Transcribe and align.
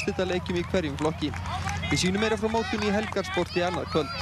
úrstita 0.00 0.24
leikjum 0.24 0.56
í 0.56 0.64
hverjum 0.64 0.96
flokki. 0.96 1.28
Við 1.90 1.98
sínum 2.00 2.22
meira 2.24 2.38
frá 2.40 2.48
mótunni 2.48 2.88
í 2.88 2.94
helgarsporti 2.94 3.60
annað 3.66 3.90
kvöld. 3.92 4.14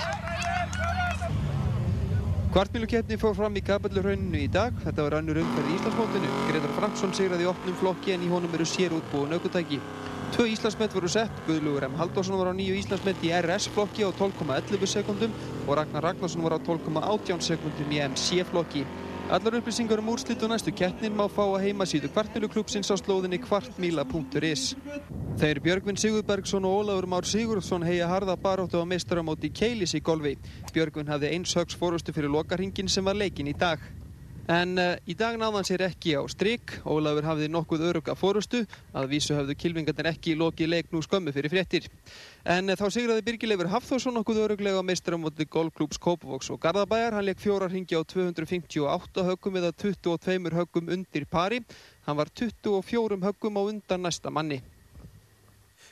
Kvartmílukeppni 2.49 3.19
fór 3.21 3.37
fram 3.37 3.55
í 3.61 3.63
Kapallurrauninu 3.63 4.41
í 4.41 4.49
dag. 4.51 4.75
Þetta 4.83 5.05
var 5.05 5.19
annur 5.21 5.39
umferð 5.45 5.71
í 5.71 5.77
Íslandsmótinu. 5.77 6.31
Gretar 6.49 6.75
Fransson 6.75 7.13
sigraði 7.15 7.47
í 7.47 7.51
opnum 7.51 7.77
flokki 7.79 8.17
en 8.17 8.25
í 8.27 8.31
honum 8.33 8.57
eru 8.59 8.67
sér 8.67 8.97
útbúin 8.97 9.37
aukutæki. 9.37 9.79
Tvö 10.35 10.49
Íslandsmet 10.57 10.97
voru 10.97 11.13
sett. 11.13 11.45
Guðlugur 11.47 11.87
M. 11.87 11.99
Halldórsson 12.01 12.41
var 12.41 12.51
á 12.51 12.55
nýju 12.57 12.75
Íslandsmet 12.81 13.23
í 13.23 13.31
RS 13.39 13.69
flokki 13.77 14.03
á 14.03 14.11
12,11 14.11 14.91
sekundum 14.97 15.37
og 15.69 15.77
Ragnar 15.79 16.09
Ragnarsson 16.09 16.43
var 16.43 16.57
á 16.57 16.61
12,18 16.67 17.45
sekundum 17.53 17.95
í 17.95 18.03
MC 18.09 18.43
flokki. 18.49 18.83
Allar 19.29 19.59
upplýsingar 19.59 20.01
um 20.01 20.07
úrslit 20.09 20.41
og 20.41 20.49
næstu 20.49 20.73
keppnin 20.73 21.13
má 21.13 21.27
fá 21.29 21.43
að 21.45 21.67
heimasíðu 21.67 22.09
kvartmíluklúpsins 22.15 22.89
á 22.89 22.97
slóðinni 22.97 23.37
kvartmíla.is. 23.43 24.63
Þeir 25.37 25.61
Björgvin 25.67 26.01
Sigurbergsson 26.01 26.65
og 26.65 26.79
Ólafur 26.79 27.07
Már 27.13 27.29
Sigurðsson 27.29 27.85
heia 27.85 28.09
harða 28.09 28.39
baróttu 28.41 28.81
á 28.81 28.89
meistaramóti 28.89 29.53
Keilis 29.53 29.93
í 29.93 30.01
golfi. 30.01 30.39
Björgvin 30.73 31.13
hafði 31.13 31.35
eins 31.37 31.53
högs 31.61 31.77
fórustu 31.77 32.17
fyrir 32.17 32.33
lokarhingin 32.33 32.89
sem 32.89 33.05
var 33.05 33.21
leikin 33.21 33.53
í 33.53 33.53
dag. 33.53 33.85
En 34.49 34.79
uh, 34.81 34.95
í 35.05 35.13
dag 35.13 35.35
náðan 35.37 35.67
sér 35.69 35.83
ekki 35.85 36.15
á 36.17 36.25
stryk. 36.33 36.79
Ólafur 36.89 37.27
hafði 37.29 37.51
nokkuð 37.53 37.83
öruga 37.91 38.15
fórustu. 38.17 38.63
Að 38.97 39.11
vísu 39.11 39.35
hafðu 39.37 39.57
kilvingarnir 39.61 40.09
ekki 40.09 40.37
lokið 40.41 40.71
leik 40.73 40.87
nú 40.95 41.03
skömmu 41.05 41.35
fyrir 41.37 41.53
fréttir. 41.53 41.89
En 42.49 42.73
uh, 42.73 42.77
þá 42.81 42.87
sigraði 42.95 43.27
Birgileifur 43.27 43.69
Hafþórsson 43.75 44.17
nokkuð 44.17 44.41
öruglega 44.47 44.81
á 44.81 44.89
meistaramóti 44.89 45.45
golfklúps 45.53 46.01
Kópavóks 46.01 46.49
og 46.55 46.63
Garðabæjar. 46.63 47.19
Hann 47.19 47.27
leik 47.29 47.43
fjórar 47.45 47.75
hingi 47.75 47.93
á 47.93 48.03
258 48.09 49.27
höggum 49.29 49.59
eða 49.61 49.75
22 49.85 50.57
höggum 50.57 50.89
undir 50.97 51.27
pari. 51.29 51.61
Hann 52.09 52.17
var 52.17 52.33
24 52.33 53.21
höggum 53.27 53.61
á 53.61 53.63
undan 53.69 54.07
næsta 54.09 54.33
manni. 54.33 54.63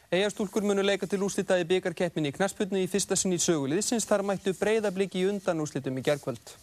Eyjastúlkur 0.09 0.65
munu 0.65 0.81
leika 0.87 1.05
til 1.05 1.21
úslita 1.27 1.59
í 1.61 1.67
byggarkeppinni 1.69 2.33
í 2.33 2.37
Knasputnu 2.39 2.81
í 2.81 2.89
fyrsta 2.89 3.19
sinni 3.21 3.37
í 3.37 3.43
söguliðsins 3.43 4.09
þar 4.09 4.25
mættu 4.25 4.57
breyðabliki 4.57 5.21
í 5.21 5.29
undanúslitum 5.29 6.01
í 6.01 6.07
gerðkvöld. 6.07 6.55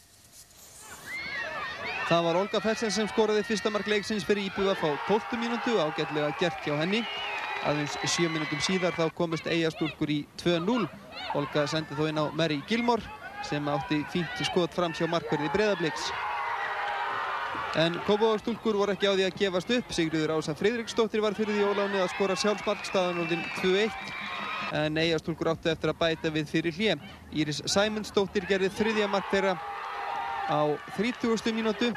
Það 2.03 2.23
var 2.25 2.35
Olga 2.35 2.59
Petsen 2.59 2.91
sem 2.91 3.07
skoraði 3.07 3.45
fyrsta 3.47 3.71
mark 3.71 3.87
leiksins 3.87 4.25
fyrir 4.27 4.49
IBF 4.49 4.81
á 4.83 4.91
12 5.07 5.37
mínútu 5.39 5.77
ágætlega 5.79 6.33
gert 6.39 6.65
hjá 6.65 6.75
henni. 6.81 6.99
Aðeins 7.63 7.95
7 8.03 8.27
mínútum 8.27 8.59
síðar 8.59 8.95
þá 8.97 9.05
komist 9.15 9.47
Eyjastúlkur 9.47 10.11
í 10.11 10.17
2-0. 10.41 10.83
Olga 11.39 11.63
sendi 11.71 11.95
þó 11.95 12.09
inn 12.11 12.19
á 12.19 12.27
Mary 12.35 12.59
Gilmore 12.67 13.07
sem 13.47 13.71
átti 13.71 14.01
fínt 14.11 14.43
skot 14.43 14.75
fram 14.75 14.91
hjá 14.91 15.07
markverði 15.07 15.47
breyðabliks. 15.53 16.09
En 17.79 17.95
Kópavóðstúlkur 18.03 18.75
voru 18.77 18.93
ekki 18.97 19.07
á 19.07 19.15
því 19.15 19.27
að 19.29 19.39
gefast 19.39 19.71
upp. 19.77 19.95
Sigriður 19.95 20.35
Ása 20.35 20.57
Fridriksdóttir 20.59 21.23
var 21.23 21.37
fyrir 21.39 21.55
því 21.55 21.69
óláni 21.71 22.03
að 22.03 22.11
skora 22.17 22.35
sjálfsmark 22.35 22.83
staðanóldin 22.85 23.47
2-1. 23.61 23.95
En 24.83 24.99
Eyjastúlkur 24.99 25.53
áttu 25.53 25.71
eftir 25.71 25.93
að 25.93 26.01
bæta 26.03 26.33
við 26.35 26.51
fyrir 26.51 26.75
hlje. 26.75 26.99
Íris 27.31 27.63
Sæmundsdóttir 27.71 28.45
gerði 28.49 28.73
þriðja 28.75 29.07
mark 29.07 29.31
þeirra 29.31 29.55
á 30.49 30.59
30. 30.97 31.53
mínútu 31.55 31.93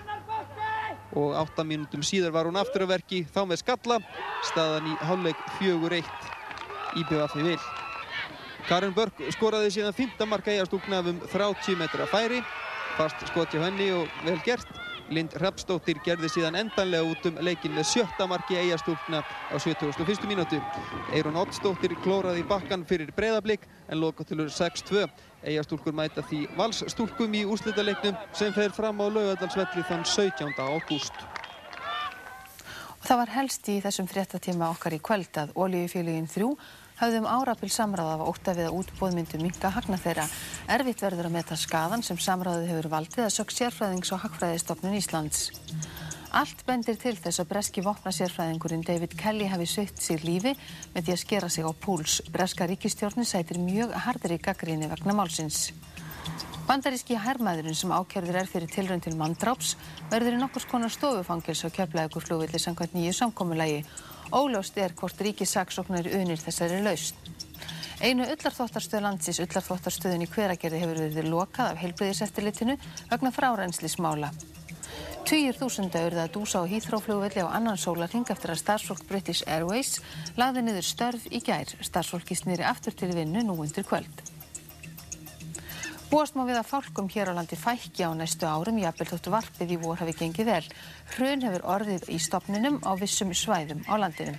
og 1.17 1.35
8 1.35 1.65
mínútum 1.65 2.03
síðar 2.05 2.35
var 2.35 2.47
hún 2.47 2.59
aftur 2.61 2.85
að 2.85 2.97
verki 2.97 3.25
þá 3.25 3.43
með 3.49 3.63
skalla. 3.63 3.99
Staðan 4.47 4.91
í 4.91 4.95
hálfleik 5.01 5.43
4-1 5.59 6.05
IBF 7.03 7.37
í 7.41 7.47
vil. 7.51 7.61
Karin 8.67 8.95
Börk 8.95 9.21
skoraði 9.31 9.71
síðan 9.71 9.95
5. 9.95 10.27
mark 10.27 10.49
Eyjastúlkna 10.51 11.05
um 11.07 11.21
30 11.31 11.79
metra 11.79 12.09
færi. 12.11 12.43
Fast 12.97 13.23
skot 13.31 13.53
hjá 13.55 13.63
henni 13.63 13.93
og 13.95 14.11
vel 14.25 14.41
gert. 14.45 14.67
Lind 15.07 15.37
Hrapsdóttir 15.39 16.01
gerði 16.03 16.29
síðan 16.33 16.57
endanlega 16.59 17.07
út 17.07 17.27
um 17.29 17.37
leikin 17.47 17.77
með 17.77 17.87
sjötta 17.93 18.27
marki 18.27 18.57
Eyjastúlkna 18.59 19.21
á 19.23 19.55
71. 19.55 20.27
mínútu. 20.27 20.59
Eirun 21.15 21.39
Oddsdóttir 21.39 21.95
klóraði 22.03 22.43
í 22.43 22.49
bakkan 22.49 22.83
fyrir 22.89 23.13
breyðablík 23.15 23.69
en 23.87 24.03
lokatilur 24.03 24.51
6-2. 24.51 25.07
Eyjastúlkur 25.47 25.95
mæta 25.95 26.25
því 26.27 26.45
valsstúlkum 26.59 27.35
í 27.39 27.45
úrslitaleiknum 27.47 28.17
sem 28.35 28.55
fer 28.57 28.75
fram 28.75 28.99
á 28.99 29.07
laugadalsvelli 29.07 29.85
þann 29.87 30.03
17. 30.03 30.55
ágúst. 30.59 31.15
Það 33.07 33.21
var 33.21 33.31
helst 33.37 33.69
í 33.71 33.77
þessum 33.85 34.09
fréttatíma 34.11 34.73
okkar 34.75 34.97
í 34.97 34.99
kvöld 34.99 35.39
að 35.39 35.53
Ólíufélugin 35.55 36.27
3 36.27 36.49
hafðum 36.99 37.29
árabil 37.29 37.71
samráð 37.71 38.15
af 38.17 38.25
ótta 38.33 38.55
við 38.57 38.71
að 38.71 38.79
útbóðmyndu 38.81 39.39
minga 39.43 39.71
hagna 39.71 39.99
þeirra. 40.01 40.25
Erfitt 40.75 41.05
verður 41.05 41.29
að 41.29 41.37
meta 41.37 41.59
skadan 41.61 42.03
sem 42.03 42.19
samráðið 42.19 42.73
hefur 42.73 42.91
valdið 42.97 43.27
að 43.29 43.35
sög 43.37 43.55
sérfræðings 43.55 44.13
og 44.17 44.25
hagfræðistofnun 44.25 44.99
Íslands. 44.99 45.51
Allt 46.37 46.67
bendir 46.69 46.99
til 47.01 47.15
þess 47.17 47.41
að 47.41 47.47
breski 47.49 47.81
vopna 47.81 48.11
sérfræðingurinn 48.13 48.83
David 48.85 49.15
Kelly 49.17 49.47
hafi 49.49 49.65
sögt 49.73 50.03
sér 50.05 50.21
lífi 50.21 50.51
með 50.93 51.07
því 51.07 51.13
að 51.15 51.21
skera 51.23 51.49
sig 51.49 51.65
á 51.65 51.73
púls. 51.73 52.19
Breska 52.29 52.67
ríkistjórnin 52.69 53.25
sætir 53.25 53.57
mjög 53.57 53.95
hardri 54.05 54.37
gaggríni 54.37 54.91
vegna 54.91 55.15
málsins. 55.17 55.71
Bandaríski 56.69 57.17
herrmaðurinn 57.17 57.79
sem 57.79 57.95
ákjörður 57.95 58.37
er 58.43 58.51
fyrir 58.53 58.69
tilrönd 58.69 59.07
til 59.07 59.15
manndráps 59.17 59.79
verður 60.11 60.37
í 60.37 60.41
nokkurs 60.43 60.69
konar 60.69 60.93
stofufangils 60.93 61.65
á 61.65 61.73
kjöflaðugur 61.73 62.27
flugvilli 62.27 62.61
samkvæmt 62.61 62.99
nýju 62.99 63.15
samkómulagi. 63.17 63.81
Óljóst 64.29 64.77
er 64.77 64.93
hvort 64.99 65.23
ríkisaksóknari 65.25 66.13
unir 66.21 66.43
þessari 66.43 66.83
lausn. 66.85 67.17
Einu 68.05 68.29
ullarþóttarstöð 68.29 69.07
landsins, 69.07 69.41
ullarþóttarstöðin 69.41 70.27
í 70.27 70.29
hveragerði 70.29 70.85
hefur 70.85 71.01
verið 71.07 71.33
lokað 71.33 71.73
af 71.73 71.81
heilbriðiseftirlitinu 71.81 72.77
vegna 73.09 73.33
frárenslismála. 73.33 74.35
Týjir 75.27 75.57
þúsunda 75.59 75.99
auðvitað 76.05 76.21
að 76.23 76.35
dúsa 76.37 76.61
á 76.63 76.71
hýþróflugvelli 76.71 77.43
á 77.43 77.51
annan 77.51 77.81
sólarhing 77.83 78.29
eftir 78.31 78.53
að 78.53 78.61
starfsfólk 78.61 79.01
British 79.09 79.43
Airways 79.51 79.97
lagði 80.39 80.63
niður 80.63 80.87
störf 80.87 81.25
í 81.35 81.41
gær. 81.43 81.73
Starfsfólki 81.83 82.37
snýri 82.39 82.63
aftur 82.63 82.95
til 82.95 83.11
vinnu 83.11 83.43
nú 83.43 83.57
undir 83.65 83.83
kvöld. 83.83 84.23
Búast 86.13 86.39
má 86.39 86.45
við 86.47 86.61
að 86.61 86.71
fálkum 86.71 87.11
hér 87.11 87.35
á 87.35 87.43
landi 87.43 87.59
fækki 87.59 88.07
á 88.07 88.15
næstu 88.15 88.47
árum, 88.47 88.79
jafnvel 88.79 89.09
þóttu 89.11 89.35
varpið 89.35 89.75
í 89.75 89.81
vor 89.83 89.99
hafi 89.99 90.15
gengið 90.15 90.47
vel. 90.53 90.67
Hrun 91.17 91.43
hefur 91.43 91.67
orðið 91.75 92.07
í 92.15 92.23
stopninum 92.23 92.79
á 92.87 92.95
vissum 92.95 93.35
svæðum 93.35 93.83
á 93.91 93.99
landinu. 93.99 94.39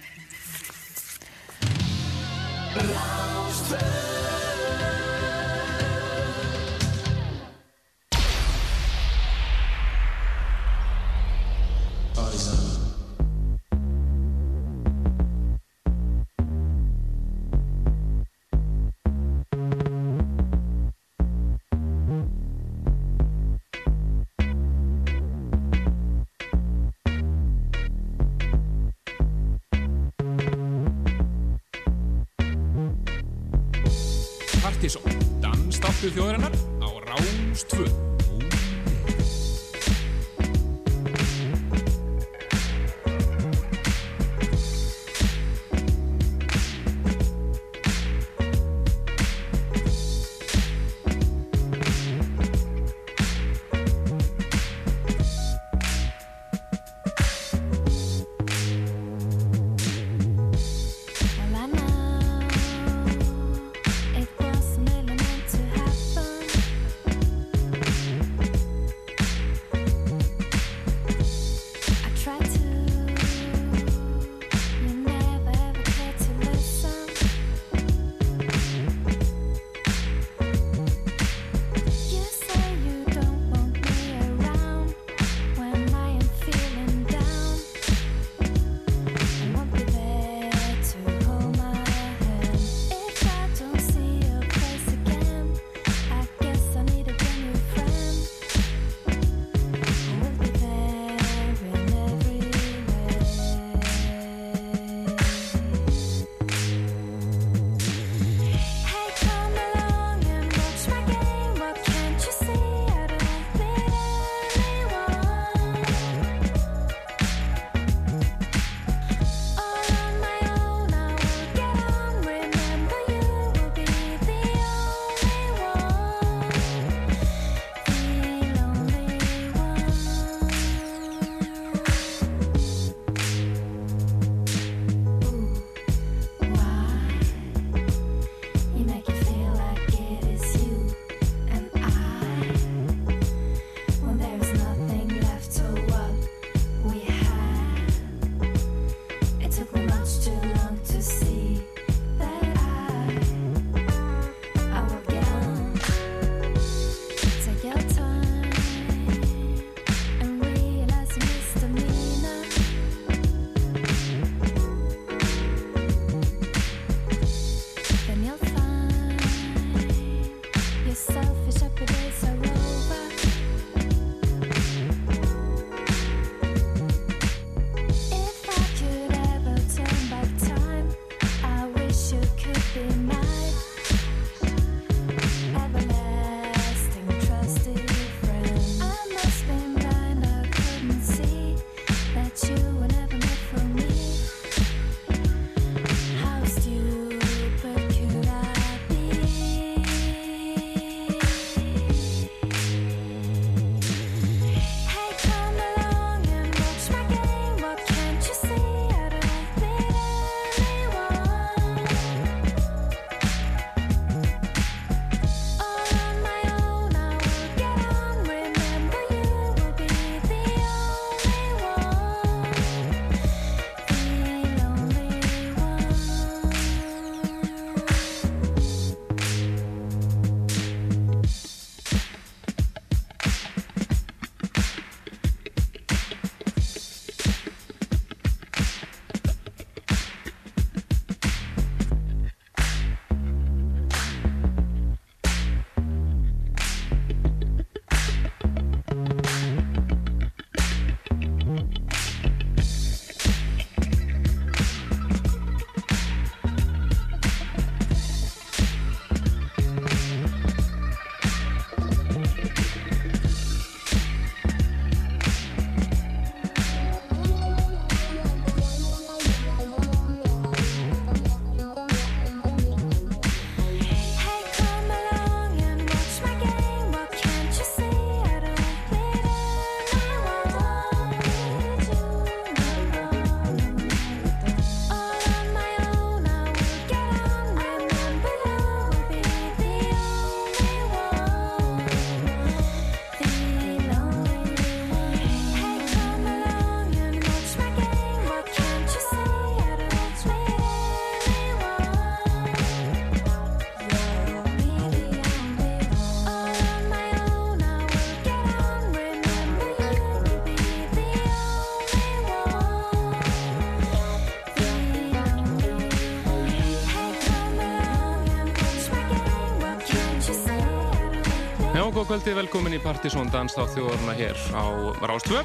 Kvöldi, 322.07 322.31
velkomin 322.37 322.71
í 322.71 322.77
Partisón 322.79 323.27
Danstáð 323.33 323.73
þjóðarna 323.73 324.13
hér 324.15 324.37
á 324.55 324.63
Rástvö. 325.09 325.41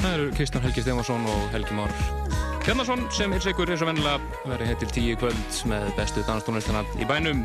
Það 0.00 0.08
eru 0.10 0.24
Kristján 0.34 0.64
Helgi 0.64 0.82
Stefansson 0.82 1.26
og 1.30 1.44
Helgi 1.52 1.76
Már 1.76 1.92
Hjarnarsson 2.64 3.04
sem 3.14 3.34
er 3.36 3.44
sigur 3.44 3.70
eins 3.70 3.84
og 3.84 3.92
vennilega 3.92 4.42
verið 4.50 4.72
hér 4.72 4.80
til 4.80 4.90
tíu 4.96 5.14
kvöld 5.20 5.60
með 5.70 5.86
bestu 5.98 6.24
danstónlistana 6.26 6.82
í 6.98 7.06
bænum. 7.06 7.44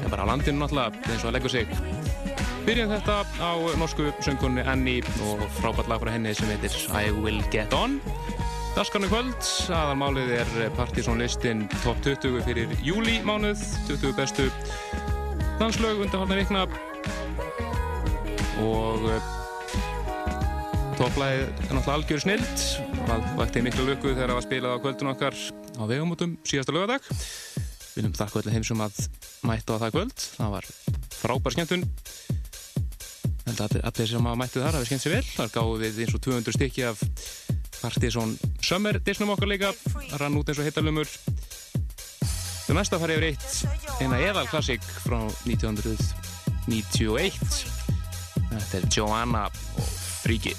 Er 0.00 0.08
bara 0.08 0.24
á 0.24 0.30
landinu 0.32 0.62
náttúrulega, 0.62 0.96
eins 1.10 1.20
og 1.20 1.28
að 1.28 1.36
leggur 1.36 1.52
sig. 1.52 1.74
Byrjum 2.64 2.94
þetta 2.94 3.18
á 3.36 3.52
norsku 3.82 4.08
söngunni 4.24 4.64
Annie 4.64 5.04
og 5.28 5.44
frábært 5.60 5.92
lag 5.92 6.00
frá 6.00 6.14
henni 6.16 6.32
sem 6.32 6.48
heitir 6.48 6.72
I 6.88 7.12
Will 7.20 7.44
Get 7.52 7.76
On. 7.76 8.00
Daskarnu 8.78 9.12
kvöld, 9.12 9.40
aðalmálið 9.68 10.36
er 10.40 10.76
Partisón 10.78 11.20
listin 11.20 11.66
top 11.82 12.00
20 12.06 12.40
fyrir 12.48 12.72
júli 12.80 13.20
mánuð, 13.28 13.60
20 13.90 14.16
bestu 14.16 14.48
danslög 15.60 15.98
undanhaldna 16.00 16.38
vikna 16.40 16.62
og 19.00 19.08
uh, 19.10 19.22
topplæðið 20.98 21.42
er 21.46 21.50
náttúrulega 21.72 21.96
algjör 21.96 22.20
snild. 22.24 22.56
Það 23.08 23.20
vakti 23.40 23.58
miklu 23.64 23.82
lukku 23.88 24.08
þegar 24.12 24.30
það 24.30 24.38
var 24.38 24.46
spilað 24.46 24.74
á 24.76 24.82
kvöldun 24.84 25.12
okkar 25.14 25.34
á 25.80 25.82
vegumótum 25.88 26.32
síðasta 26.44 26.74
lögadag 26.76 27.02
við 27.08 27.96
viljum 27.96 28.16
þakka 28.16 28.36
allir 28.40 28.54
heimsum 28.54 28.82
að 28.84 28.94
mæta 29.48 29.70
á 29.76 29.80
það 29.82 29.94
kvöld. 29.96 30.18
Það 30.36 30.50
var 30.54 30.64
frábær 31.16 31.52
skemmtun. 31.56 31.84
Allir, 33.50 33.82
allir 33.84 34.08
sem 34.08 34.28
að 34.30 34.40
mættu 34.40 34.58
þar 34.62 34.76
hafi 34.78 34.86
skemmt 34.88 35.04
sér 35.04 35.14
vel. 35.16 35.26
Þar 35.34 35.50
gáðu 35.56 35.74
við 35.82 35.94
eins 36.04 36.16
og 36.16 36.22
200 36.28 36.56
stykki 36.56 36.82
af 36.88 36.96
Partizón 37.80 38.30
Summer 38.64 38.94
disnum 39.04 39.32
okkar 39.34 39.48
líka. 39.50 39.68
Rann 40.20 40.38
út 40.38 40.48
eins 40.52 40.60
og 40.60 40.66
hittalumur 40.68 41.08
Það 42.70 42.78
næsta 42.78 42.98
farið 43.02 43.16
yfir 43.18 43.26
eitt. 43.32 43.50
Eina 43.98 44.16
eðal 44.22 44.46
klassík 44.46 44.84
frá 45.02 45.18
1991 45.48 47.79
Þetta 48.50 48.80
er 48.80 48.88
Joanna 48.90 49.44
og 49.48 49.90
Freak 50.20 50.50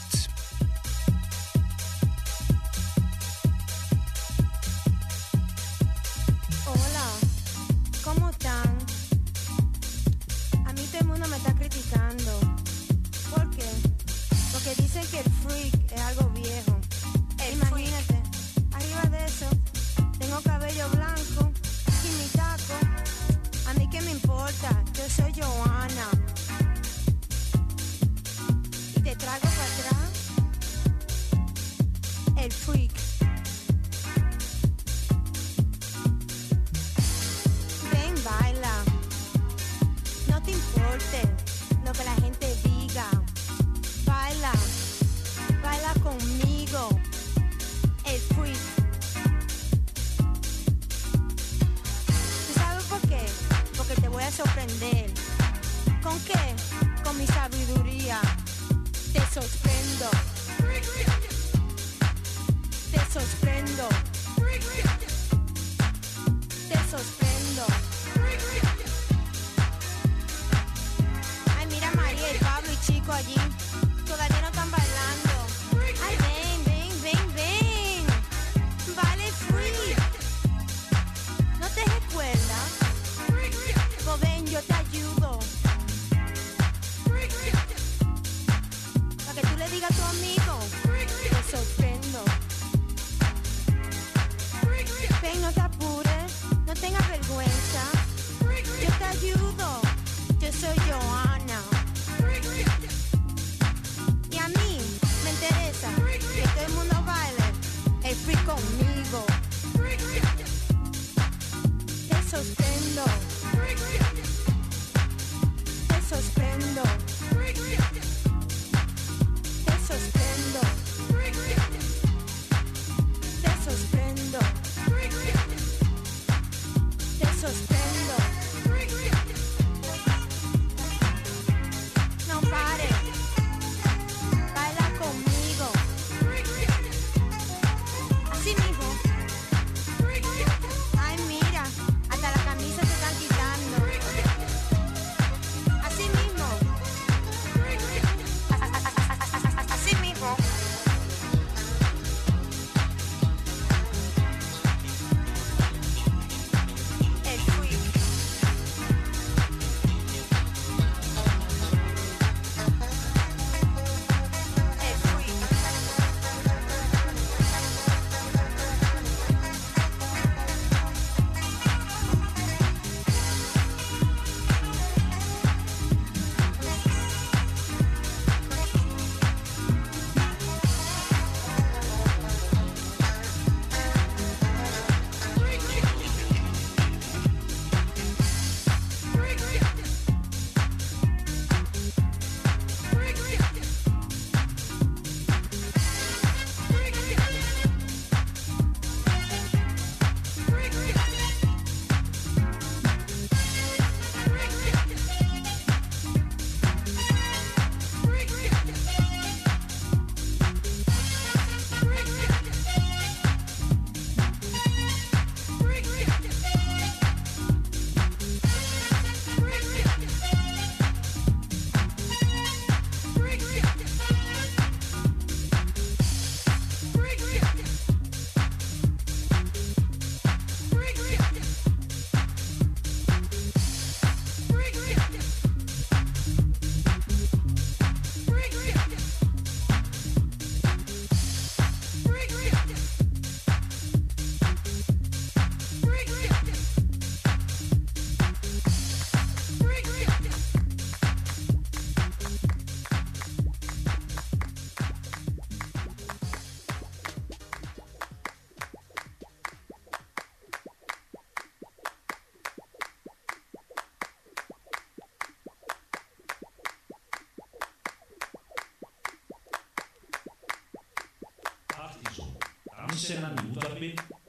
sennan 273.11 273.35
í 273.41 273.45
útvarpi 273.51 273.89
á 273.99 274.20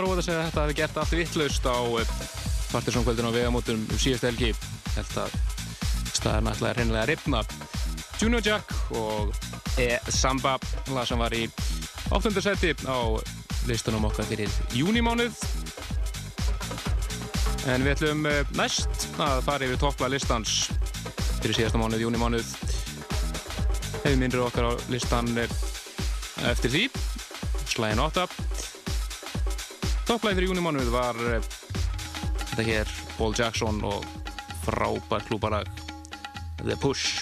Það 0.00 0.06
er 0.06 0.14
óvægt 0.14 0.28
að 0.32 0.38
þetta 0.46 0.62
hefði 0.62 0.74
gert 0.78 0.98
allt 1.00 1.10
vittlaust 1.12 1.66
á 1.68 1.76
Partiðsónkvöldinu 2.70 3.28
á 3.28 3.36
vegamótum 3.36 3.82
um 3.84 3.98
síðustu 4.00 4.30
helgi. 4.30 4.54
Að 4.96 5.34
staðarna 6.16 6.54
ætlaði 6.54 6.78
reynilega 6.78 7.02
að 7.02 7.10
ripna. 7.10 7.42
Junior 8.16 8.46
Jack 8.46 8.72
og 8.96 9.34
E-Samba, 9.76 10.54
lag 10.96 11.04
sem 11.04 11.20
var 11.20 11.36
í 11.36 11.42
8. 12.16 12.32
seti 12.40 12.72
á 12.88 12.96
listunum 13.68 14.08
okkar 14.08 14.24
fyrir 14.30 14.48
júnimánuð. 14.72 15.36
En 17.68 17.84
við 17.84 17.98
ætlum 17.98 18.24
eh, 18.30 18.40
næst 18.56 19.10
að 19.20 19.44
fara 19.50 19.68
yfir 19.68 19.82
toppla 19.84 20.08
listans 20.14 20.70
fyrir 21.42 21.58
síðasta 21.58 21.82
mánuð, 21.82 22.06
júnimánuð. 22.06 22.54
Hefur 23.98 24.16
minnri 24.16 24.40
okkar 24.48 24.72
á 24.72 24.72
listan 24.88 25.28
eh, 25.36 25.58
eftir 26.54 26.72
því, 26.72 26.86
slæðin 27.68 28.08
8. 28.08 28.49
Topplæði 30.10 30.40
fyrir 30.40 30.50
júnimánuð 30.50 30.88
var 30.90 31.18
eh, 31.22 31.44
þetta 32.40 32.64
hér 32.66 32.88
Paul 33.14 33.36
Jackson 33.38 33.76
og 33.86 34.02
frábær 34.64 35.22
klúbalag 35.28 35.70
The 36.64 36.74
Push. 36.82 37.19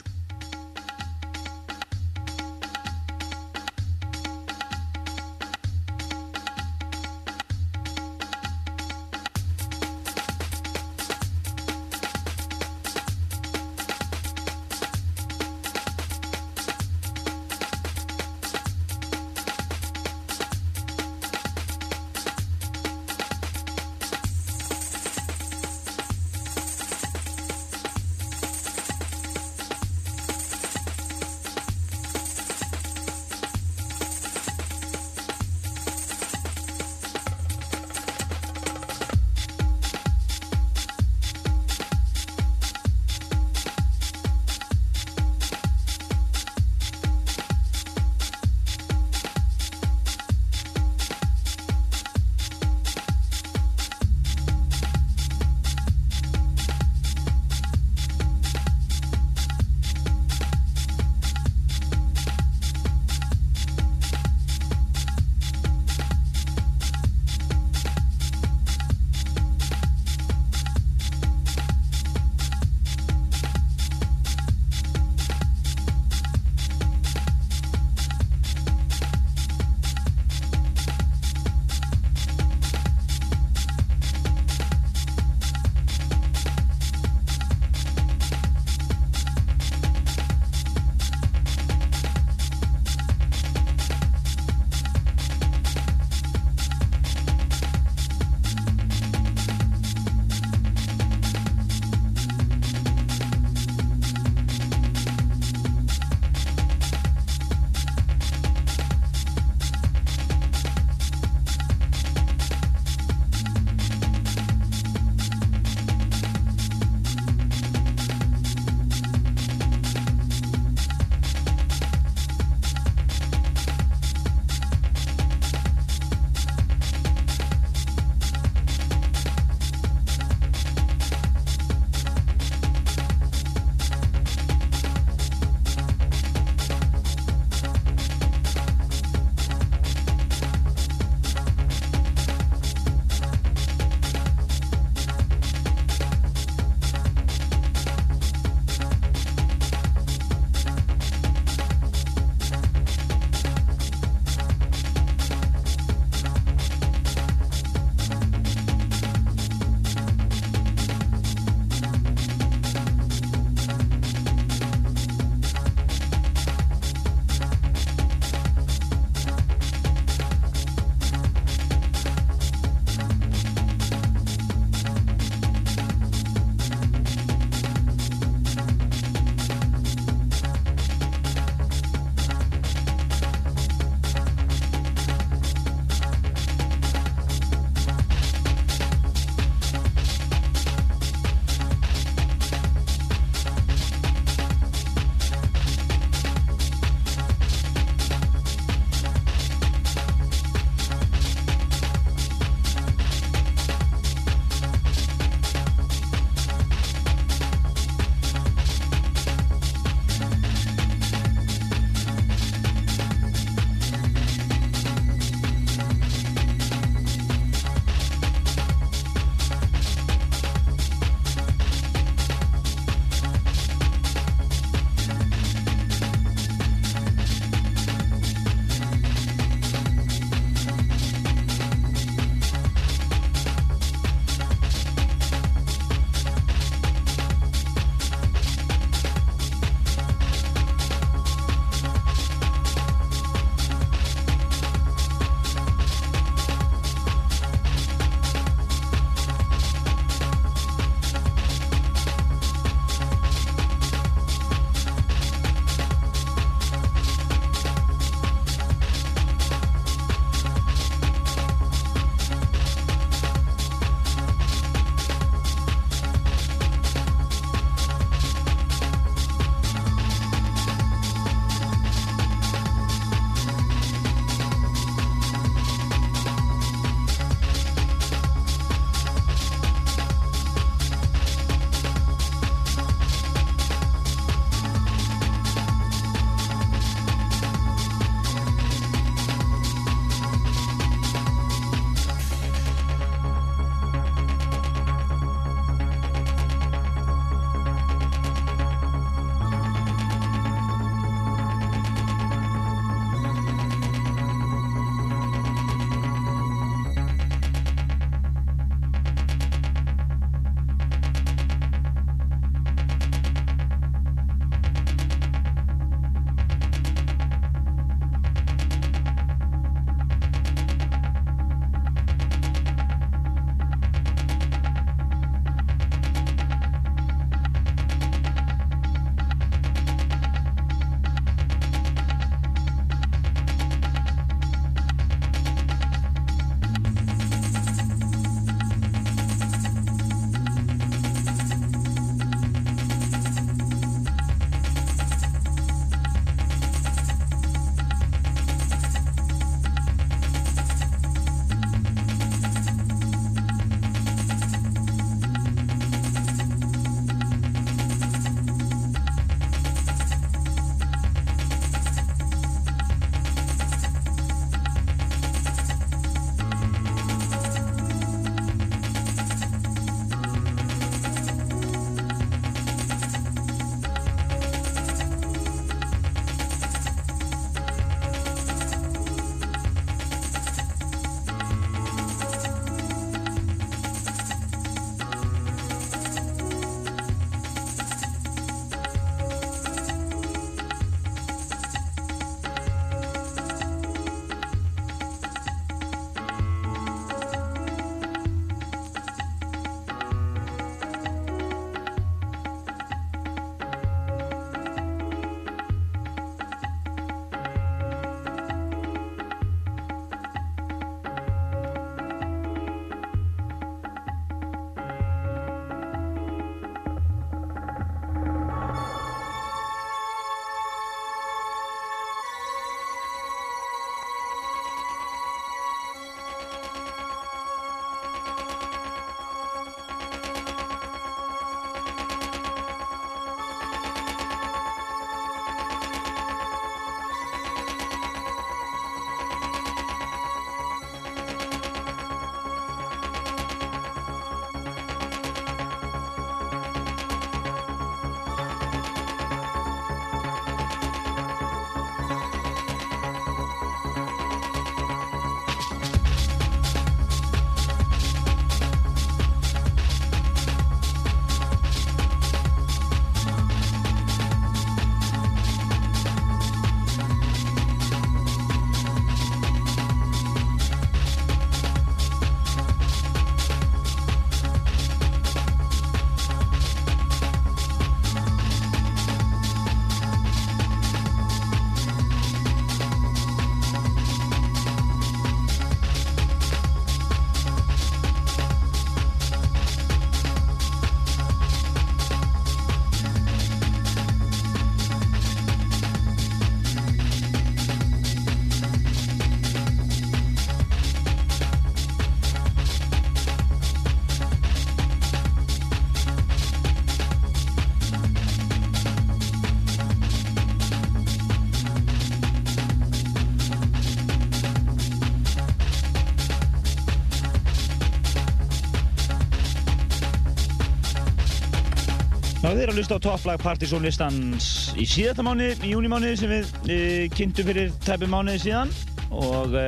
Það 522.58 522.64
er 522.64 522.70
að 522.72 522.78
hlusta 522.80 522.96
á 522.98 523.06
topplag 523.06 523.36
Partizón 523.38 523.84
listans 523.86 524.46
í 524.74 524.82
síðasta 524.82 525.22
mánu, 525.22 525.52
í 525.62 525.68
júnimánu 525.70 526.08
sem 526.18 526.32
við 526.32 526.48
e, 526.66 526.78
kynntum 527.14 527.46
fyrir 527.46 527.68
tæpum 527.84 528.10
mánuði 528.10 528.40
síðan. 528.42 528.72
Og 529.14 529.54
e, 529.54 529.62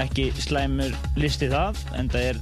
ekki 0.00 0.30
slæmur 0.40 0.96
listi 1.20 1.50
það 1.52 1.82
en 2.00 2.08
það 2.14 2.24
er 2.30 2.40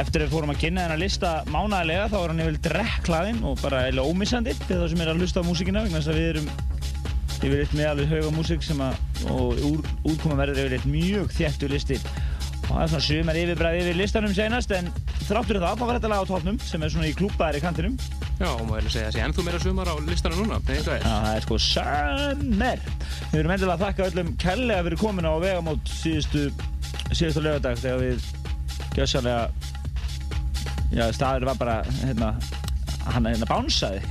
eftir 0.00 0.22
að 0.22 0.24
við 0.24 0.32
fórum 0.32 0.54
að 0.54 0.62
kynna 0.62 0.86
þennan 0.86 1.02
lista 1.04 1.34
mánaðilega 1.52 2.08
þá 2.14 2.16
er 2.22 2.32
hann 2.32 2.42
yfir 2.46 2.58
drekklaðinn 2.70 3.44
og 3.44 3.60
bara 3.60 3.84
eiginlega 3.84 4.14
ómissandi 4.14 4.56
til 4.62 4.80
það 4.80 4.88
sem 4.94 5.04
er 5.04 5.12
að 5.12 5.20
hlusta 5.20 5.44
á 5.44 5.48
músíkina 5.52 5.84
vegna 5.84 6.00
þess 6.00 6.14
að 6.14 6.20
við 6.22 6.32
erum 6.32 6.50
yfir 7.36 7.58
eitt 7.60 7.76
með 7.76 7.92
alveg 7.92 8.14
hauga 8.16 8.34
músík 8.38 8.64
sem 8.64 8.84
að 8.88 9.32
og 9.36 9.64
úr, 9.68 9.94
útkoma 10.08 10.40
verður 10.40 10.64
yfir 10.64 10.78
eitt 10.78 10.88
mjög 10.88 11.36
þjættu 11.36 11.74
listi. 11.76 12.00
Og 12.56 12.72
það 12.72 12.86
er 12.86 12.94
svona 12.94 13.08
sumar 13.12 13.44
yfirbræði 13.44 13.84
yfir 13.84 14.00
listanum 14.00 14.32
senast 14.40 14.72
en 14.72 14.88
þráttur 15.26 15.60
það 15.60 15.76
þá 15.76 15.90
var 15.90 15.98
þetta 15.98 16.14
lag 16.14 16.24
á 16.24 16.30
tóknum 16.32 16.62
sem 16.64 16.80
er 16.80 16.96
svona 16.96 17.12
í 17.12 17.18
klúpaðir 17.20 17.60
í 17.60 17.66
kantinum 17.68 18.00
Já, 18.36 18.48
og 18.52 18.66
maður 18.68 18.90
segja 18.92 19.08
að 19.08 19.14
sé 19.16 19.22
ennþú 19.24 19.44
meira 19.46 19.58
sumar 19.62 19.88
á 19.88 19.94
listanum 20.04 20.42
núna. 20.42 20.58
Nei, 20.68 20.80
það 20.84 20.92
er. 20.98 21.04
Já, 21.06 21.14
það 21.24 21.36
er 21.36 21.44
sko 21.46 21.56
summer 21.66 22.82
Við 23.30 23.38
erum 23.40 23.54
endilega 23.54 23.76
að 23.78 23.84
þakka 23.86 24.08
öllum 24.10 24.34
kærlega 24.42 24.84
fyrir 24.88 25.00
komin 25.00 25.28
á 25.28 25.32
vegamót 25.40 25.88
síðustu 25.88 26.42
síðustu 27.16 27.44
lögadag 27.46 27.80
þegar 27.80 28.02
við 28.02 28.28
gjössanlega 28.96 29.48
já, 30.92 31.06
staður 31.16 31.48
var 31.48 31.58
bara 31.62 31.78
hérna, 32.02 32.30
hann 33.08 33.30
hérna 33.30 33.48
bánsaði 33.48 34.04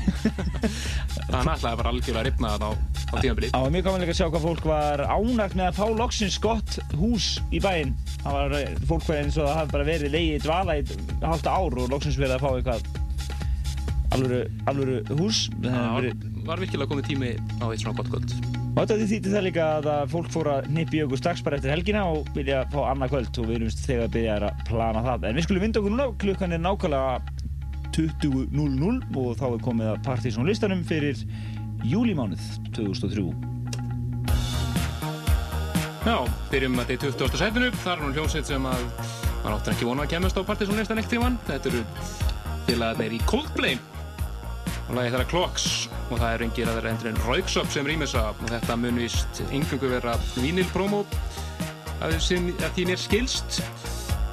Hann 1.36 1.50
ætlaði 1.54 1.80
bara 1.84 1.94
algjörlega 1.94 2.22
að 2.22 2.28
ripna 2.30 2.52
það 2.56 2.66
á, 2.66 2.72
á 2.74 3.16
tímabilið. 3.22 3.54
Það 3.54 3.64
var 3.66 3.74
mjög 3.78 3.88
gaman 3.88 4.04
líka 4.04 4.14
að 4.14 4.20
sjá 4.20 4.28
hvað 4.28 4.46
fólk 4.50 4.68
var 4.70 5.06
ánægt 5.06 5.56
með 5.58 5.70
að 5.70 5.80
fá 5.80 5.86
loksins 6.02 6.38
gott 6.42 6.78
hús 6.98 7.30
í 7.54 7.62
bæinn 7.64 7.96
það 8.26 8.38
var 8.38 8.60
fólk 8.90 9.08
var 9.10 9.22
eins 9.22 9.40
og 9.40 9.48
það 9.50 9.58
hafi 9.62 9.76
bara 9.78 9.90
verið 9.94 10.14
leiði 10.18 10.44
dvala 10.46 10.78
í 10.82 10.86
halda 11.24 11.58
ár 11.62 11.82
og 11.82 11.92
loksins 11.94 12.20
verið 12.22 12.38
að 12.38 12.46
fá 12.46 12.52
eitthvað 12.54 13.05
alvöru, 14.16 15.00
hús 15.20 15.46
Það 15.64 15.80
Það 15.80 16.46
var, 16.46 16.62
virkilega 16.62 16.92
komið 16.92 17.10
tími 17.10 17.32
á 17.62 17.66
eitt 17.70 17.82
svona 17.84 18.06
gott. 18.10 18.36
Og 18.76 18.82
þetta 18.84 19.08
þýtti 19.08 19.32
það 19.32 19.46
líka 19.46 19.66
að 19.78 19.88
að 19.94 20.10
fólk 20.12 20.30
fór 20.34 20.50
að 20.52 20.66
nippi 20.76 21.00
okkur 21.06 21.20
strax 21.22 21.44
bara 21.46 21.58
eftir 21.58 21.72
helgina 21.72 22.04
og 22.12 22.28
vilja 22.36 22.66
fá 22.74 22.82
annað 22.90 23.14
kvöld 23.14 23.40
og 23.40 23.48
við 23.48 23.56
erum 23.56 23.72
þegar 23.80 24.04
að 24.06 24.14
byrja 24.18 24.36
að 24.50 24.62
plana 24.68 25.04
það. 25.06 25.28
En 25.30 25.40
við 25.40 25.48
skulum 25.48 25.64
vinda 25.66 25.82
okkur 25.82 25.96
núna, 25.96 26.08
klukkan 26.22 26.56
er 26.58 26.62
nákvæmlega 26.66 27.14
20.00 27.96 29.18
og 29.22 29.30
þá 29.40 29.46
er 29.48 29.64
komið 29.64 29.92
að 29.94 30.02
Partizón 30.10 30.50
listanum 30.50 30.84
fyrir 30.86 31.24
júlimánuð 31.88 32.46
2003. 32.76 33.26
Já, 36.06 36.18
byrjum 36.52 36.78
að 36.78 36.92
þetta 36.92 36.96
í 36.96 37.04
20. 37.16 37.40
setinu. 37.42 37.74
Það 37.80 37.94
er 37.96 38.04
nú 38.04 38.14
hljómsveit 38.20 38.52
sem 38.52 38.70
að 38.70 38.86
maður 39.42 39.56
áttur 39.56 39.74
ekki 39.74 39.88
vona 39.88 40.04
að 40.04 40.12
kemast 40.18 40.38
á 40.38 40.42
partysónlistan 40.46 41.00
eitt 41.02 41.10
tíman. 41.10 41.40
Þetta 41.48 41.72
eru 41.72 41.86
félagarnir 42.68 43.16
í 43.16 43.24
Coldplay 43.30 43.80
og 44.86 44.96
lagið 44.98 45.16
þeirra 45.16 45.28
Clocks 45.32 45.68
og 46.12 46.20
það 46.20 46.28
er 46.30 46.42
reyngir 46.44 46.70
að 46.70 46.78
þeirra 46.78 46.94
endur 46.94 47.12
en 47.12 47.22
Rauksop 47.26 47.70
sem 47.74 47.88
rýmis 47.90 48.16
að 48.20 48.42
og 48.46 48.50
þetta 48.54 48.80
mun 48.82 49.00
vist 49.02 49.42
yngungu 49.50 49.92
vera 49.92 50.16
vínilpromo 50.36 51.04
að 52.06 52.18
því 52.22 52.88
mér 52.90 53.02
skilst 53.02 53.62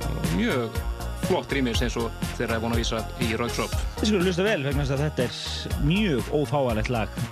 og 0.09 0.33
mjög 0.37 0.81
flott 1.29 1.55
rýmis 1.55 1.83
eins 1.85 1.97
og 2.01 2.11
þeirra 2.37 2.59
er 2.59 2.65
vona 2.65 2.77
að 2.77 2.83
vísa 2.83 3.05
í 3.23 3.31
Rauksop. 3.39 3.77
Við 4.01 4.11
skulum 4.11 4.27
hlusta 4.27 4.47
vel 4.47 4.59
vegna 4.67 4.85
að 4.89 5.07
þetta 5.07 5.29
er 5.29 5.79
mjög 5.87 6.35
ófáalegt 6.43 6.93
lag. 6.93 7.23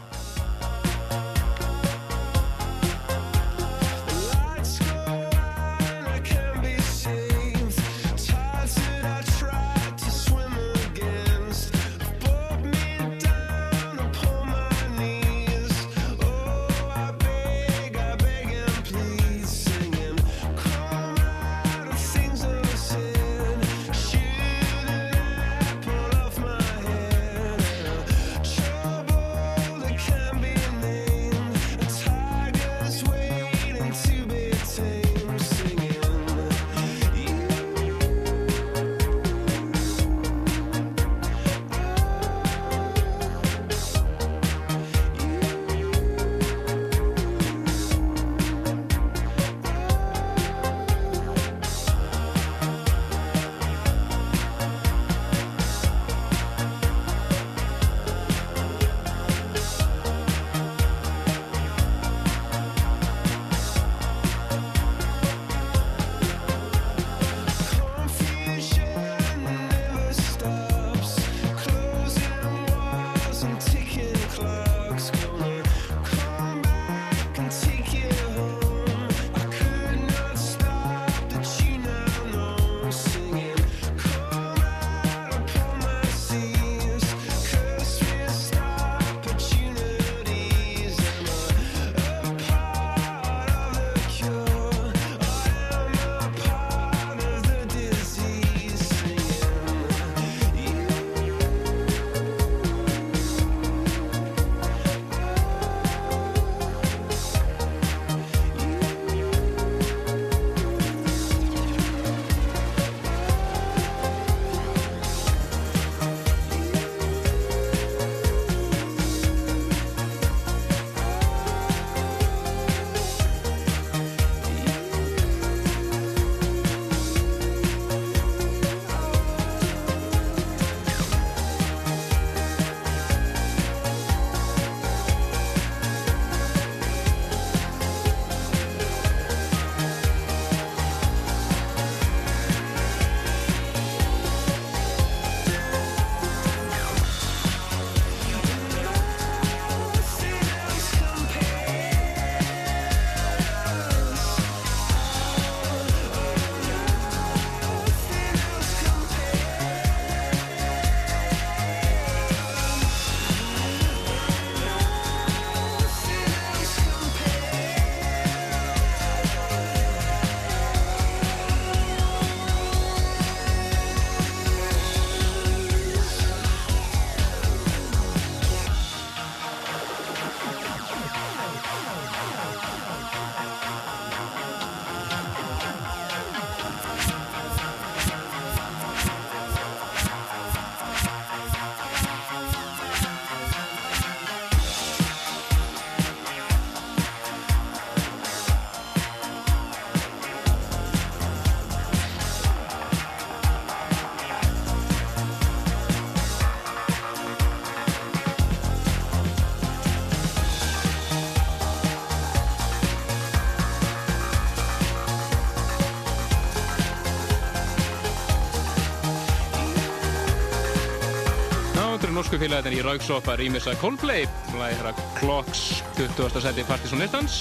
Félagarnir 222.40 222.80
í 222.80 222.84
Rauksoppa 222.84 223.34
rýmisa 223.36 223.74
Coldplay, 223.80 224.24
lagi 224.56 224.78
þeirra 224.78 224.92
Clocks 225.18 225.62
20. 225.98 226.40
seti 226.40 226.64
Partisan 226.64 227.02
Listans. 227.02 227.40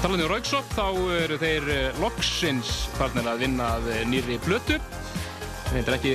Talandi 0.00 0.24
um 0.24 0.32
Rauksopp, 0.32 0.72
þá 0.72 0.86
eru 1.18 1.36
þeir 1.38 1.68
eh, 1.70 2.00
loksins 2.00 2.70
farnir 2.96 3.28
að 3.28 3.44
vinna 3.44 3.68
að 3.76 3.90
eh, 3.92 4.00
nýri 4.08 4.38
blötu. 4.46 4.78
Þeir 5.72 5.94
ekki 5.96 6.14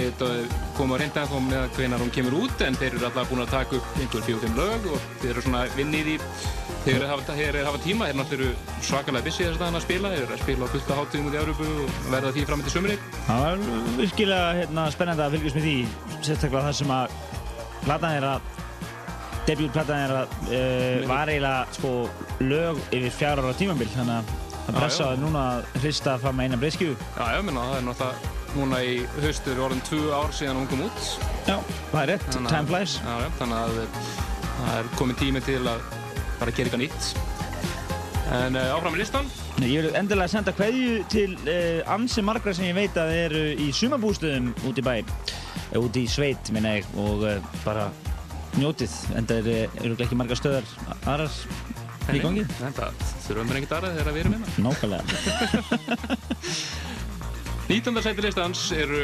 koma 0.78 0.98
að 0.98 1.04
reynda 1.04 1.26
þá 1.30 1.38
með 1.46 1.68
hvenar 1.78 2.02
hún 2.02 2.12
kemur 2.14 2.36
út, 2.44 2.66
en 2.66 2.78
þeir 2.78 2.98
eru 2.98 3.08
alltaf 3.08 3.30
búin 3.30 3.46
að 3.46 3.54
taka 3.54 3.78
upp 3.80 4.02
einhver 4.02 4.26
fjóð-fimm 4.26 4.58
lög 4.58 4.90
og 4.92 5.06
þeir 5.22 5.32
eru 5.36 5.46
svona 5.46 5.64
vinnið 5.78 6.12
í 6.16 6.18
Þeir 6.88 7.02
eru 7.04 7.08
eru 7.44 7.64
hafa 7.68 7.80
tíma, 7.84 8.06
þeir 8.08 8.16
náttúrulega 8.16 8.76
svakalega 8.86 9.26
busy 9.26 9.44
þess 9.44 9.58
að 9.58 9.64
hann 9.66 9.80
að 9.80 9.84
spila, 9.84 10.12
þeir 10.14 10.22
eru 10.24 10.36
að 10.38 10.44
spila 10.46 10.68
á 10.68 10.72
fullt 10.72 10.92
af 10.94 11.00
hátíðum 11.02 11.28
út 11.28 11.36
í 11.36 11.40
Európu 11.42 11.66
og 11.84 11.98
verða 12.14 12.32
því 12.38 12.46
fram 12.48 12.64
til 12.64 12.72
sömri. 12.72 12.96
Það 13.26 13.42
var 13.44 13.66
virkilega 13.98 14.54
hérna, 14.62 14.86
spennandi 14.96 15.26
að 15.26 15.36
fylgjast 15.36 15.58
með 15.58 15.68
því, 15.68 15.76
sérstaklega 16.22 16.64
það 16.70 16.78
sem 16.80 16.94
að 16.96 17.18
platan 17.88 18.28
að, 18.28 18.50
debutplatan 19.48 20.16
að, 20.22 20.40
uh, 20.52 21.08
var 21.10 21.32
eiginlega 21.32 21.78
sko 21.78 21.94
lög 22.44 22.82
yfir 22.92 23.14
fjár 23.16 23.44
ára 23.44 23.56
tímambil, 23.58 23.90
þannig 23.96 24.18
að 24.18 24.34
það 24.68 24.82
pressaði 24.82 25.22
núna 25.24 25.44
að 25.54 25.70
hrista 25.82 26.18
fram 26.20 26.42
að 26.42 26.50
eina 26.50 26.60
breyskju. 26.60 26.96
Já, 27.16 27.24
já, 27.38 27.40
minna, 27.48 27.70
það 27.72 27.80
er 27.80 27.88
náttúrulega 27.88 28.36
núna 28.58 28.82
í 28.84 28.94
haustur 29.22 29.60
orðin 29.64 29.84
tvö 29.88 30.04
ár 30.16 30.34
síðan 30.36 30.62
hún 30.62 30.70
kom 30.72 30.84
út. 30.88 31.10
Já, 31.48 31.58
það 31.92 32.02
er 32.02 32.12
rétt, 32.14 32.30
time 32.36 32.68
flies. 32.68 32.98
Já, 33.04 33.14
já, 33.24 33.30
þannig 33.40 33.58
að 33.64 33.80
það 34.58 34.78
er 34.78 34.94
komið 35.00 35.20
tími 35.24 35.44
til 35.48 35.64
að 35.64 35.90
fara 36.38 36.52
að 36.52 36.56
gera 36.60 36.70
eitthvað 36.70 36.84
nýtt. 36.84 37.12
En 38.38 38.58
uh, 38.60 38.74
áfram 38.76 38.98
í 38.98 39.00
listan. 39.00 39.30
Ég 39.64 39.86
vil 39.86 39.94
endilega 39.98 40.30
senda 40.30 40.52
kveðju 40.54 40.98
til 41.12 41.30
uh, 41.48 41.94
ansi 41.96 42.24
margra 42.26 42.52
sem 42.54 42.68
ég 42.68 42.76
veit 42.76 42.98
að 43.00 43.14
eru 43.16 43.44
í 43.56 43.70
sumabústöðum 43.74 44.52
út 44.68 44.82
í 44.82 44.84
bæ, 44.86 45.00
uh, 45.58 45.80
út 45.82 46.00
í 46.00 46.06
sveit 46.12 46.52
minna 46.56 46.78
ég 46.78 46.88
og 47.00 47.26
uh, 47.28 47.38
bara 47.66 47.90
njótið, 48.58 48.94
en 49.18 49.28
það 49.30 49.52
eru 49.54 49.84
eru 49.86 49.98
ekki 50.06 50.18
margar 50.18 50.40
stöðar 50.40 50.66
aðrar 51.06 51.34
í 52.16 52.22
gangi. 52.24 52.46
Þetta 52.58 52.92
þurfum 53.28 53.52
við 53.52 53.60
ekkert 53.62 53.78
aðrað 53.78 54.00
þegar 54.00 54.16
við 54.16 54.22
erum 54.24 54.38
hérna. 54.38 54.48
Nákvæmlega. 54.66 55.04
19. 57.68 58.00
sæti 58.00 58.24
listans 58.24 58.62
eru 58.72 59.00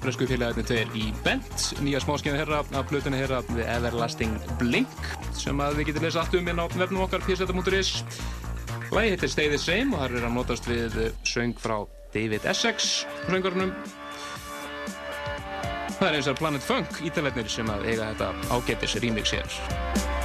bresku 0.00 0.24
félagarnir 0.24 0.64
tveir 0.64 0.92
í 0.96 1.10
Bent, 1.20 1.66
nýja 1.84 2.00
smáskjöðu 2.00 2.38
herra 2.40 2.62
af 2.64 2.86
plötunni 2.88 3.18
herra 3.20 3.42
The 3.50 3.66
Everlasting 3.68 4.38
Blink 4.56 5.08
sem 5.36 5.60
að 5.60 5.80
við 5.80 5.90
getum 5.90 6.06
lesa 6.06 6.22
allt 6.22 6.36
um 6.38 6.48
inn 6.48 6.62
á 6.62 6.66
vefnum 6.72 7.04
okkar 7.04 7.20
pseta.is 7.26 7.90
Lægi 8.90 9.12
heitir 9.12 9.30
Stay 9.30 9.52
the 9.52 9.60
Same 9.60 9.92
og 9.92 10.00
þar 10.00 10.16
er 10.16 10.28
að 10.30 10.36
notast 10.38 10.70
við 10.70 10.96
söng 11.28 11.52
frá 11.60 11.76
David 12.14 12.48
Essex 12.48 13.04
söngurunum 13.28 13.74
Það 16.00 16.08
er 16.08 16.16
eins 16.16 16.28
og 16.30 16.38
Planet 16.38 16.62
Funk 16.64 17.00
ítaletnir 17.04 17.50
sem 17.52 17.68
að 17.68 17.82
eiga 17.90 18.06
þetta 18.14 18.30
ágættis 18.56 18.94
remix 19.04 19.34
hér 19.36 20.19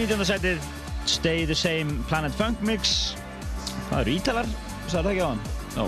19. 0.00 0.24
sætið. 0.24 0.68
Stay 1.04 1.44
the 1.44 1.54
Same 1.54 1.98
Planet 2.08 2.32
Funk 2.32 2.62
Mix. 2.64 3.12
Það 3.90 3.98
eru 3.98 4.12
ítalar, 4.14 4.46
sagði 4.88 5.02
það 5.02 5.10
ekki 5.10 5.20
á 5.20 5.28
hann 5.28 5.40
Já, 5.74 5.82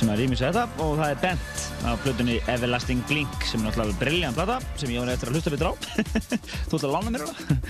sem 0.00 0.10
er 0.10 0.18
rýmis 0.18 0.40
þetta. 0.42 0.64
Og 0.82 0.96
það 0.98 1.12
er 1.12 1.20
Bent 1.22 1.60
á 1.86 1.90
plötunni 2.02 2.38
Everlasting 2.50 3.04
Blink 3.06 3.46
sem 3.46 3.62
er 3.62 3.68
náttúrulega 3.68 4.00
briljant 4.00 4.34
plata 4.34 4.56
sem 4.80 4.90
ég 4.90 5.04
var 5.04 5.12
eftir 5.14 5.30
að 5.30 5.38
hlusta 5.38 5.52
betur 5.54 5.70
á. 5.70 5.72
Þú 6.72 6.80
ætla 6.80 6.88
að 6.88 6.96
lána 6.96 7.12
mér 7.14 7.24
hana 7.28 7.60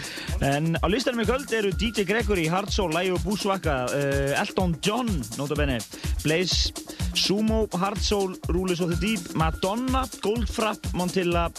En 0.49 0.71
á 0.81 0.87
listanum 0.89 1.21
í 1.21 1.29
kvöld 1.29 1.53
eru 1.59 1.75
DJ 1.77 2.07
Gregory, 2.09 2.47
Hard 2.49 2.73
Soul, 2.73 2.97
og 2.97 3.21
Búsvaka 3.27 3.83
uh, 3.93 4.41
Elton 4.41 4.79
John, 4.81 5.13
notabene 5.37 5.77
Blaze, 6.25 6.73
Sumo, 7.13 7.67
Hard 7.77 8.01
Soul, 8.01 8.33
Rules 8.49 8.81
of 8.81 8.95
the 8.95 9.01
Deep 9.03 9.37
Madonna, 9.37 10.07
Goldfrapp, 10.25 10.89
Montilla 10.97 11.51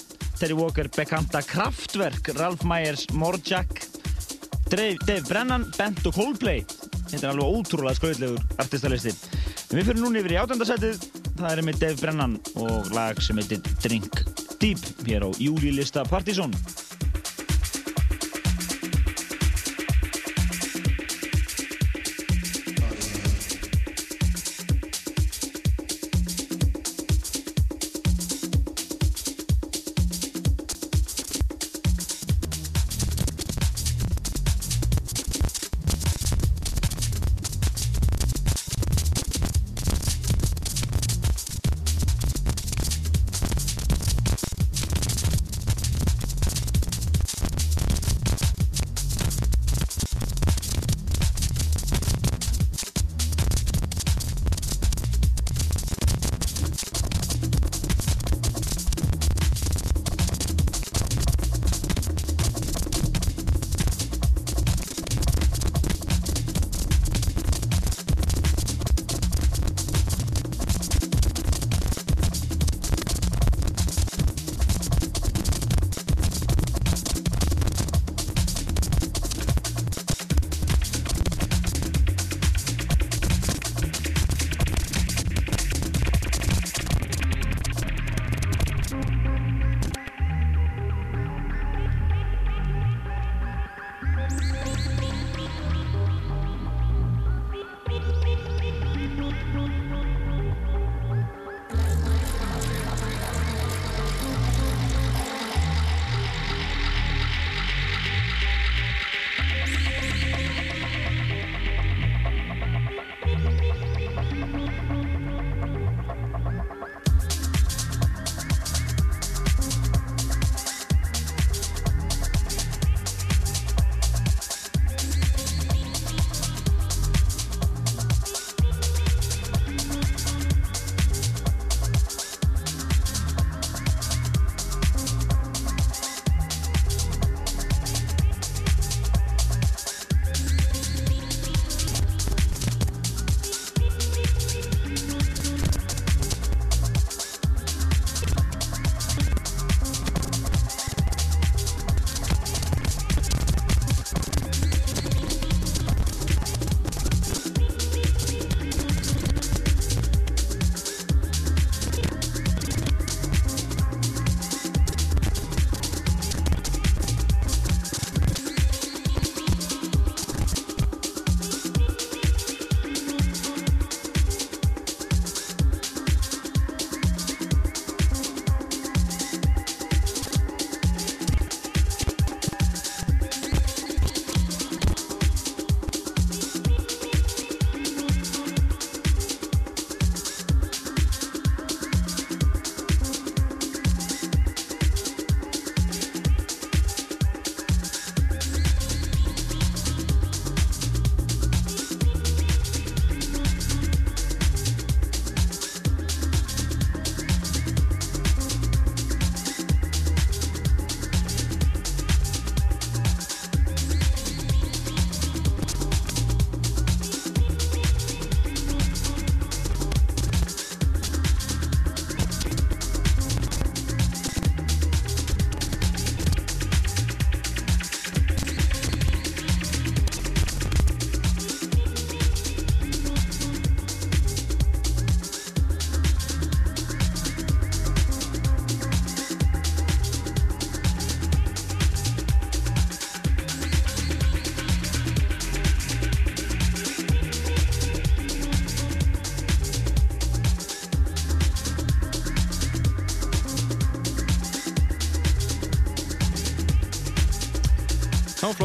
Terry 0.42 0.54
Walker, 0.54 0.90
Bekanta 0.90 1.44
Kraftwerk, 1.46 2.32
Ralph 2.34 2.64
Myers, 2.66 3.06
Morjak, 3.14 3.71
Dave, 4.72 5.24
Brennan, 5.28 5.66
Bent 5.76 6.06
og 6.08 6.16
Coldplay. 6.16 6.62
Þetta 7.10 7.26
er 7.26 7.32
alveg 7.34 7.58
ótrúlega 7.58 7.98
skrautlegur 7.98 8.62
artistalisti. 8.62 9.12
Við 9.72 9.90
fyrir 9.90 10.00
núna 10.00 10.22
yfir 10.22 10.36
í 10.38 10.40
átöndarsætið. 10.40 11.02
Það 11.42 11.50
er 11.52 11.64
með 11.68 11.82
Dave 11.82 12.00
Brennan 12.00 12.38
og 12.62 12.92
lag 12.96 13.20
sem 13.24 13.42
heitir 13.42 13.60
Drink 13.84 14.22
Deep 14.62 14.80
hér 15.08 15.28
á 15.28 15.30
júlilista 15.42 16.06
Partizón. 16.08 16.56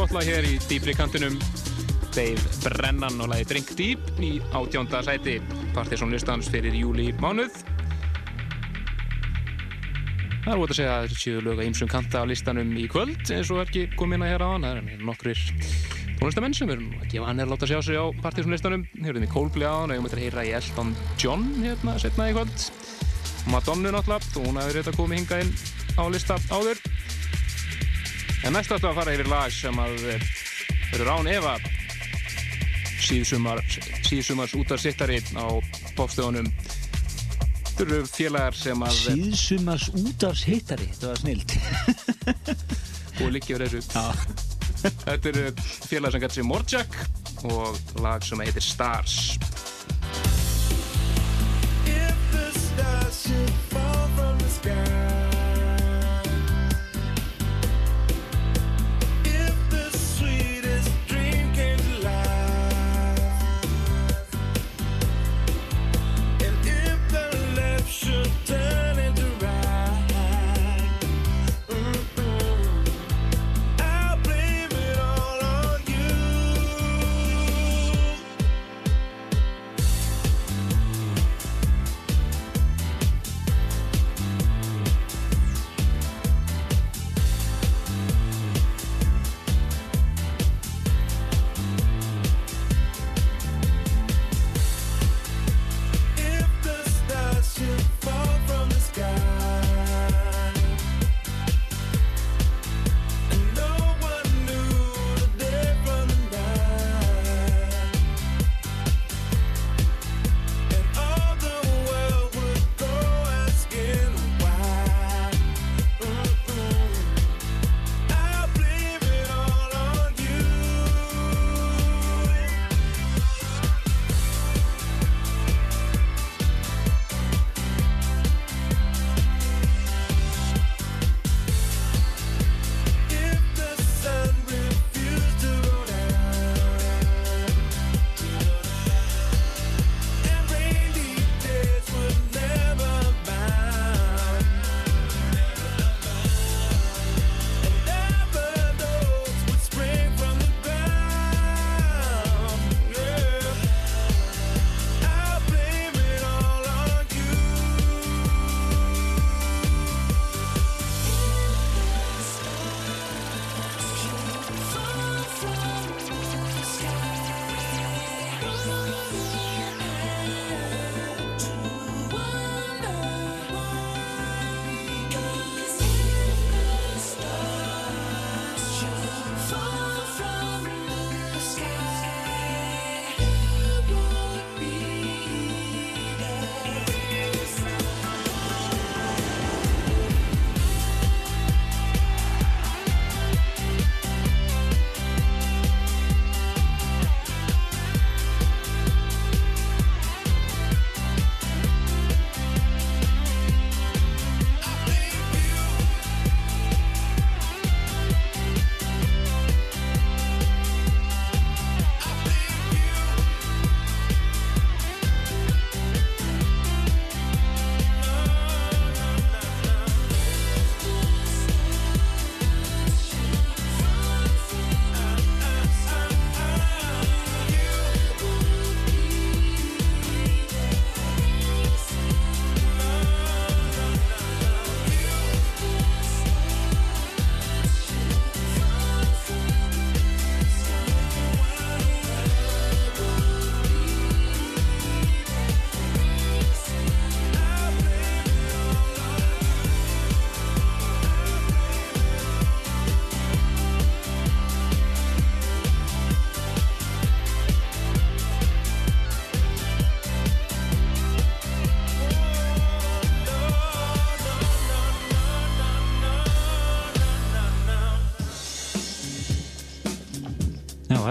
Lag 0.07 0.23
hér 0.23 0.45
í 0.47 0.53
dýpri 0.69 0.93
kantinum. 0.95 1.33
Dave 2.15 2.39
Brennan 2.63 3.19
og 3.19 3.27
lagi 3.27 3.43
Drink 3.49 3.73
Deep 3.75 4.21
í 4.23 4.37
átjónda 4.55 5.01
sæti. 5.03 5.41
Partiðsson 5.75 6.13
listans 6.15 6.47
fyrir 6.53 6.75
júli 6.79 7.09
mánuð. 7.19 7.51
Það 10.45 10.53
er 10.53 10.61
ótaf 10.63 10.71
að 10.71 10.79
segja 10.79 10.93
að 10.95 11.03
þetta 11.09 11.19
séu 11.19 11.43
lög 11.43 11.59
að 11.59 11.67
ýmsum 11.67 11.91
kanta 11.91 12.23
á 12.23 12.29
listanum 12.29 12.71
í 12.79 12.87
kvöld 12.87 13.33
eins 13.35 13.51
og 13.51 13.59
ekki 13.65 13.83
komið 13.99 14.21
inn 14.21 14.25
að 14.29 14.31
hér 14.31 14.47
á 14.47 14.49
hann 14.53 14.67
það 14.69 14.79
er 14.79 15.05
nokkrir 15.09 15.41
tónlistamenn 16.21 16.55
sem 16.55 16.71
erum 16.71 16.93
að 17.01 17.09
gefa 17.11 17.27
hann 17.27 17.43
er 17.43 17.49
að 17.49 17.51
láta 17.51 17.67
sjá 17.67 17.81
sig 17.83 17.99
á 17.99 18.05
Partiðsson 18.23 18.55
listanum 18.55 18.85
hefur 18.95 19.19
við 19.19 19.33
Coldplay 19.35 19.67
á 19.67 19.75
hann 19.75 19.91
og 19.91 19.99
ég 19.99 20.05
möttir 20.05 20.21
að 20.21 20.29
heyra 20.29 20.47
í 20.47 20.53
Elton 20.61 20.95
John 21.19 21.49
hérna 21.59 21.97
setna 21.99 22.31
í 22.31 22.37
kvöld. 22.37 22.69
Madonna 23.51 23.91
náttúrulega, 23.91 24.45
hún 24.47 24.61
hefur 24.63 24.79
þetta 24.79 24.95
komið 25.01 25.19
hingað 25.25 25.43
inn 25.43 25.57
á 25.99 26.03
lista 26.15 26.39
áður 26.47 26.86
En 28.47 28.55
næst 28.55 28.71
áttu 28.71 28.87
að 28.87 29.01
fara 29.01 29.13
yfir 29.17 29.27
lag 29.27 29.51
sem 29.51 29.79
að 29.83 29.97
verður 30.93 31.09
án 31.11 31.27
Eva 31.27 31.55
síðsumar, 33.03 33.59
síðsumars 34.07 34.53
út 34.55 34.71
af 34.71 34.79
sittari 34.79 35.17
á 35.35 35.47
bófstöðunum 35.97 36.47
Þetta 37.77 37.83
eru 37.93 37.97
félagar 38.09 38.55
sem 38.57 38.83
að 38.87 38.95
Síðsumars 39.03 39.83
útars 39.99 40.39
hittari, 40.47 40.87
þetta 40.95 41.11
var 41.11 41.19
snild. 41.21 41.53
og 43.21 43.35
líkja 43.35 43.59
verið 43.59 43.75
þessu. 43.75 44.37
Þetta 45.03 45.29
eru 45.29 45.43
félagar 45.61 46.15
sem 46.15 46.23
gæti 46.23 46.39
sig 46.39 46.47
Morjak 46.49 46.97
og 47.51 48.01
lag 48.01 48.25
sem 48.25 48.41
heitir 48.41 48.65
Stars. 48.65 49.26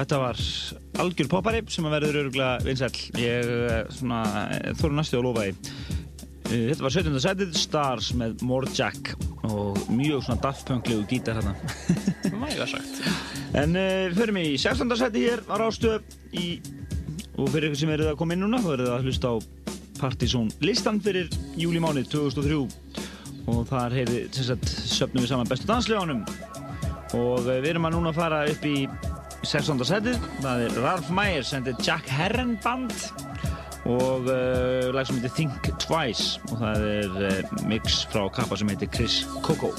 Þetta 0.07 0.19
var 0.23 0.41
algjör 1.03 1.29
poppari 1.31 1.61
sem 1.73 1.87
að 1.89 1.97
verður 1.97 2.19
öruglega 2.21 2.63
vinsæll. 2.63 2.99
Ég 3.19 3.49
eh, 3.51 3.79
eh, 3.83 4.69
þóru 4.79 4.95
næstu 4.95 5.19
að 5.19 5.25
lofa 5.27 5.47
því. 5.47 5.55
Eh, 6.47 6.69
Þetta 6.71 6.85
var 6.85 6.95
17. 6.95 7.17
setið, 7.25 7.57
Stars 7.59 8.11
með 8.19 8.45
Morjack 8.47 9.11
og 9.51 9.81
mjög 9.91 10.23
svona 10.23 10.39
Daft 10.45 10.71
Punk-legu 10.71 11.03
gítar 11.11 11.41
hérna. 11.41 11.57
Mæga 12.43 12.69
sagt. 12.71 13.01
En 13.57 13.75
uh, 13.75 14.07
við 14.07 14.21
förum 14.21 14.39
í 14.43 14.47
16. 14.55 14.95
seti 15.01 15.25
hér 15.27 15.43
á 15.51 15.55
Rástöð 15.59 16.07
í, 16.39 16.47
og 17.35 17.51
fyrir 17.51 17.71
ykkur 17.71 17.83
sem 17.83 17.95
eruð 17.97 18.13
að 18.13 18.21
koma 18.21 18.37
inn 18.37 18.45
núna, 18.47 18.63
þá 18.63 18.71
eruð 18.77 18.93
að 18.95 19.11
hlusta 19.11 19.35
á 19.35 19.37
Partizón 19.97 20.51
listan 20.61 21.01
fyrir 21.03 21.31
júlimáni 21.57 22.05
2003 22.07 22.63
og 23.49 23.63
þar 23.71 23.95
heyrði, 23.97 24.27
sem 24.37 24.51
sagt, 24.53 24.71
söpnum 24.93 25.25
við 25.25 25.33
saman 25.33 25.49
bestu 25.49 25.71
dansleganum 25.71 26.23
og 27.17 27.47
við 27.47 27.71
erum 27.71 27.87
að 27.89 27.97
núna 27.97 28.13
fara 28.13 28.43
upp 28.51 28.67
í 28.69 28.77
16. 29.47 29.87
setið, 29.87 30.23
það 30.43 30.65
er 30.67 30.79
Ralph 30.83 31.11
Myers 31.15 31.53
and 31.55 31.69
the 31.69 31.75
Jack 31.79 32.09
Herren 32.11 32.57
Band 32.65 32.93
og 33.87 34.27
uh, 34.27 34.89
lag 34.91 35.07
sem 35.07 35.21
heitir 35.21 35.35
Think 35.37 35.69
Twice 35.79 36.41
og 36.51 36.59
það 36.65 36.87
er 36.91 37.19
uh, 37.29 37.53
mix 37.71 38.01
frá 38.11 38.25
kappa 38.35 38.59
sem 38.59 38.71
heitir 38.73 38.91
Chris 38.91 39.21
Coco 39.47 39.71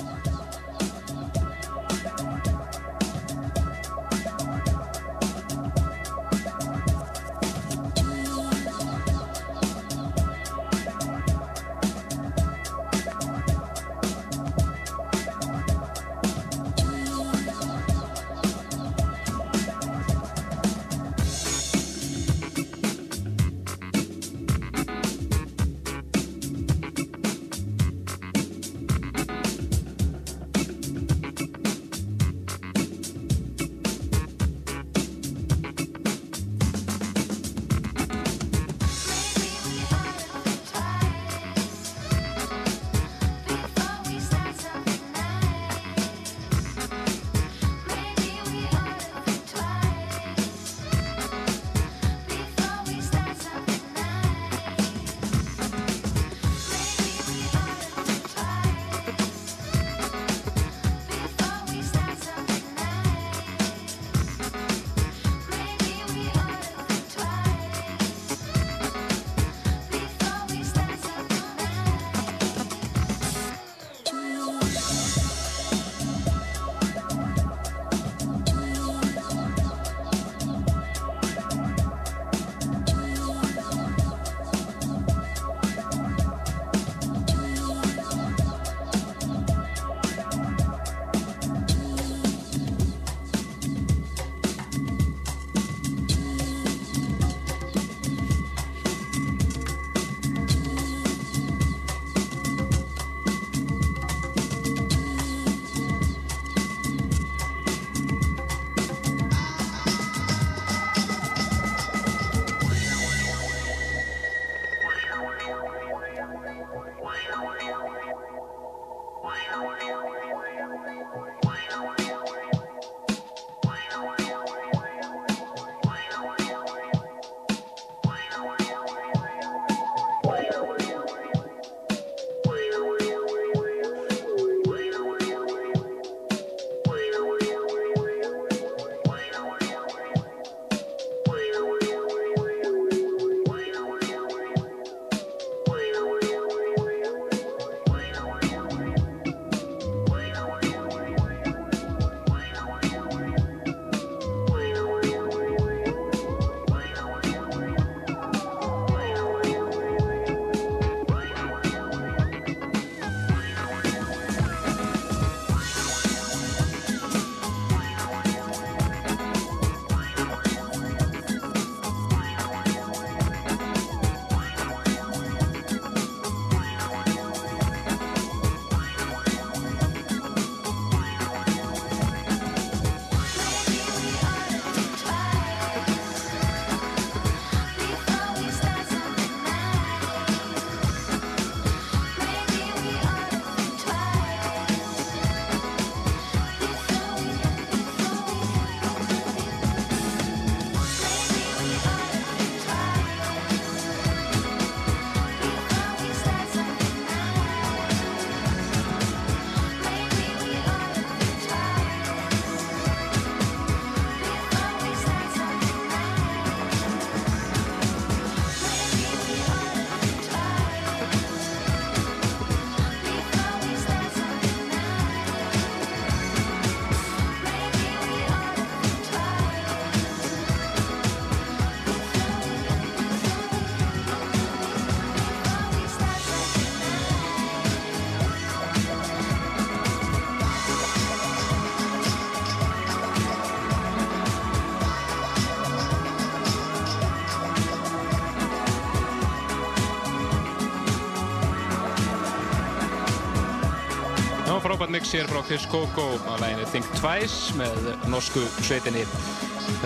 Mix 254.97 255.11
hér 255.13 255.27
frá 255.29 255.43
Chris 255.45 255.67
Coco 255.69 256.17
á 256.25 256.33
læginu 256.41 256.63
Think 256.71 256.87
Twice 256.97 257.53
með 257.53 257.75
norsku 258.09 258.41
sveitinni 258.65 259.03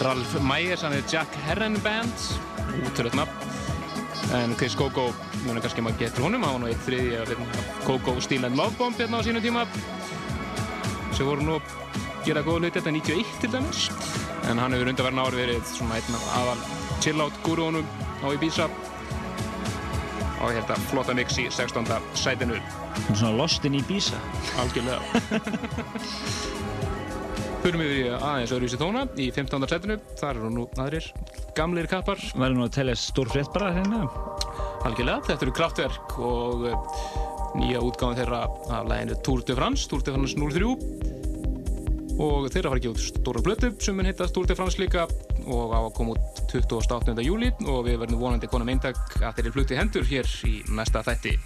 Ralf 0.05 0.37
Myers, 0.39 0.85
hann 0.87 0.95
er 0.95 1.03
Jack 1.11 1.35
Herren 1.49 1.75
Band, 1.83 2.21
útrúlega 2.79 3.19
nafn. 3.19 3.43
En 4.37 4.55
Chris 4.55 4.71
Coco, 4.79 5.09
mjög 5.43 5.65
kannski 5.65 5.83
maður 5.83 5.99
getur 6.05 6.29
honum, 6.29 6.45
hann 6.47 6.55
var 6.55 6.63
nú 6.63 6.69
eitt 6.71 6.85
þriði 6.85 7.19
af 7.19 7.33
Coco 7.83 8.13
Steel 8.23 8.47
and 8.47 8.55
Love 8.55 8.79
Bomb 8.79 9.03
hérna 9.03 9.19
á 9.19 9.25
sínum 9.27 9.43
tíma 9.43 9.65
sem 11.11 11.27
voru 11.27 11.43
nú 11.43 11.57
að 11.59 11.73
gera 12.23 12.47
góða 12.47 12.61
hluti 12.61 12.79
þetta 12.79 12.93
91 12.95 13.33
til 13.43 13.51
dæmis. 13.57 13.81
En 14.47 14.63
hann 14.63 14.77
hefur 14.77 14.93
undarverðin 14.93 15.25
ár 15.25 15.39
verið 15.41 15.65
svona 15.73 15.99
einn 15.99 16.19
af 16.21 16.29
aðal 16.37 16.61
chill-out 17.03 17.41
gurúunum 17.43 17.91
á 18.23 18.31
Ibiza 18.31 18.71
og 20.39 20.55
hérna 20.55 20.79
flotta 20.87 21.19
mix 21.19 21.35
í 21.35 21.51
16. 21.51 21.99
sætinu. 22.15 22.63
Svona 23.09 23.31
lost 23.35 23.65
in 23.65 23.73
Ibiza. 23.75 24.19
Algjörlega. 24.61 25.01
Förum 27.61 27.81
yfir 27.83 27.97
í 27.97 28.05
aðeins 28.15 28.53
öðruvísi 28.55 28.77
tóna 28.81 29.03
í 29.21 29.27
15. 29.33 29.67
setinu. 29.69 29.97
Þar 30.17 30.39
eru 30.39 30.51
nú 30.53 30.63
aðrir 30.81 31.11
gamlir 31.57 31.89
kappar. 31.91 32.21
Verður 32.33 32.57
nú 32.57 32.65
að 32.65 32.75
telja 32.77 32.95
stór 32.97 33.29
frétt 33.29 33.51
bara 33.53 33.73
hérna. 33.75 34.05
Algjörlega. 34.87 35.21
Þetta 35.27 35.45
eru 35.45 35.53
kraftverk 35.59 36.15
og 36.25 36.65
eh, 36.71 36.75
nýja 37.59 37.83
útgáðan 37.85 38.17
þeirra 38.21 38.41
af 38.79 38.89
læginu 38.89 39.19
Tour 39.27 39.45
de 39.45 39.57
France, 39.59 39.85
Tour 39.91 40.05
de 40.07 40.15
France 40.15 40.37
03. 40.39 40.71
Og 42.21 42.49
þeirra 42.53 42.71
fara 42.71 42.81
ekki 42.81 42.91
út 42.91 43.01
stóra 43.01 43.45
blötu 43.45 43.71
sem 43.81 43.97
mun 43.97 44.09
heita 44.09 44.29
Tour 44.29 44.49
de 44.49 44.57
France 44.57 44.81
líka 44.81 45.07
og 45.45 45.73
á 45.73 45.79
að 45.81 45.93
koma 45.97 46.17
út 46.17 46.41
28. 46.53 47.17
júli 47.25 47.49
og 47.65 47.85
við 47.87 48.01
verðum 48.03 48.21
vonandi 48.21 48.49
konum 48.51 48.69
eintak 48.73 48.99
að 49.21 49.39
þeirri 49.39 49.55
flutti 49.57 49.79
hendur 49.79 50.05
hér 50.09 50.29
í 50.49 50.61
næsta 50.69 51.01
þætti. 51.05 51.37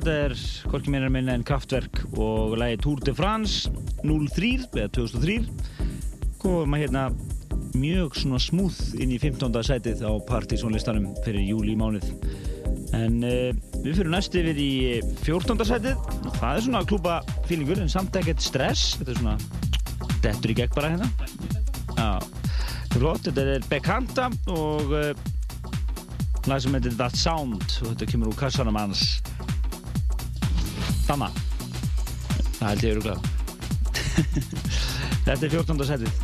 Þetta 0.00 0.12
er 0.24 0.32
hvorki 0.70 0.92
meira 0.92 1.08
minna 1.12 1.34
en 1.36 1.42
Kraftwerk 1.44 1.98
og 2.16 2.54
lagi 2.56 2.78
Tour 2.80 3.00
de 3.04 3.12
France 3.12 3.68
03, 4.00 4.52
eða 4.72 4.88
2003 4.96 5.34
komum 6.40 6.76
að 6.76 6.84
hérna 6.86 7.02
mjög 7.76 8.16
svona 8.16 8.40
smúð 8.40 8.78
inn 8.96 9.12
í 9.12 9.18
15. 9.20 9.52
sætið 9.66 10.00
á 10.08 10.12
partysónlistanum 10.24 11.10
fyrir 11.26 11.44
júli 11.50 11.74
mánuð 11.76 12.06
en 12.96 13.18
uh, 13.20 13.50
við 13.84 14.00
fyrir 14.00 14.10
næst 14.14 14.38
yfir 14.40 14.56
í 14.56 14.72
14. 15.20 15.60
sætið. 15.68 16.00
Og 16.24 16.38
það 16.38 16.54
er 16.54 16.64
svona 16.64 16.82
klúpa 16.88 17.18
fílingur 17.50 17.82
en 17.82 17.92
samt 17.92 18.16
ekkert 18.16 18.40
stress. 18.42 18.96
Þetta 18.98 19.12
er 19.12 19.20
svona 19.20 19.36
dettur 20.24 20.54
í 20.54 20.56
gegn 20.62 20.76
bara 20.78 20.94
hérna. 20.94 21.10
Já, 22.00 22.08
flott, 22.96 23.28
þetta 23.28 23.46
er 23.58 23.68
Bekanta 23.68 24.30
og 24.48 24.96
uh, 24.96 25.12
lag 26.48 26.64
sem 26.64 26.72
heitir 26.78 26.96
That 26.96 27.20
Sound 27.20 27.60
og 27.82 27.92
þetta 27.92 28.08
kemur 28.14 28.32
úr 28.32 28.40
kassanum 28.40 28.80
hans 28.80 29.19
Það 32.60 32.68
held 32.68 32.82
ég 32.84 32.90
eru 32.92 33.02
glæð 33.06 33.20
Þetta 35.24 35.46
er 35.46 35.52
14. 35.54 35.86
setið 35.88 36.19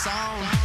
sound. 0.00 0.59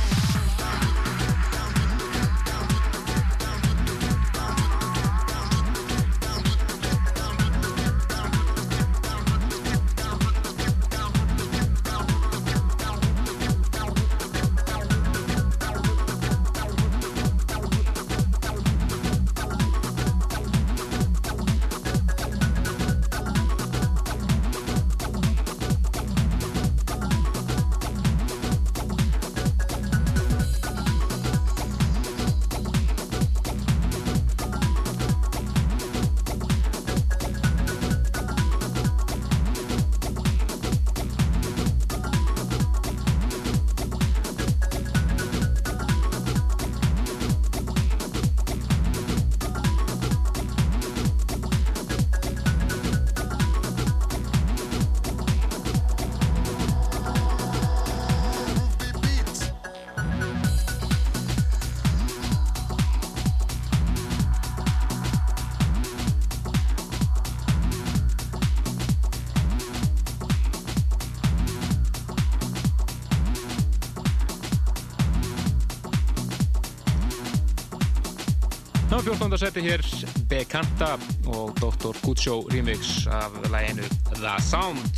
14. 79.06 79.38
seti 79.38 79.62
hér 79.62 79.84
Bekanta 80.30 80.96
og 81.30 81.52
Dr. 81.60 81.94
Guccio 82.02 82.40
remix 82.50 83.06
af 83.06 83.30
læginu 83.52 83.84
The 84.16 84.34
Sound 84.42 84.96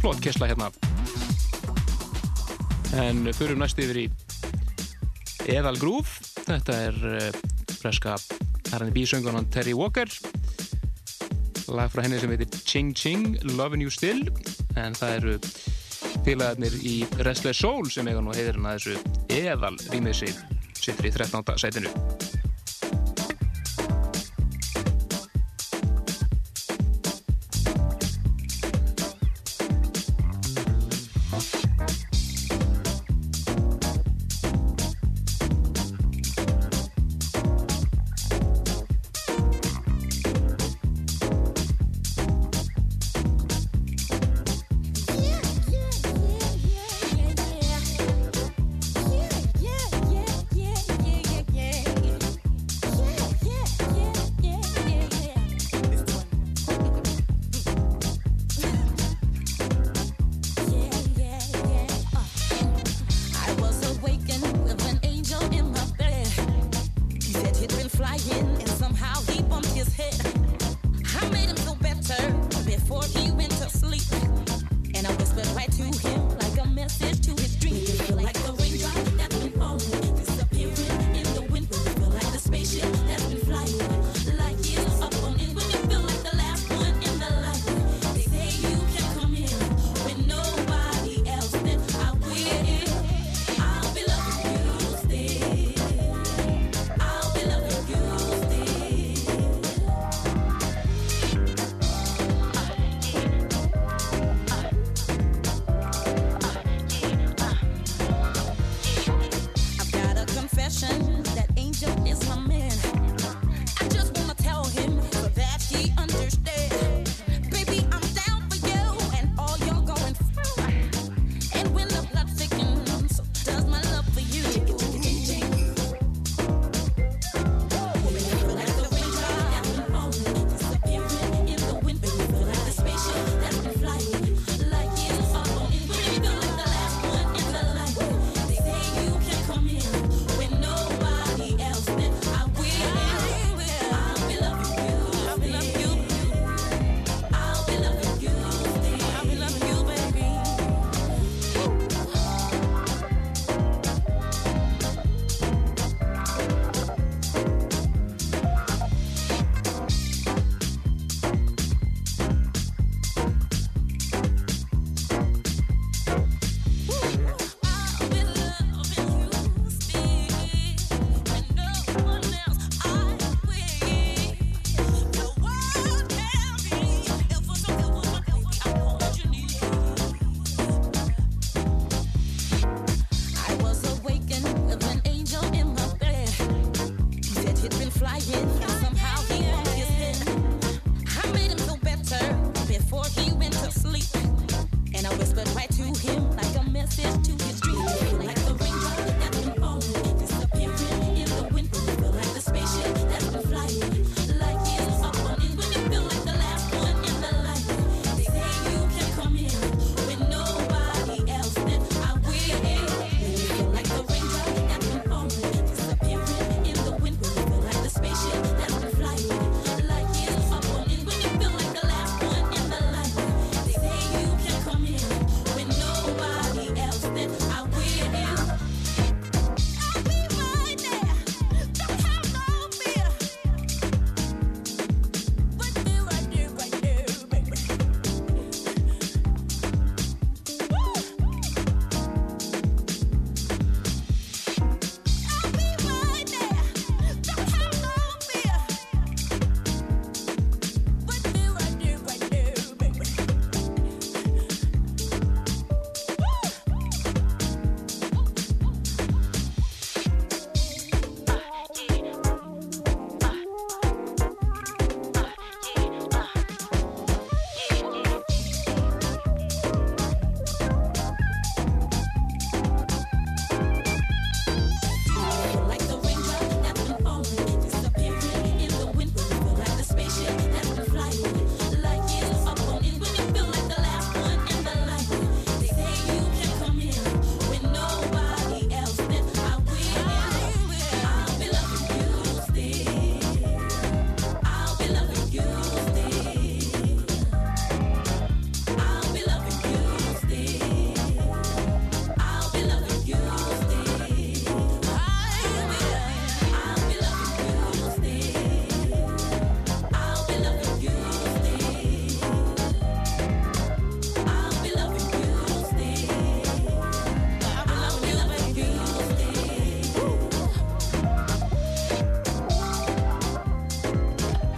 Flott 0.00 0.20
kessla 0.22 0.46
hérna 0.46 0.70
en 2.94 3.26
förum 3.34 3.58
næst 3.58 3.82
yfir 3.82 4.04
í 4.04 4.06
Eðal 5.50 5.80
Grúf 5.82 6.14
þetta 6.44 6.78
er 6.92 7.02
eh, 7.10 7.42
fleska 7.80 8.14
R&B 8.78 9.02
söngunan 9.02 9.50
Terry 9.50 9.74
Walker 9.74 10.06
lag 11.74 11.90
frá 11.90 12.06
henni 12.06 12.22
sem 12.22 12.30
heitir 12.30 12.54
Ching 12.62 12.94
Ching, 12.94 13.34
Lovin' 13.58 13.82
You 13.82 13.90
Still 13.90 14.28
en 14.78 14.94
það 14.94 15.18
eru 15.18 15.38
félagarnir 16.22 16.78
í 16.86 17.00
Restless 17.26 17.66
Soul 17.66 17.90
sem 17.90 18.06
eiga 18.06 18.22
nú 18.22 18.30
heiðurinn 18.30 18.70
að 18.70 18.78
þessu 18.78 19.42
Eðal 19.42 19.80
remixi 19.90 20.36
situr 20.84 21.08
í 21.08 21.14
13. 21.14 21.56
sætinu. 21.60 21.92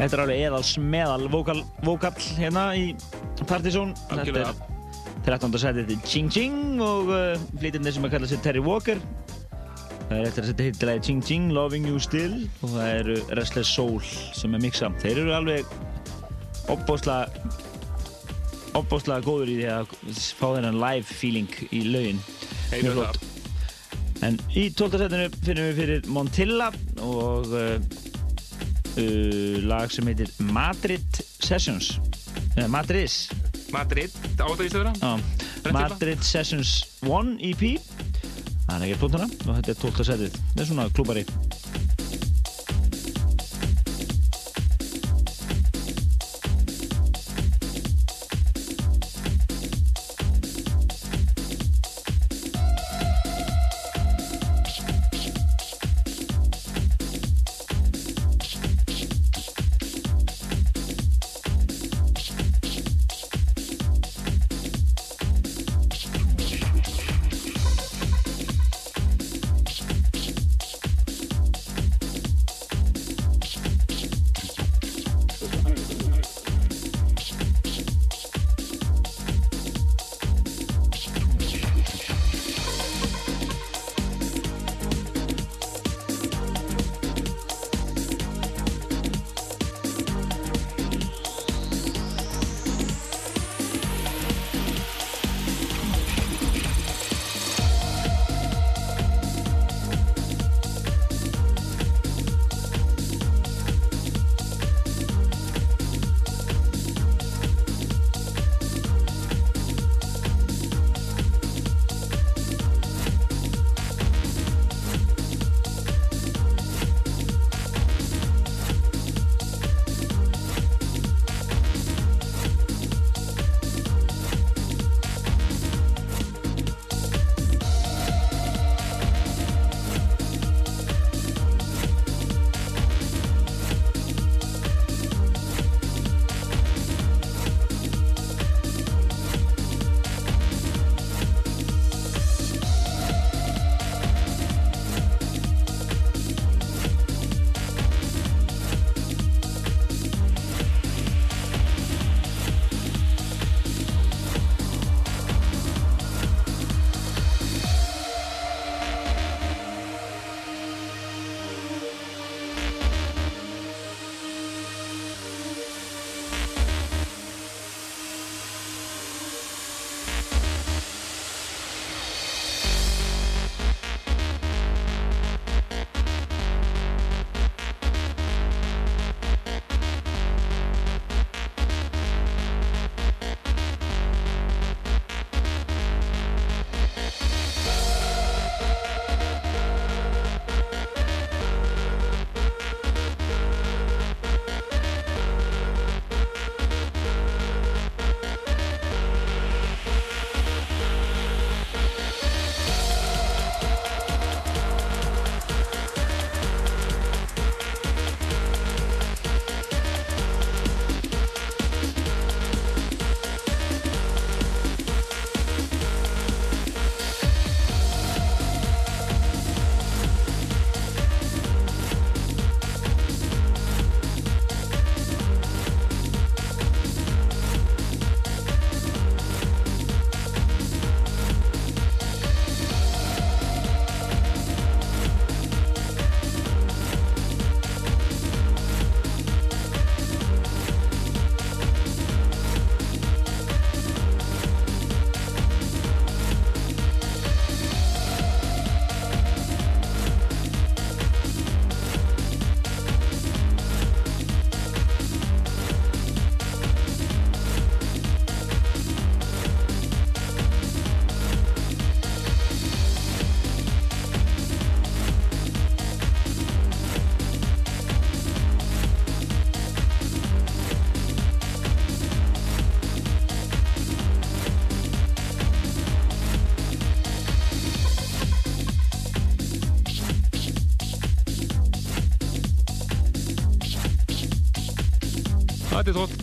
Þetta 0.07 0.21
er 0.21 0.21
alveg 0.23 0.41
eðals 0.47 0.69
meðal 0.79 1.25
vokal, 1.27 2.13
hérna 2.39 2.69
í 2.79 2.95
Partizón. 3.51 3.91
Þetta 4.07 4.39
er 4.39 4.55
13. 5.27 5.57
setið 5.59 5.89
til 5.89 5.97
Ching 6.07 6.31
Ching 6.31 6.79
og 6.79 7.11
uh, 7.11 7.35
flytjandi 7.59 7.91
sem 7.97 8.07
að 8.07 8.13
kalla 8.13 8.29
sér 8.31 8.39
Terry 8.45 8.63
Walker. 8.63 9.03
Það 10.07 10.15
er 10.15 10.29
eftir 10.29 10.45
að 10.45 10.53
setja 10.53 10.69
hittilega 10.69 11.03
Ching 11.09 11.27
Ching, 11.27 11.51
Loving 11.57 11.91
You 11.91 11.99
Still 11.99 12.37
og 12.61 12.69
það 12.77 12.87
eru 12.93 13.17
Restless 13.35 13.67
Soul 13.75 13.99
sem 14.07 14.55
er 14.55 14.63
mixa. 14.63 14.95
Þeir 15.03 15.25
eru 15.25 15.35
alveg 15.41 15.67
opbóðslega 16.71 17.27
góður 19.27 19.51
í 19.51 19.59
því 19.59 19.69
að 19.75 19.91
fá 20.39 20.47
þennan 20.53 20.79
live 20.87 21.07
feeling 21.11 21.51
í 21.73 21.83
laugin. 21.91 22.23
Mjög 22.77 22.95
flott. 23.01 23.19
En 24.23 24.39
í 24.55 24.71
12. 24.71 25.03
setinu 25.03 25.27
finnum 25.43 25.67
við 25.67 25.79
fyrir 25.83 26.07
Montilla 26.15 26.71
og 27.03 27.51
uh, 27.51 27.83
uh, 29.01 29.57
lag 29.69 29.93
sem 29.93 30.09
heitir 30.11 30.31
Madrid 30.53 31.21
Sessions. 31.45 31.97
Nei, 32.57 32.67
Madrid. 32.73 33.13
Madrid, 33.75 34.15
áttavístu 34.39 34.81
vera? 34.81 34.95
Já, 35.01 35.73
Madrid 35.75 36.23
Sessions 36.25 36.79
1 37.05 37.37
EP. 37.51 37.67
Það 38.67 38.77
er 38.77 38.87
ekki 38.89 39.01
plótuna 39.03 39.29
og 39.29 39.53
þetta 39.59 39.75
er 39.75 39.83
12. 39.85 40.09
setið. 40.11 40.41
Þetta 40.41 40.65
er 40.65 40.71
svona 40.73 40.89
klúbari. 40.97 41.27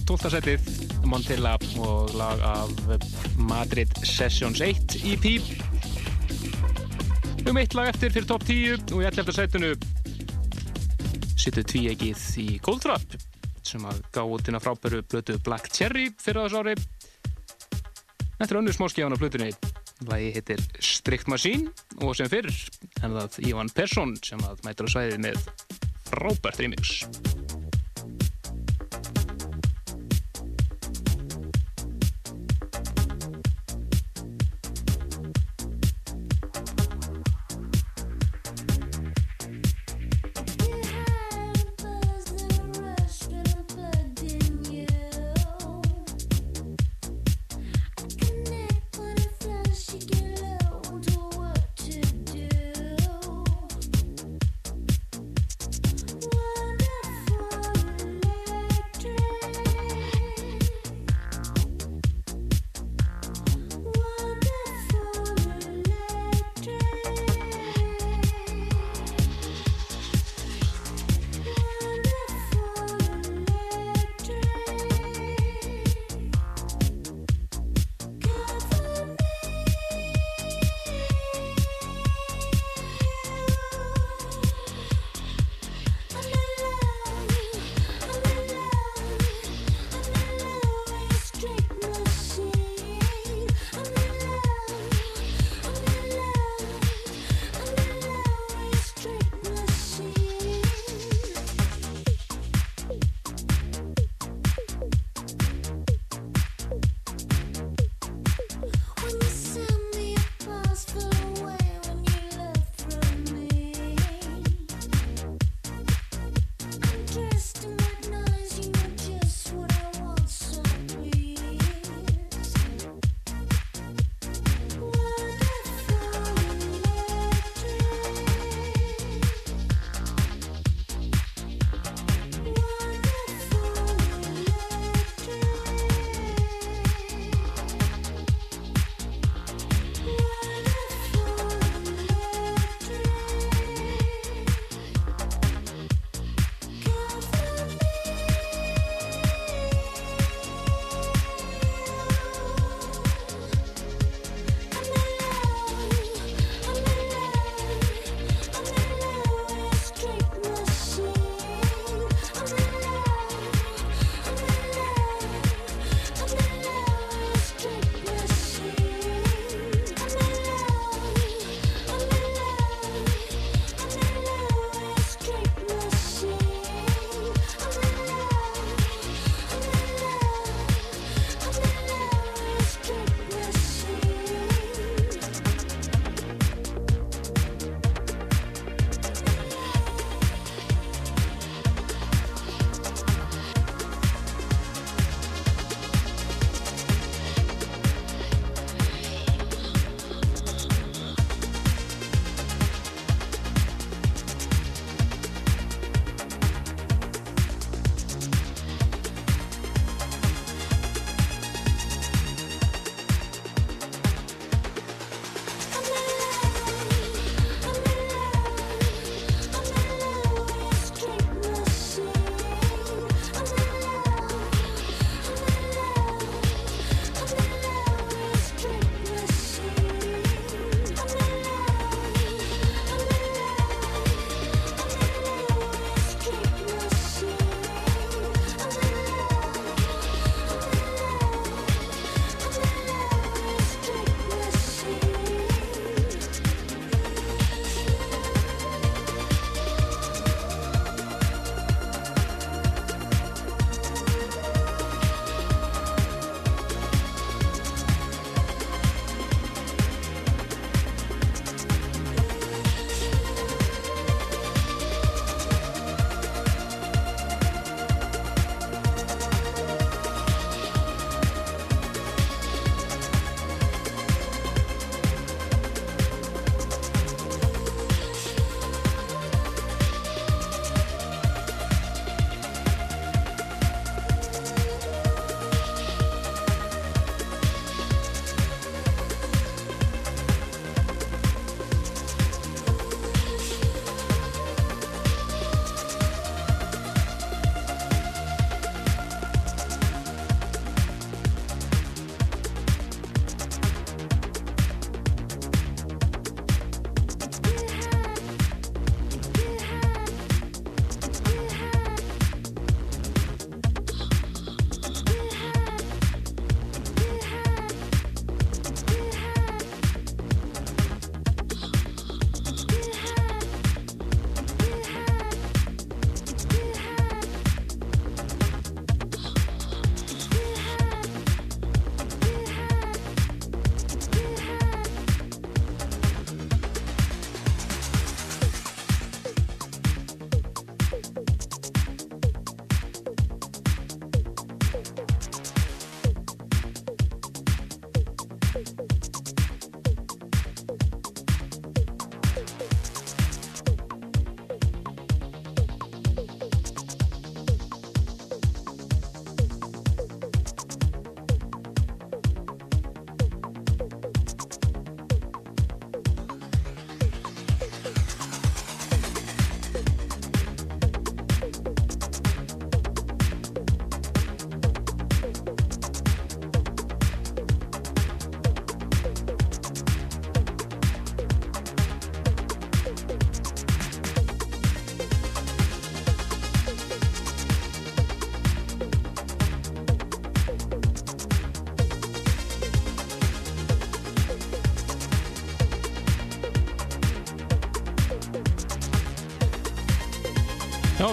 Þetta 0.03 0.27
12. 0.27 0.31
setið 0.33 1.05
Montilla 1.07 1.51
og 1.79 2.09
lag 2.19 2.41
af 2.43 2.71
Madrid 3.39 3.87
Sessions 4.03 4.59
1 4.59 4.97
EP 5.13 5.27
um 7.47 7.59
eitt 7.61 7.71
lag 7.77 7.87
eftir 7.87 8.11
fyrir 8.11 8.27
top 8.27 8.43
10 8.43 8.91
og 8.91 8.99
í 8.99 9.07
11. 9.07 9.31
setinu 9.37 9.69
sittur 11.39 11.63
tvíegið 11.71 12.25
í 12.43 12.47
Goldtrap 12.67 13.15
sem 13.63 13.85
að 13.87 14.01
gá 14.11 14.19
út 14.27 14.43
inn 14.51 14.59
að 14.59 14.65
frábæru 14.65 14.99
blötu 15.07 15.37
Black 15.45 15.71
Cherry 15.71 16.09
fyrir 16.19 16.49
þess 16.49 16.59
ári. 16.59 16.75
Þetta 18.41 18.49
er 18.49 18.59
önnur 18.59 18.75
smáskjáðan 18.75 19.15
á 19.15 19.21
blötunni. 19.23 19.51
Lagi 20.09 20.33
heitir 20.35 20.65
Strict 20.83 21.31
Machine 21.31 21.71
og 22.03 22.11
sem 22.19 22.27
fyrr 22.27 22.51
er 22.51 23.07
það 23.21 23.39
Ivan 23.47 23.71
Persson 23.71 24.17
sem 24.19 24.43
að 24.51 24.67
mætur 24.67 24.91
á 24.91 24.93
svæðið 24.97 25.23
með 25.29 25.47
frábært 26.11 26.59
remix. 26.59 26.99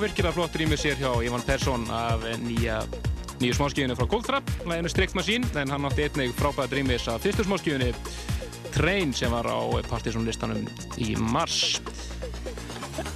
Virkilega 0.01 0.33
flott 0.33 0.55
rýmið 0.57 0.81
sér 0.81 1.01
hjá 1.01 1.11
Ivan 1.25 1.43
Persson 1.45 1.83
af 1.93 2.23
nýja 2.41 2.81
nýju 3.41 3.57
smáskíðinu 3.57 3.97
frá 3.97 4.07
Goldtrap, 4.09 4.51
læginu 4.69 4.91
Strict 4.93 5.17
Machine, 5.17 5.49
en 5.57 5.73
hann 5.73 5.87
átti 5.89 6.05
einnig 6.05 6.35
frábæða 6.37 6.77
rýmis 6.77 7.07
af 7.09 7.23
fyrstu 7.25 7.47
smáskíðinu 7.47 7.89
Train 8.75 9.15
sem 9.17 9.33
var 9.33 9.49
á 9.49 9.59
Partisan 9.89 10.27
listanum 10.29 10.67
í 11.01 11.15
mars. 11.17 11.81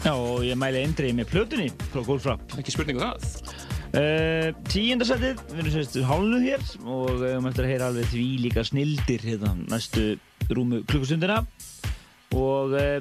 Já, 0.04 0.12
og 0.12 0.44
ég 0.44 0.56
mæli 0.60 0.80
eindrið 0.80 1.16
með 1.18 1.30
plötunni 1.32 1.68
frá 1.92 2.00
Goldfrapp. 2.06 2.56
Ekki 2.60 2.72
spurningu 2.72 3.04
það. 3.04 3.26
Uh, 3.94 4.48
tíundasætið, 4.72 5.42
við 5.52 5.60
erum 5.62 5.74
sérst 5.76 5.98
hálnuð 6.08 6.48
hér 6.48 6.64
og 6.82 7.10
við 7.20 7.28
höfum 7.28 7.50
eftir 7.52 7.66
að 7.66 7.70
heyra 7.70 7.90
alveg 7.92 8.08
því 8.10 8.24
líka 8.42 8.64
snildir 8.66 9.22
hérna 9.28 9.52
næstu 9.68 10.06
rúmu 10.50 10.80
klukkustundina 10.88 11.44
og 12.34 12.74
uh, 12.74 12.96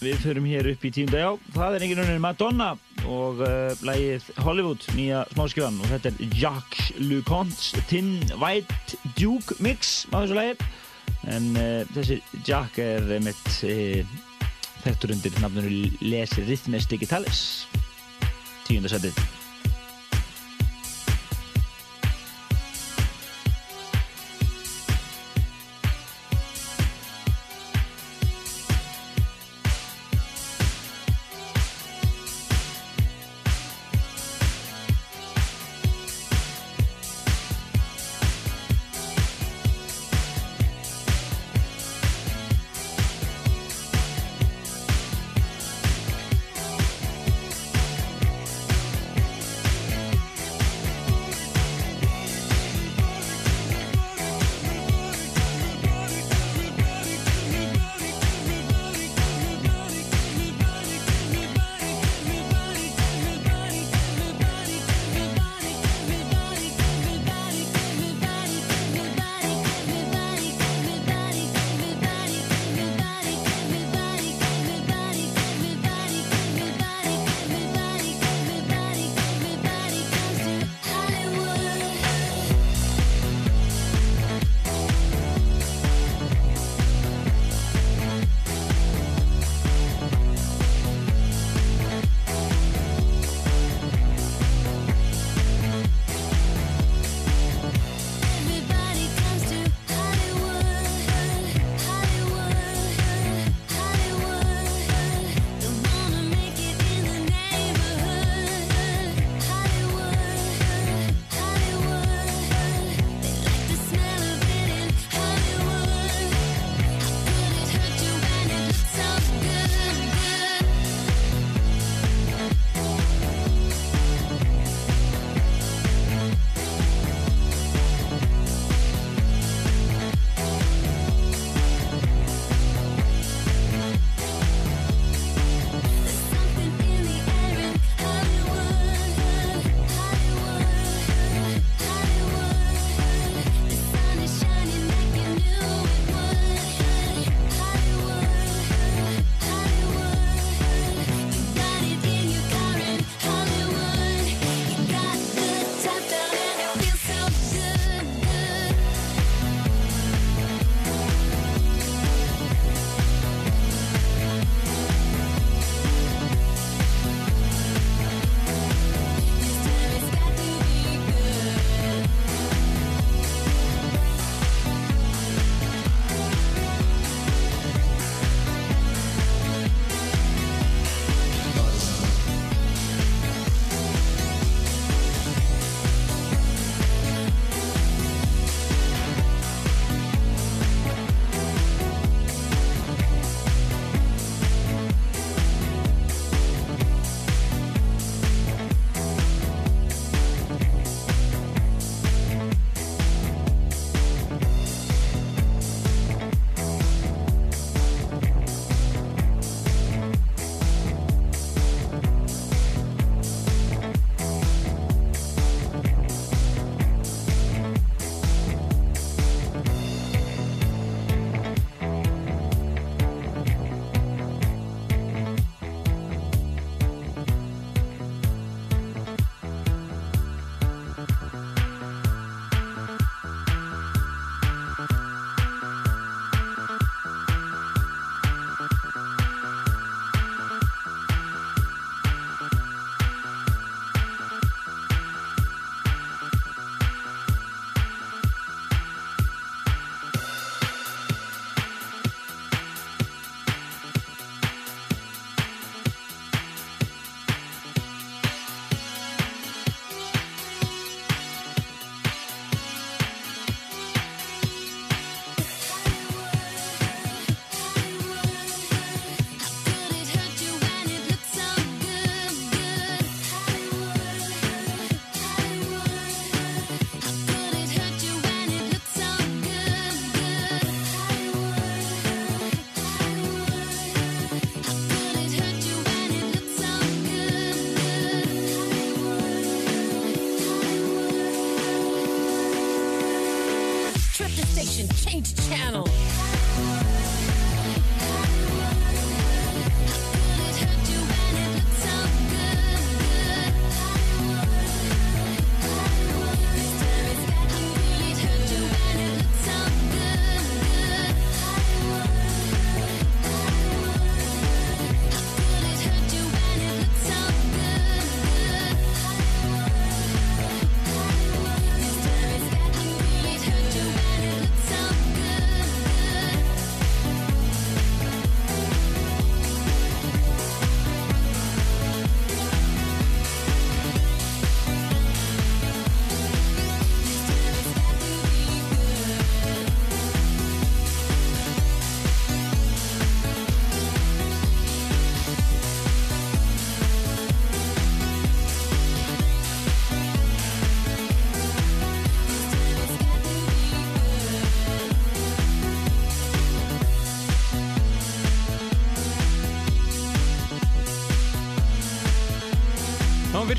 við 0.00 0.22
förum 0.24 0.48
hér 0.48 0.70
upp 0.72 0.86
í 0.88 0.92
tíunda 0.94 1.20
já, 1.20 1.28
það 1.52 1.76
er 1.76 1.84
engin 1.84 2.00
önnur 2.06 2.22
Madonna 2.24 2.70
og 3.08 3.42
uh, 3.42 3.72
lægið 3.86 4.28
Hollywood, 4.44 4.86
nýja 4.96 5.24
smáskjöfan 5.32 5.80
og 5.82 5.90
þetta 5.90 6.12
er 6.12 6.38
Jacques 6.38 6.92
Leconte's 7.00 7.72
Tin 7.90 8.14
White 8.40 8.98
Duke 9.18 9.56
Mix 9.64 10.06
á 10.12 10.22
þessu 10.22 10.38
lægi 10.38 10.56
en 11.32 11.52
uh, 11.56 11.82
þessi 11.94 12.18
Jack 12.46 12.78
er 12.82 13.06
mitt 13.24 13.52
uh, 13.68 14.16
þekktur 14.82 15.14
undir 15.16 15.38
nafnunu 15.42 15.92
Lesi 16.02 16.42
Rhythmes 16.46 16.88
Digitalis. 16.90 17.44
Tíundasætið 18.66 19.18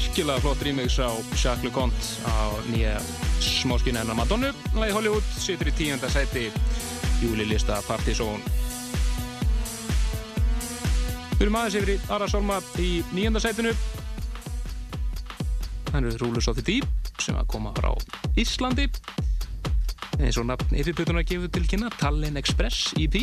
virkilega 0.03 0.39
flott 0.43 0.61
remix 0.61 0.99
á 0.99 1.07
Jacques 1.31 1.63
LeConte 1.63 1.95
á 2.27 2.51
nýja 2.67 2.99
smáskinu 3.39 3.99
hennar 3.99 4.15
Madonnu. 4.15 4.51
Lagi 4.75 4.91
Hollywood 4.91 5.23
situr 5.39 5.69
í 5.71 5.73
tíunda 5.77 6.09
sæti 6.11 6.49
júlilista 7.21 7.79
Partizón. 7.87 8.43
Aðeins 11.39 11.77
yfir 11.79 11.91
í 11.93 11.97
Ara 12.11 12.27
Solma 12.27 12.57
í 12.81 12.89
nýjanda 13.15 13.39
sætinu. 13.43 13.71
Það 15.91 15.99
eru 16.01 16.17
Rúlus 16.23 16.49
of 16.51 16.59
the 16.59 16.65
Deep 16.65 17.13
sem 17.23 17.37
að 17.39 17.47
koma 17.53 17.71
frá 17.77 17.93
Íslandi. 18.35 18.89
Eins 20.19 20.39
og 20.41 20.49
nafn 20.49 20.75
yfirputunar 20.75 21.23
gefur 21.27 21.51
til 21.53 21.69
kynna 21.69 21.93
Tallinn 22.01 22.39
Express 22.41 22.91
EP. 22.99 23.15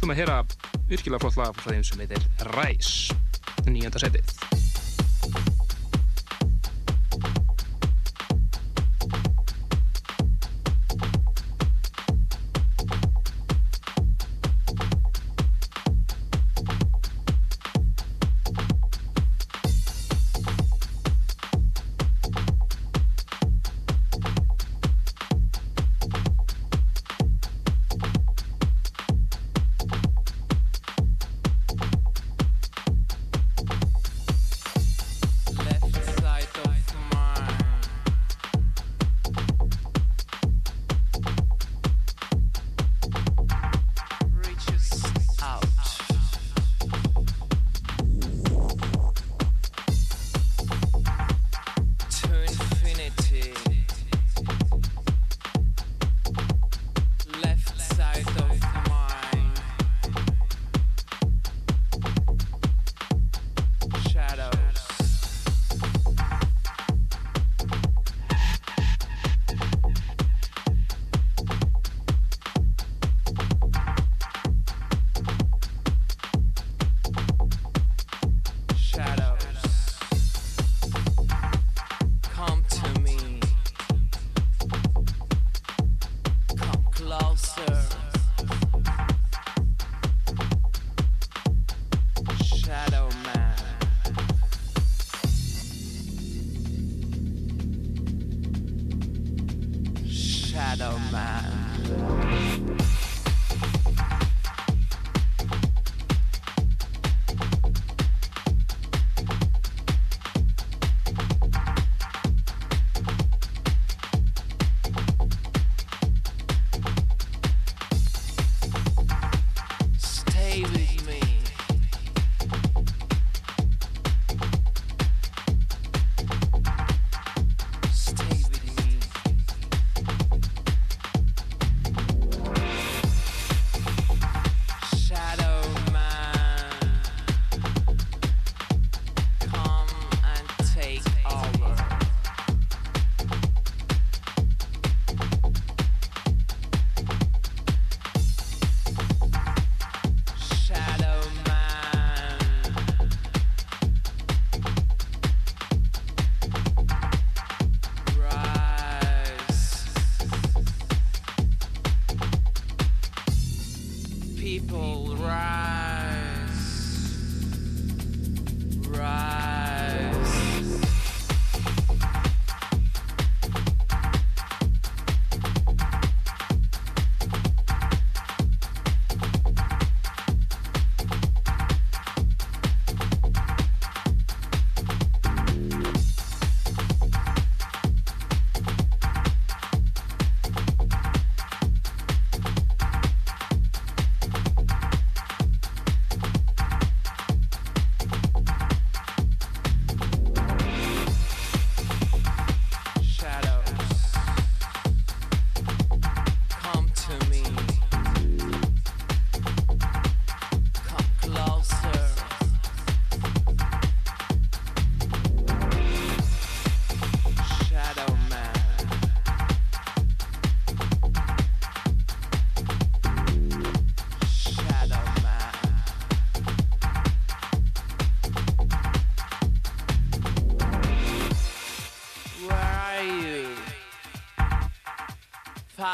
Þú 0.00 0.08
maður 0.08 0.14
að 0.14 0.22
heyra 0.22 0.40
virkilega 0.88 1.26
flott 1.26 1.42
lag 1.42 1.60
frá 1.60 1.74
þeim 1.74 1.84
sem 1.84 2.06
heitir 2.06 2.26
Rise. 2.56 3.20
Nýjanda 3.68 4.02
sætið. 4.02 4.41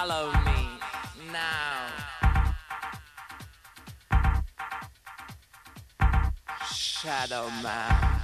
Follow 0.09 0.33
me 0.33 0.81
now. 1.31 1.87
Shadow 6.65 7.51
Man. 7.63 8.23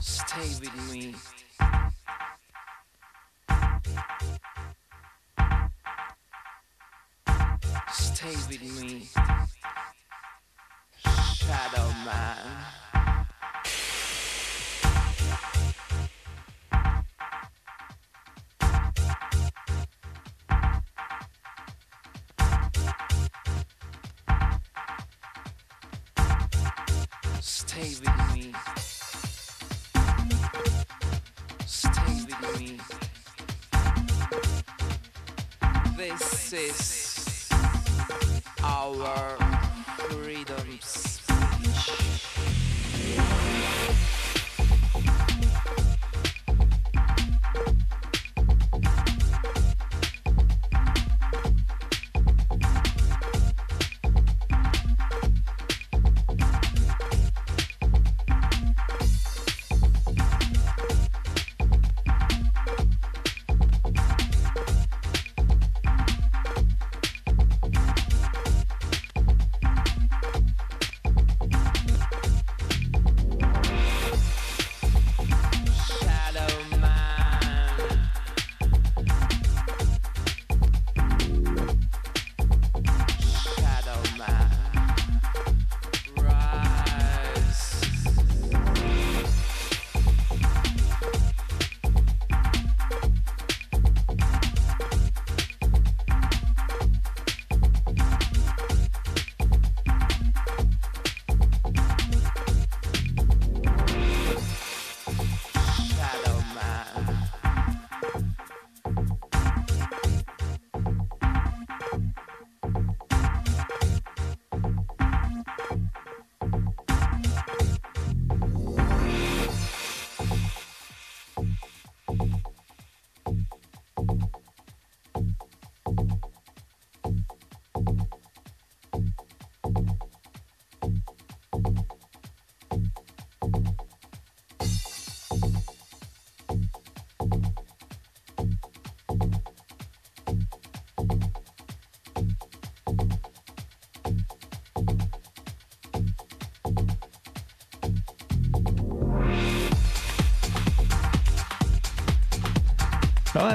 Stay 0.00 0.48
with 0.60 0.92
me. 0.92 1.14
Stay 8.20 8.36
with 8.50 8.82
me. 8.82 9.08
Shadow 11.34 11.88
Man. 12.04 12.36
Stay 27.40 27.94
with 28.00 28.34
me. 28.34 28.52
Stay 31.64 32.16
with 32.26 32.40
me. 32.58 32.78
This 35.96 36.52
is 36.52 36.99
our 38.62 39.36
freedoms. 40.08 41.20
Shh. 41.74 42.29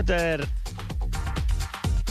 Þetta 0.06 0.18
er 0.22 0.41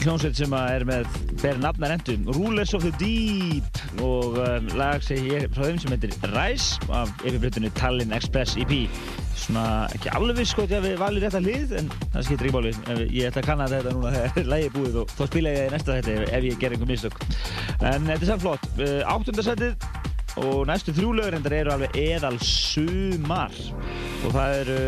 hljómsveit 0.03 0.37
sem 0.37 0.55
er 0.59 0.83
með 0.89 1.05
ber 1.39 1.59
nafnar 1.63 1.93
endum 1.95 2.25
Rulers 2.35 2.73
of 2.75 2.83
the 2.83 2.91
Deep. 2.99 3.79
Og 4.03 4.39
um, 4.43 4.67
lag 4.75 5.05
segi 5.05 5.31
ég 5.31 5.53
frá 5.55 5.69
þeim 5.69 5.79
sem 5.79 5.95
heitir 5.95 6.15
Rise 6.33 6.81
af 6.91 7.13
yfirbrytunni 7.23 7.71
Tallinn 7.79 8.15
Express 8.17 8.57
EP 8.59 8.73
svona 9.39 9.85
ekki 9.95 10.11
alveg 10.15 10.49
sko 10.49 10.65
því 10.67 10.77
að 10.79 10.89
við 10.89 10.97
valið 11.03 11.27
rétt 11.27 11.37
að 11.39 11.47
lið 11.47 11.75
en 11.79 11.91
það 12.01 12.27
skiptir 12.27 12.49
ekki 12.49 12.57
máli. 12.57 12.73
Ef 12.75 13.03
ég 13.05 13.29
ætla 13.29 13.45
að 13.45 13.49
kanna 13.51 13.69
þetta 13.71 13.95
núna 13.95 14.15
þegar 14.17 14.51
lægi 14.51 14.71
er 14.71 14.75
búið 14.75 14.99
og 15.05 15.15
þá 15.15 15.23
spila 15.31 15.53
ég 15.53 15.61
það 15.61 15.69
í 15.69 15.75
næsta 15.77 15.99
þetta 16.01 16.39
ef 16.41 16.49
ég 16.49 16.59
ger 16.65 16.75
einhver 16.75 16.91
mistök. 16.91 17.21
En 17.79 18.11
þetta 18.11 18.19
er 18.19 18.33
samt 18.33 18.47
flott. 18.49 18.67
Uh, 18.81 18.99
áttundasætið 19.15 19.87
og 20.43 20.65
næstu 20.67 20.97
þrjúlögur 20.97 21.39
endar 21.39 21.55
eru 21.61 21.77
alveg 21.77 21.95
eðal 22.03 22.35
sumar 22.43 23.55
og 24.25 24.35
það 24.35 24.59
eru 24.65 24.83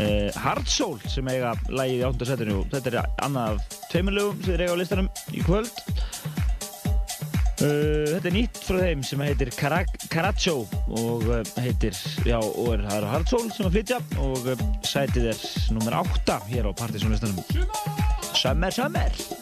uh, 0.00 0.40
Hard 0.40 0.68
Soul 0.70 0.98
sem 1.10 1.28
eiga 1.30 1.54
lægið 1.68 2.02
í 2.02 2.06
8. 2.08 2.28
setinu 2.28 2.60
þetta 2.72 2.92
er 2.92 2.98
annað 3.26 3.56
af 3.56 3.80
tveimur 3.90 4.16
lögum 4.16 4.38
sem 4.42 4.54
þeir 4.54 4.64
eiga 4.64 4.76
á 4.76 4.80
listanum 4.80 5.10
í 5.32 5.42
kvöld. 5.46 5.82
Uh, 7.60 8.06
þetta 8.14 8.30
er 8.30 8.36
nýtt 8.38 8.62
frá 8.64 8.78
þeim 8.80 9.02
sem 9.04 9.24
heitir 9.26 9.52
Caracho 9.56 10.56
og 10.88 11.26
uh, 11.28 11.42
heitir, 11.60 11.98
já, 12.24 12.38
og 12.40 12.72
er, 12.76 12.86
það 12.88 12.96
er 12.96 13.10
Hard 13.12 13.28
Soul 13.32 13.52
sem 13.52 13.68
að 13.68 13.76
flytja 13.76 14.00
og 14.24 14.50
sætið 14.88 15.30
er 15.34 15.44
nummer 15.76 16.00
8 16.00 16.40
hér 16.48 16.70
á 16.70 16.72
Partiðsson 16.80 17.14
listanum 17.14 17.44
Summer, 18.32 18.72
Summer 18.72 19.39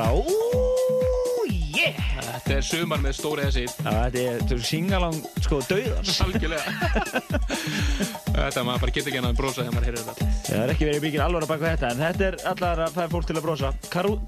bara, 0.00 0.16
úúúú, 0.16 1.44
yeah! 1.76 1.98
Þetta 2.20 2.56
er 2.56 2.64
sumar 2.66 3.00
með 3.02 3.16
stóri 3.18 3.46
þessi. 3.46 3.64
Þetta 3.84 4.22
er, 4.56 4.62
singalang, 4.64 5.18
sko, 5.44 5.60
dauðans. 5.68 6.16
Algjörlega. 6.24 6.72
þetta 8.40 8.64
maður 8.66 8.84
bara 8.84 8.94
getur 8.96 9.10
ekki 9.10 9.20
hann 9.20 9.28
að 9.28 9.40
brosa 9.40 9.60
þegar 9.62 9.76
maður 9.76 9.88
heyrir 9.88 10.06
þetta. 10.06 10.28
Það 10.46 10.62
er 10.62 10.72
ekki 10.74 10.88
verið 10.88 11.04
mikil 11.06 11.22
alvara 11.24 11.50
baka 11.50 11.74
þetta, 11.74 11.90
en 11.90 12.02
þetta 12.06 12.26
er 12.28 12.38
allar 12.52 12.82
að 12.86 12.96
fæða 12.96 13.12
fólk 13.14 13.28
til 13.28 13.36
að 13.36 13.46
brosa. 13.46 13.72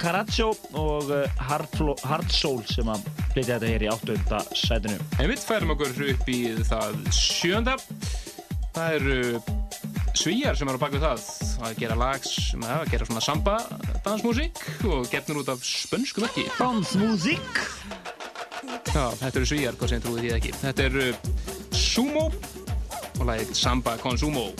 Carazzo 0.02 0.50
og 0.82 1.14
uh, 1.16 1.46
Hard, 1.48 2.28
Soul 2.32 2.60
sem 2.68 2.92
að 2.92 3.08
flytja 3.32 3.56
þetta 3.56 3.72
hér 3.72 3.86
í 3.86 3.90
8. 3.94 4.42
sætinu. 4.62 5.00
En 5.18 5.32
við 5.32 5.46
færum 5.48 5.74
okkur 5.76 6.06
upp 6.12 6.30
í 6.32 6.40
það 6.68 7.00
sjönda. 7.16 7.78
Það 8.72 9.00
eru 9.00 9.18
svíjar 10.16 10.56
sem 10.56 10.68
eru 10.68 10.80
bakvið 10.80 11.04
það 11.04 11.26
að 11.66 11.80
gera 11.80 11.96
lag 11.98 12.24
sem 12.26 12.62
að 12.68 12.86
gera 12.92 13.08
svona 13.08 13.24
samba 13.24 13.56
dansmúsík 14.04 14.62
og 14.88 15.06
gefnur 15.10 15.42
út 15.42 15.52
af 15.52 15.64
spönsku 15.66 16.24
verki. 16.24 16.46
Dansmúsík? 16.58 17.62
Já, 18.92 19.06
þetta 19.20 19.36
eru 19.38 19.48
svíjar, 19.48 19.78
hvað 19.78 19.94
sem 19.94 20.02
trúið 20.04 20.24
því 20.24 20.34
ekki. 20.36 20.54
Þetta 20.62 20.88
eru 20.88 21.06
Sumo 21.72 22.26
og 23.18 23.24
lagið 23.28 23.54
Samba 23.56 23.96
con 24.02 24.18
Sumo. 24.20 24.50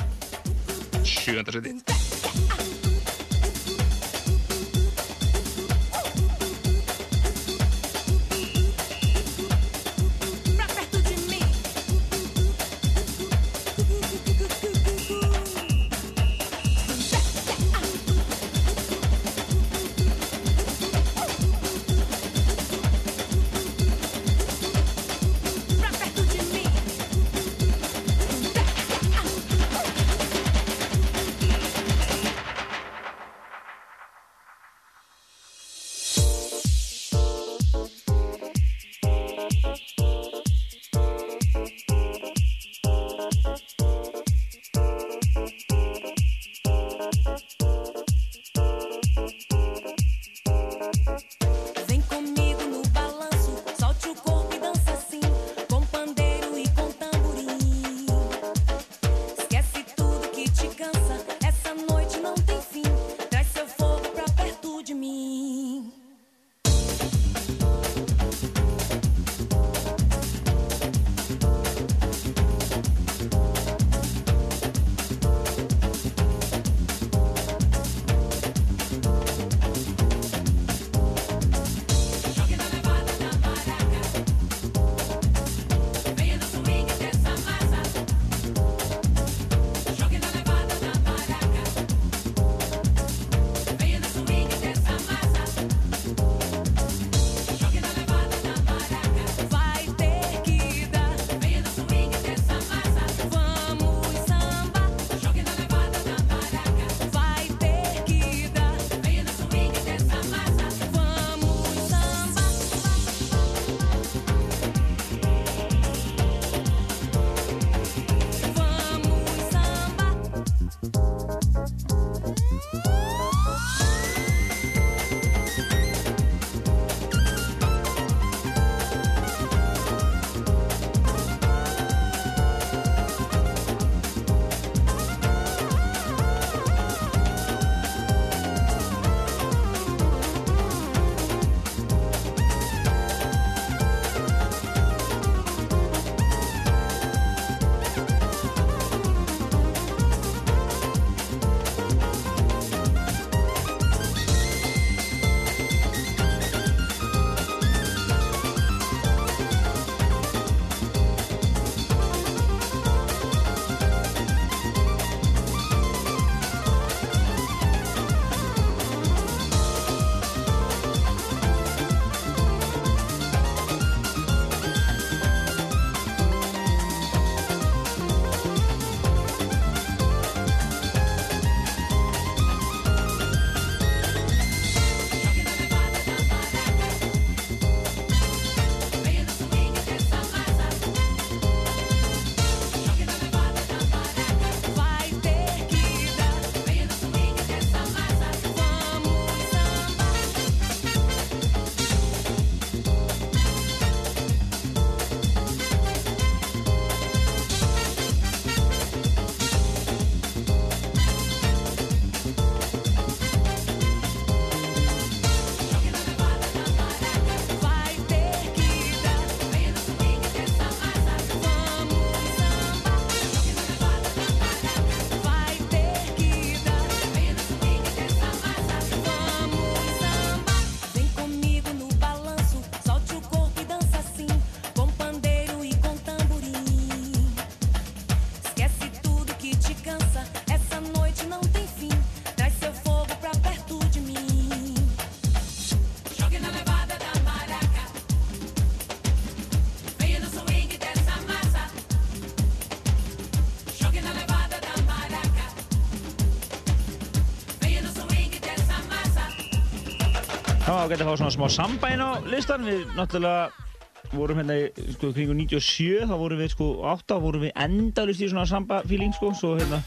Var 260.82 260.90
ágætt 260.90 261.02
að 261.04 261.10
fá 261.12 261.18
svona 261.20 261.30
smá 261.30 261.46
samba 261.54 261.88
inn 261.94 262.00
á 262.02 262.10
listan. 262.26 262.64
Við 262.66 262.80
náttúrulega 262.98 264.14
vorum 264.18 264.40
hérna 264.40 264.56
í 264.58 264.86
sko, 264.96 265.12
kringu 265.14 265.36
97, 265.38 266.08
þá 266.10 266.14
vorum 266.18 266.40
við 266.42 266.48
sko 266.56 266.66
8, 266.90 267.18
vorum 267.22 267.44
við 267.44 267.52
endalust 267.62 268.24
í 268.24 268.30
svona 268.32 268.48
samba 268.50 268.80
feeling 268.90 269.14
sko, 269.14 269.28
svo 269.38 269.52
hérna 269.60 269.78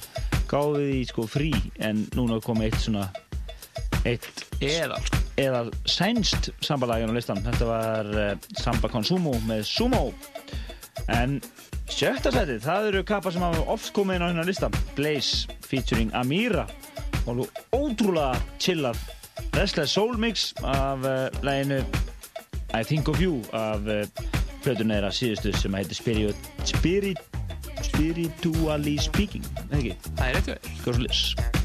gáðum 0.48 0.78
við 0.80 0.94
í 0.94 1.02
sko 1.10 1.26
frí, 1.28 1.50
en 1.84 2.06
núna 2.16 2.38
kom 2.46 2.64
eitt 2.64 2.78
svona, 2.80 3.10
eitt 4.08 4.46
Eðal. 4.64 5.02
eða 5.36 5.66
sænst 5.84 6.54
sambalagin 6.64 7.12
á 7.12 7.18
listan. 7.18 7.44
Þetta 7.44 7.68
var 7.68 8.14
uh, 8.14 8.32
Samba 8.62 8.94
Consumo 8.94 9.36
með 9.50 9.66
Sumo. 9.68 10.06
En 11.12 11.42
sjötta 11.92 12.32
setið, 12.32 12.64
það 12.70 12.90
eru 12.94 13.04
kappa 13.12 13.36
sem 13.36 13.44
hafa 13.44 13.68
oft 13.68 13.92
komið 14.00 14.22
inn 14.22 14.24
á 14.24 14.30
hérna 14.32 14.48
lista. 14.48 14.72
Blaze 14.96 15.60
featuring 15.68 16.16
Amira. 16.16 16.64
Og 17.28 17.44
ótrúlega 17.76 18.40
chillað 18.64 19.04
Restless 19.56 19.91
Soul 19.91 20.18
Mix 20.18 20.53
af 20.64 20.98
uh, 20.98 21.44
læginu 21.44 21.80
I 22.80 22.84
Think 22.84 23.10
of 23.10 23.22
You 23.22 23.44
af 23.53 23.77
uh, 23.77 24.07
plötunni 24.64 24.98
þeirra 24.98 25.11
síðustu 25.15 25.53
sem 25.56 25.77
heitir 25.77 25.95
Spirit, 25.95 26.49
Spirit, 26.65 27.22
Spiritually 27.82 28.98
Speaking. 28.98 29.45
Eða 29.69 29.80
ekki? 29.80 29.95
Það 30.18 30.27
er 30.27 30.36
rétt 30.40 30.52
hjá 30.52 31.65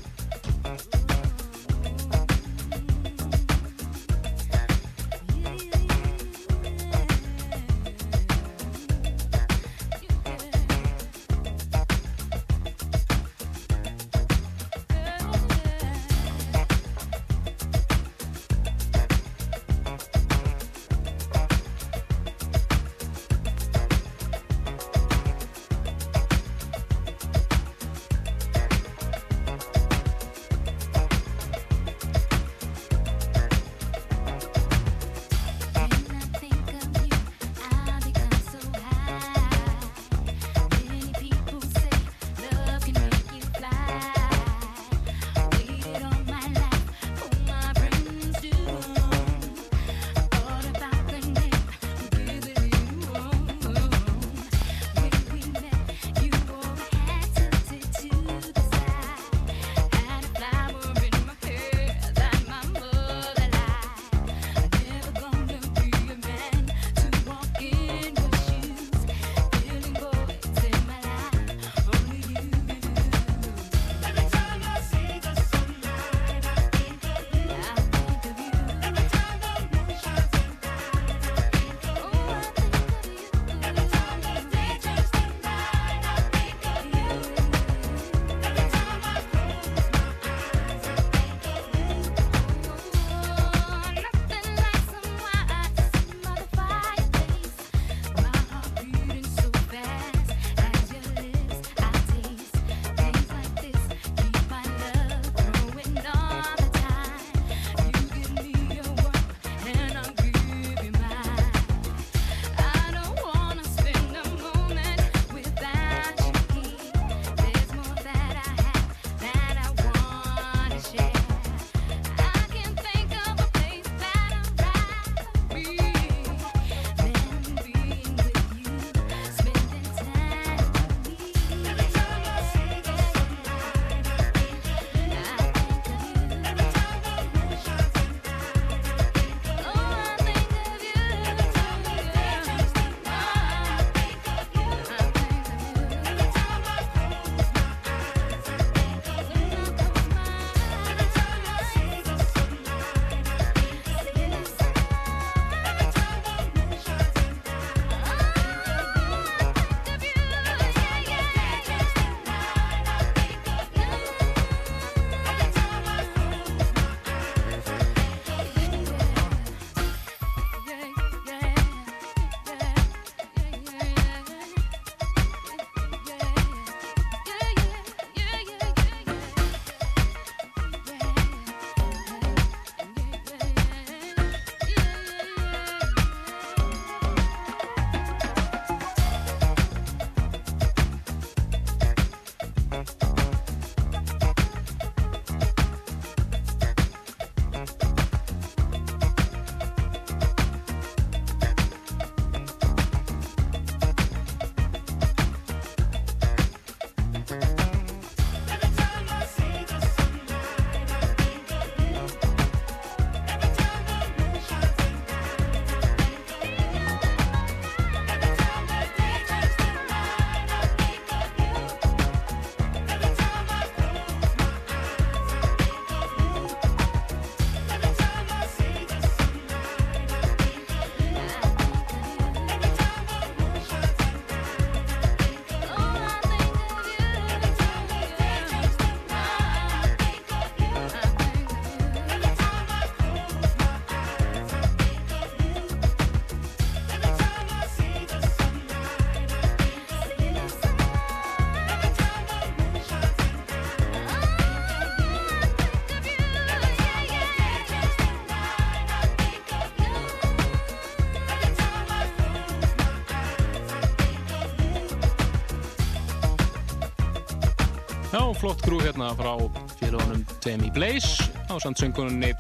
flott 268.41 268.63
grú 268.65 268.79
hérna 268.81 269.11
frá 269.13 269.35
félagunum 269.77 270.23
Demi 270.41 270.71
Blaze 270.73 271.29
á 271.53 271.61
sandsöngunni 271.61 272.33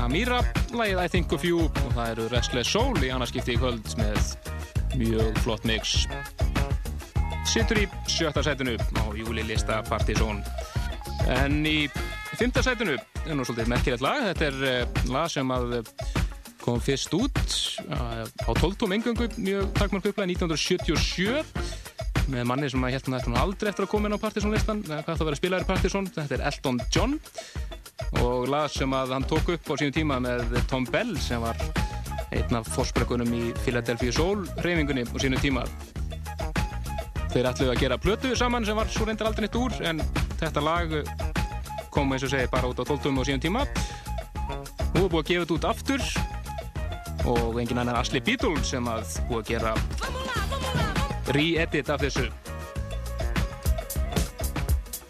Amira, 0.00 0.38
lagið 0.72 1.00
I 1.02 1.10
Think 1.12 1.34
of 1.36 1.44
You 1.44 1.66
og 1.68 1.90
það 1.92 2.10
eru 2.14 2.28
Restless 2.32 2.72
Soul 2.72 3.02
í 3.04 3.10
annarskipti 3.12 3.52
í 3.52 3.58
kvöld 3.60 3.90
með 4.00 4.30
mjög 4.96 5.40
flott 5.44 5.68
mix. 5.68 6.06
Sittur 7.48 7.82
í 7.82 7.84
sjötta 8.08 8.44
sætinu 8.46 8.78
á 8.80 9.04
júlilista 9.12 9.82
Partizón. 9.90 10.40
En 11.28 11.60
í 11.68 11.84
fymta 12.38 12.64
sætinu 12.64 12.96
er 12.96 13.36
nú 13.36 13.44
svolítið 13.44 13.72
merkilegt 13.74 14.04
lag. 14.04 14.24
Þetta 14.30 14.48
er 14.48 14.60
uh, 14.64 15.06
lag 15.12 15.32
sem 15.32 15.52
að 15.52 15.80
eh, 15.82 15.94
kom 16.64 16.80
fyrst 16.80 17.12
út 17.16 17.40
uh, 17.92 18.24
á 18.24 18.50
12 18.56 18.80
tóum 18.80 18.96
engöngu 18.96 19.28
mjög 19.36 19.68
takmark 19.76 20.08
upplega 20.12 20.32
1977 20.32 21.65
með 22.32 22.46
manni 22.48 22.68
sem 22.70 22.84
að 22.84 22.96
hérna 22.96 23.40
aldrei 23.40 23.70
eftir 23.70 23.86
að 23.86 23.90
koma 23.92 24.08
inn 24.08 24.16
á 24.16 24.22
Partizónlistan 24.22 24.82
eða 24.86 25.02
hvað 25.06 25.18
það 25.18 25.26
verið 25.28 25.36
að 25.36 25.40
spila 25.40 25.60
í 25.60 25.66
Partizón 25.68 26.08
þetta 26.14 26.36
er 26.36 26.44
Elton 26.50 26.80
John. 26.94 27.18
Og 28.22 28.46
lag 28.50 28.70
sem 28.72 28.92
að 28.96 29.14
hann 29.16 29.26
tók 29.28 29.50
upp 29.54 29.70
á 29.70 29.74
sínu 29.78 29.94
tíma 29.94 30.18
með 30.22 30.56
Tom 30.70 30.86
Bell 30.90 31.14
sem 31.22 31.42
var 31.42 31.60
einn 32.34 32.58
af 32.58 32.68
fórsprekkunum 32.74 33.32
í 33.36 33.42
Philadelphia 33.62 34.14
Soul 34.14 34.46
reyfingunni 34.64 35.06
á 35.06 35.16
sínu 35.22 35.40
tíma. 35.42 35.64
Þeir 37.32 37.50
ætluðu 37.52 37.72
að 37.74 37.82
gera 37.84 38.00
plötu 38.00 38.34
saman 38.38 38.66
sem 38.66 38.78
var 38.78 38.90
svo 38.90 39.06
reyndar 39.06 39.30
aldrei 39.30 39.46
neitt 39.46 39.60
úr 39.60 39.76
en 39.86 40.02
þetta 40.40 40.64
lag 40.64 40.96
kom 41.94 42.12
eins 42.12 42.26
og 42.26 42.32
segi 42.32 42.50
bara 42.52 42.68
út 42.70 42.80
á 42.80 42.84
12 42.84 43.12
á 43.12 43.22
sínu 43.28 43.42
tíma. 43.44 43.66
Nú 44.96 45.04
er 45.04 45.10
búið 45.12 45.22
að 45.22 45.28
gefa 45.30 45.44
þetta 45.44 45.58
út 45.58 45.70
aftur. 45.72 46.08
Og 47.26 47.58
engin 47.58 47.82
annar 47.82 47.98
Asli 48.00 48.22
Beatle 48.22 48.62
sem 48.64 48.86
að 48.86 49.18
búið 49.28 49.42
að 49.42 49.48
gera 49.50 50.15
re-edit 51.34 51.90
af 51.90 52.02
þessu 52.04 52.28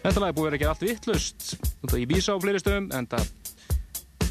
Þetta 0.01 0.21
lag 0.23 0.29
er 0.29 0.35
búið 0.37 0.45
að 0.45 0.47
vera 0.47 0.59
gera 0.61 0.73
allt 0.73 0.85
vittlust 0.87 1.47
út 1.83 1.93
á 1.93 1.97
Ibiza 1.99 2.35
og 2.37 2.43
fleiri 2.45 2.61
stöðum 2.63 2.89
en 2.95 3.09
það 3.11 3.29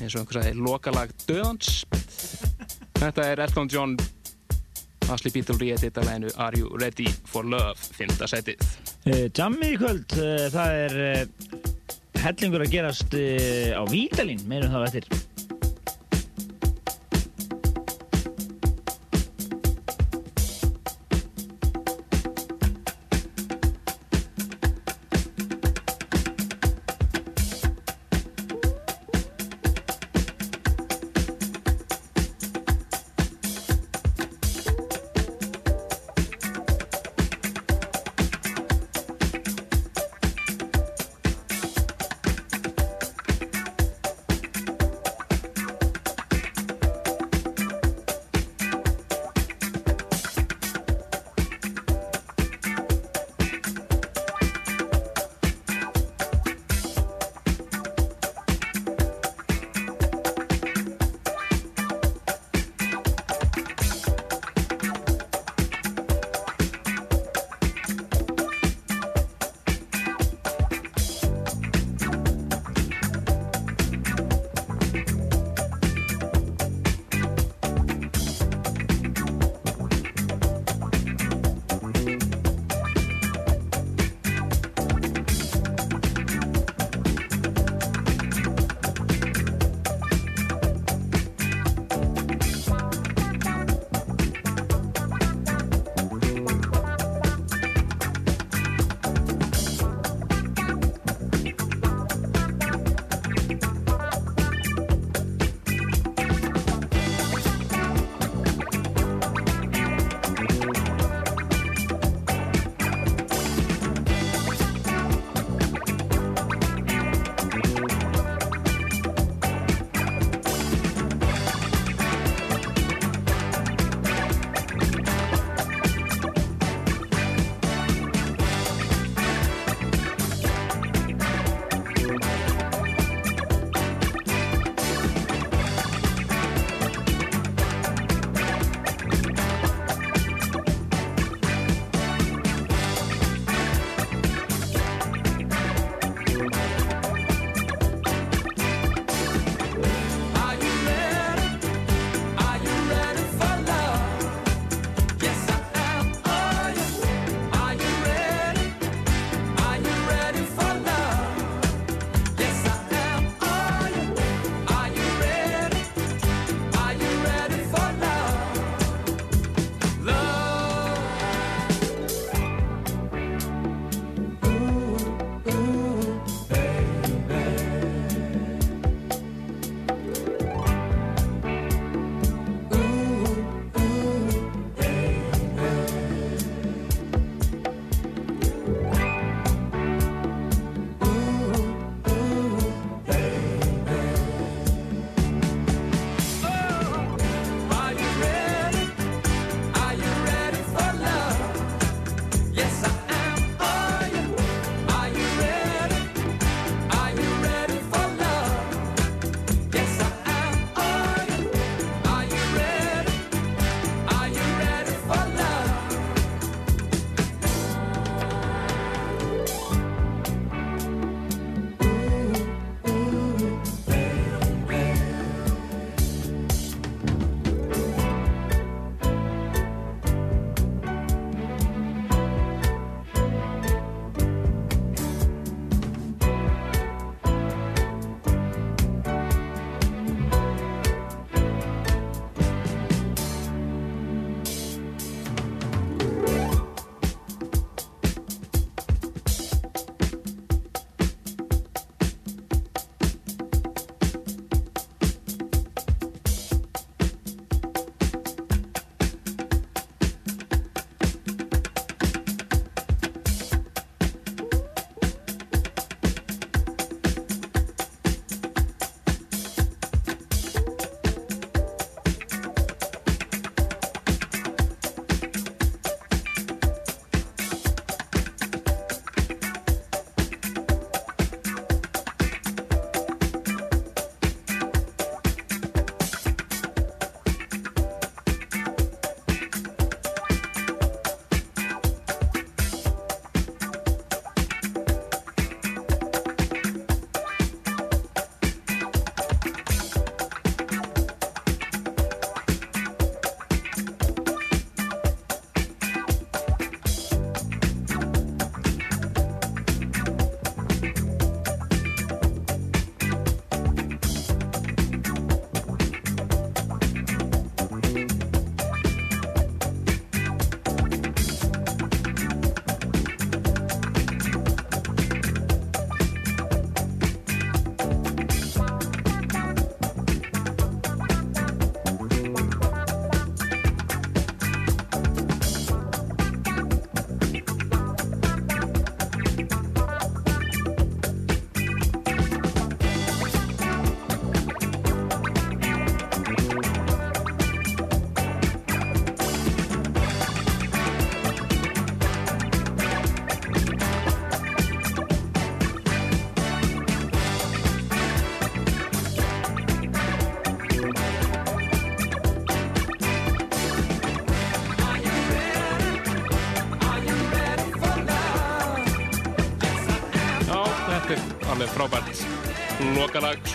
eins 0.00 0.14
og 0.14 0.22
einhvers 0.22 0.40
að 0.42 0.60
lokalag 0.66 1.14
döðans 1.28 1.72
Þetta 2.96 3.26
er 3.28 3.44
Elton 3.44 3.70
John 3.72 3.96
Asli 5.12 5.30
Beatle 5.30 5.58
re-edit 5.60 5.98
af 6.00 6.08
læginu 6.08 6.32
Are 6.36 6.58
You 6.58 6.76
Ready 6.80 7.06
for 7.28 7.46
Love 7.46 7.76
5. 7.76 8.16
setið 8.26 8.66
Uh, 9.06 9.28
Jammi 9.30 9.68
í 9.70 9.76
kvöld, 9.78 10.16
uh, 10.18 10.48
það 10.50 10.72
er 10.80 10.94
uh, 10.98 11.60
hellingur 12.24 12.64
að 12.64 12.72
gerast 12.72 13.14
á 13.14 13.82
Vítalín, 13.86 14.40
meirum 14.50 14.72
það 14.72 14.86
eftir. 14.88 15.35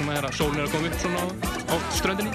Lokalag 0.01 0.33
svona 0.33 0.33
þegar 0.33 0.33
sólun 0.37 0.57
er 0.57 0.65
að 0.65 0.71
koma 0.73 0.87
upp 0.87 0.99
svona 1.01 1.21
á, 1.69 1.75
ströndinni. 1.93 2.31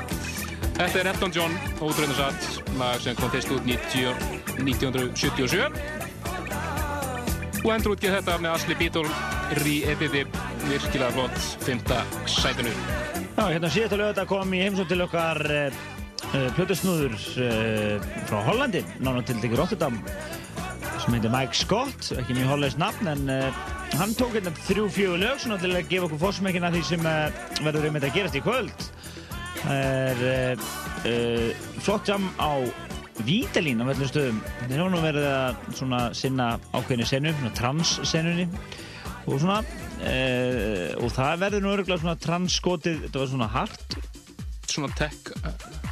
Þetta 0.77 0.99
er 1.01 1.07
Elton 1.11 1.33
John, 1.33 1.55
ótrúðinsatt, 1.81 2.41
lag 2.79 3.01
sem 3.01 3.17
kom 3.17 3.31
fyrst 3.33 3.51
út 3.55 3.65
90, 3.65 4.15
1977 4.61 5.71
og 7.67 7.73
endur 7.75 7.93
útgeð 7.97 8.15
þetta 8.19 8.37
með 8.39 8.51
Asli 8.53 8.75
Bítól 8.79 9.09
re-editi, 9.59 10.23
virkilega 10.69 11.11
flott, 11.17 11.39
fymta 11.65 11.99
sætinu. 12.31 12.73
Já, 13.37 13.45
hérna 13.51 13.71
síðast 13.73 13.97
að 13.97 14.03
lögða 14.05 14.27
kom 14.31 14.55
í 14.55 14.63
heimsótt 14.63 14.91
til 14.93 15.03
okkar 15.03 15.39
uh, 15.51 15.81
uh, 16.31 16.49
plötusnúður 16.59 17.15
uh, 17.17 17.97
frá 18.29 18.39
Hollandi, 18.47 18.85
nána 19.01 19.25
til 19.27 19.41
Diggur 19.43 19.65
Rotterdam 19.65 19.99
sem 21.03 21.17
heitir 21.17 21.33
Mike 21.33 21.57
Scott, 21.57 22.13
ekki 22.15 22.37
mjög 22.37 22.53
hollæst 22.55 22.79
nafn 22.81 23.11
en 23.11 23.23
uh, 23.33 23.66
hann 23.97 24.13
tók 24.17 24.35
hérna 24.37 24.53
þrjú 24.67 24.87
fjögur 24.93 25.21
lög 25.21 25.39
svona 25.41 25.57
til 25.61 25.71
að 25.73 25.87
gefa 25.91 26.07
okkur 26.09 26.21
fórsmekina 26.21 26.71
því 26.75 26.81
sem 26.85 27.07
uh, 27.09 27.39
verður 27.65 27.87
einmitt 27.89 28.05
að 28.09 28.17
gerast 28.17 28.37
í 28.37 28.43
kvöld. 28.45 28.85
Það 29.63 30.25
er 30.31 30.61
uh, 30.61 31.71
flott 31.85 32.11
jam 32.11 32.27
á 32.37 32.61
Vítalín 33.25 33.81
á 33.81 33.89
öllum 33.89 34.11
stöðum. 34.11 34.43
Þeir 34.67 34.83
hafa 34.83 34.93
nú 34.93 35.01
verið 35.05 35.29
að 35.31 35.63
svona 35.79 36.03
sinna 36.19 36.49
ákveðinu 36.75 37.09
senu, 37.09 37.33
svona 37.39 37.55
trans-senunni 37.57 38.47
og 39.27 39.41
svona 39.41 39.63
uh, 39.63 40.93
og 41.01 41.17
það 41.17 41.43
verður 41.47 41.65
nú 41.65 41.73
örgulega 41.79 42.03
svona 42.05 42.19
trans-skotið, 42.27 43.03
þetta 43.07 43.23
var 43.23 43.33
svona 43.33 43.51
hart. 43.57 43.99
Svona 44.67 44.93
tech, 44.99 45.35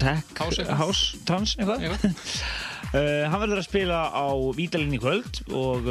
tech 0.02 0.38
House 0.42 0.68
house 0.76 1.24
trans 1.24 1.56
eitthvað. 1.56 1.88
Hann 2.94 3.40
verður 3.40 3.58
að 3.58 3.66
spila 3.66 4.06
á 4.12 4.26
Vítalín 4.54 4.92
í 4.94 5.00
kvöld 5.02 5.40
og 5.50 5.88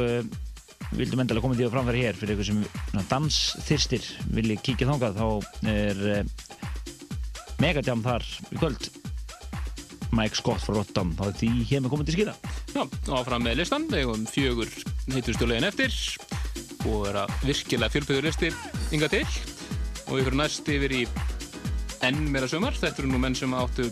vildum 0.92 1.22
endalega 1.22 1.44
koma 1.44 1.56
því 1.58 1.66
að 1.66 1.74
framfæra 1.74 2.02
hér 2.02 2.18
fyrir 2.18 2.34
eitthvað 2.34 2.50
sem 2.50 3.06
dansþyrstir 3.10 4.10
vilji 4.36 4.58
kíkja 4.66 4.90
þangað 4.90 5.18
þá 5.20 5.26
er 5.72 6.02
uh, 6.18 6.20
megadjam 7.62 8.04
þar 8.04 8.26
í 8.50 8.60
kvöld. 8.60 8.90
Mike 10.14 10.38
Scott 10.38 10.62
frá 10.62 10.76
Rotterdam 10.76 11.14
þá 11.18 11.24
er 11.26 11.36
því 11.40 11.50
hér 11.70 11.82
með 11.82 11.94
komandi 11.94 12.14
skýra. 12.14 12.34
Já, 12.74 12.82
áfram 13.16 13.44
með 13.46 13.60
listan, 13.62 13.88
við 13.90 14.04
hefum 14.04 14.26
fjögur 14.30 14.74
heitustu 15.10 15.48
lögin 15.48 15.66
eftir 15.66 15.94
og 16.84 17.08
er 17.08 17.22
að 17.24 17.32
virkilega 17.48 17.94
fjölbyrður 17.94 18.28
listi 18.28 18.52
ynga 18.94 19.10
til. 19.12 19.24
Og 20.10 20.20
ykkur 20.20 20.36
næst 20.36 20.68
yfir 20.68 20.92
í 20.92 21.02
enn 22.04 22.26
meira 22.30 22.48
sömar, 22.50 22.76
þetta 22.76 23.02
eru 23.02 23.14
nú 23.14 23.20
menn 23.22 23.36
sem 23.38 23.54
áttu 23.56 23.88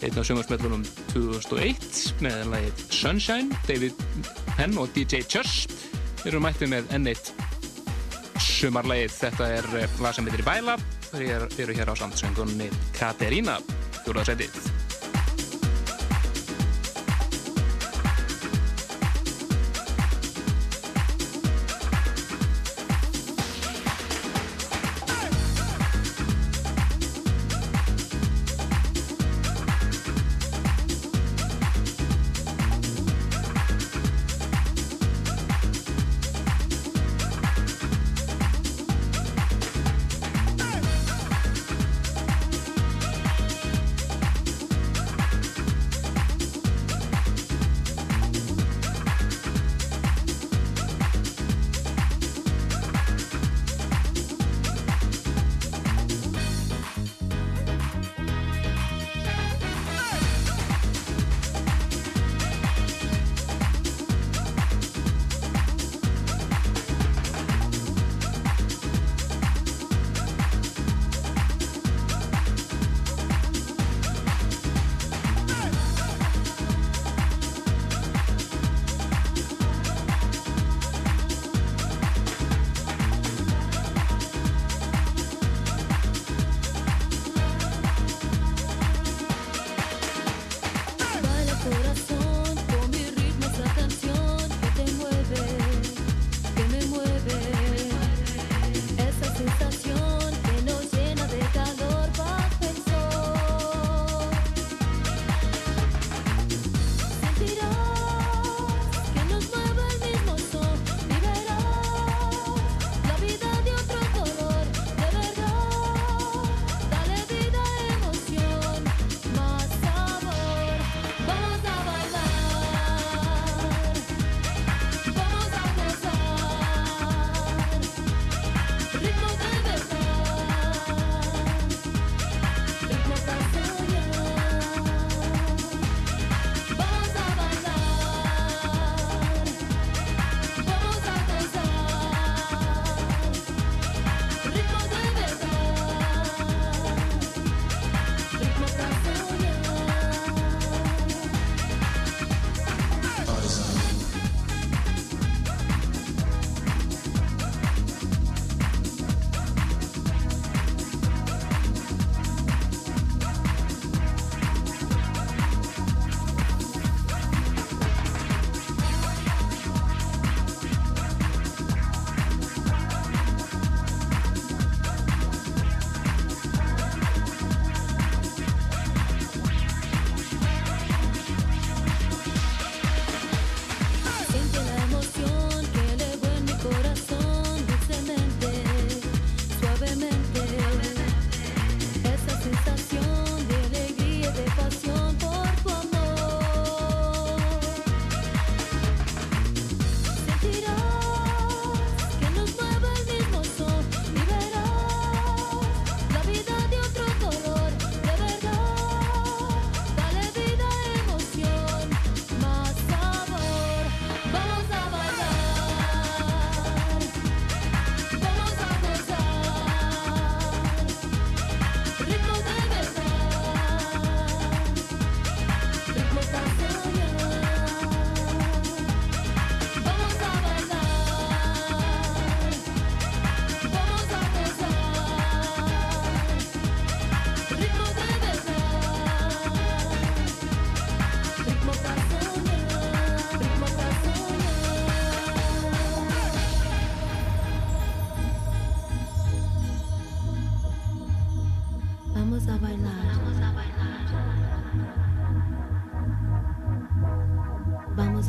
einn 0.00 0.16
af 0.16 0.24
sömarsmellunum 0.24 0.84
2001 1.12 2.22
með 2.24 2.38
lagið 2.54 2.84
Sunshine, 2.94 3.58
David 3.68 3.98
Penn 4.56 4.78
og 4.80 4.88
DJ 4.96 5.20
Chess 5.28 5.66
eru 6.28 6.42
mættið 6.44 6.72
með 6.74 6.92
enn 6.96 7.08
eitt 7.12 7.32
sömarlagið, 8.40 9.16
þetta 9.16 9.48
er 9.60 9.70
eh, 9.80 9.96
lag 10.04 10.16
sem 10.16 10.28
heitir 10.28 10.44
Bæla, 10.44 10.76
þeir 11.10 11.48
eru 11.64 11.76
hér 11.78 11.92
á 11.92 11.94
samtsöngunni 12.02 12.68
Katerína, 12.98 13.58
fjóraðsætið 14.04 14.79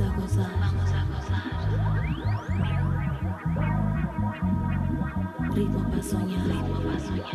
Vamos 0.02 0.38
a 0.38 1.06
gozar. 1.14 1.52
Ritmo 5.54 5.84
soñar. 6.02 6.42
Ritmo 6.48 6.80
para 6.82 7.00
soñar. 7.00 7.28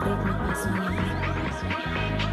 Ritmo 0.00 0.32
para 0.38 0.54
soñar. 0.54 0.92
Ritmo 0.92 1.34
para 1.34 1.52
soñar. 1.52 2.32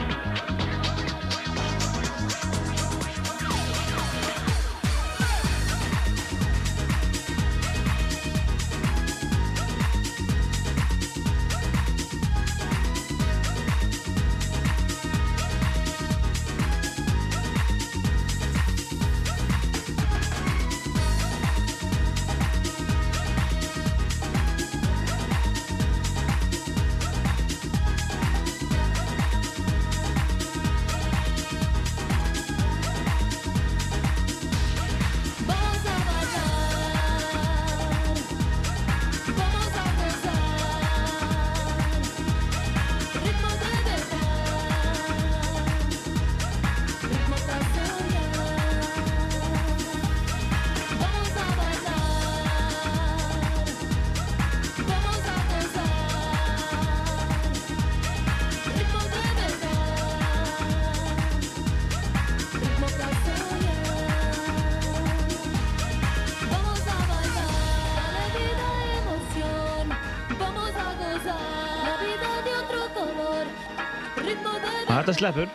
Þetta 75.10 75.22
sleppur. 75.24 75.54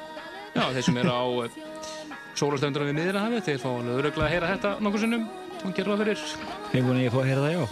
Já, 0.50 0.62
þeir 0.74 0.82
sem 0.82 0.96
eru 0.98 1.12
á 1.14 1.22
sólastöndurum 2.34 2.88
við 2.88 2.96
miðrahafi, 2.96 3.38
þeir 3.46 3.60
fá 3.62 3.68
lögreglega 3.86 4.24
að 4.26 4.32
heyra 4.32 4.48
þetta 4.50 4.72
nokkur 4.82 5.02
sinnum 5.04 5.28
og 5.60 5.76
gera 5.76 5.92
það 5.92 6.00
fyrir. 6.02 6.24
Fengun 6.72 6.98
ég 6.98 7.14
fá 7.14 7.18
að 7.20 7.28
heyra 7.28 7.44
það, 7.44 7.52
já. 7.54 7.62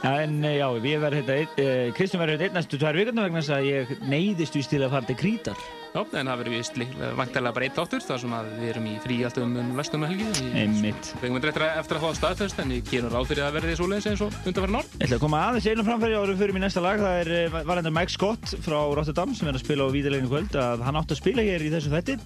Já, 0.00 0.12
en 0.22 0.38
eh, 0.40 0.56
já, 0.56 0.64
ég 0.88 1.04
verð 1.04 1.20
hérna, 1.20 1.36
eh, 1.66 1.92
Kristján 1.98 2.24
verður 2.24 2.32
hérna 2.38 2.48
einn 2.48 2.56
næstu 2.62 2.80
tvær 2.80 2.96
vikurnar 3.02 3.28
vegna 3.28 3.44
þess 3.44 3.56
að 3.58 3.68
ég 3.68 3.92
neyðist 4.08 4.56
víst 4.56 4.72
til 4.72 4.80
að 4.80 4.96
fara 4.96 5.10
til 5.10 5.20
Krítar. 5.20 5.60
Já, 5.92 6.00
en 6.02 6.30
það 6.30 6.40
verður 6.40 6.54
vist 6.56 6.78
vangtælega 7.18 7.56
bara 7.56 7.66
eitt 7.68 7.80
áttur, 7.82 8.02
þar 8.04 8.20
sem 8.22 8.34
að 8.36 8.50
við 8.58 8.70
erum 8.72 8.86
í 8.88 8.94
frí 9.02 9.18
alltaf 9.26 9.44
um 9.44 9.72
vestum 9.76 10.06
helgi. 10.08 10.28
Einmitt. 10.56 11.10
Við 11.22 11.36
eftir 11.38 11.66
að, 11.66 11.78
eftir 11.82 11.98
að 11.98 12.06
það 12.06 12.16
staðfest, 12.20 12.62
en 12.62 12.74
ég 12.76 12.88
gerum 12.88 13.12
ráð 13.12 13.28
fyrir 13.32 13.46
að 13.46 13.56
verði 13.58 13.76
svoleiðis 13.80 14.08
eins 14.12 14.24
og 14.24 14.36
undanfæra 14.42 14.74
nár. 14.76 14.88
Ég 14.96 15.06
ætla 15.06 15.18
að 15.18 15.24
koma 15.26 15.42
aðeins 15.48 15.68
einu 15.68 15.86
framfæri 15.86 16.18
árum 16.18 16.40
fyrir 16.40 16.56
mér 16.56 16.64
næsta 16.66 16.84
lag. 16.84 17.02
Það 17.02 17.20
er 17.22 17.32
eh, 17.36 17.56
var 17.68 17.80
enda 17.82 17.92
Mike 17.92 18.14
Scott 18.14 18.54
frá 18.64 18.78
Rotterdam 18.96 19.34
sem 19.36 19.50
er 19.50 19.58
að 19.58 19.64
spila 19.66 19.88
á 19.88 19.94
Víðileginu 19.94 20.32
kvöld. 20.32 20.56
Að 20.62 20.84
hann 20.86 21.00
átti 21.00 21.16
að 21.16 21.20
spila 21.22 21.44
hér 21.46 21.66
í 21.66 21.72
þessu 21.72 21.92
þætti. 21.92 22.16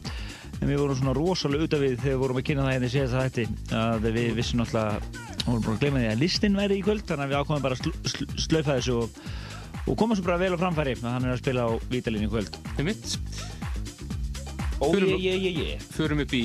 En 0.56 0.70
við 0.70 0.80
vorum 0.80 0.96
svona 0.96 1.16
rosalega 1.16 1.66
út 1.66 1.74
af 1.76 1.82
við 1.82 1.98
þegar 2.00 2.14
við 2.14 2.22
vorum 2.22 2.38
að 2.40 2.46
kynna 2.48 2.64
það 2.64 2.76
hérna 2.76 2.88
í 2.88 2.94
síðasta 2.94 3.24
þætti. 3.26 3.44
Að 3.80 4.06
við 4.06 4.30
vissum 4.38 4.62
náttúrulega, 4.62 5.26
vorum 5.42 5.66
bara 5.66 5.74
að 5.74 5.82
gleyma 5.82 6.00
því 6.00 6.12
að 6.12 6.22
listin 6.22 6.56
væri 6.56 6.78
í 6.78 6.86
kvöld. 6.86 7.04
Þannig 7.10 7.26
að 7.26 7.34
við 7.34 7.42
ákvæmum 7.42 7.66
bara 7.66 7.76
að 7.76 7.82
sl 7.82 8.14
sl 8.14 8.46
slaufa 8.46 8.78
þessu 8.78 8.96
og, 9.02 9.20
og 9.84 10.00
koma 10.00 10.16
svo 10.16 10.24
bara 10.30 10.40
vel 10.40 10.56
á 10.56 10.62
framfæri. 10.62 10.96
Að 11.02 11.12
hann 11.12 11.28
er 11.28 11.36
að 11.36 11.42
spila 11.42 11.68
á 11.68 11.70
Víðileginu 11.92 12.32
kvöld. 12.32 12.56
Ó, 14.80 14.92
je, 14.92 15.36
je, 15.40 15.52
je. 15.56 15.78
Förum 15.96 16.20
upp 16.20 16.32
í 16.36 16.42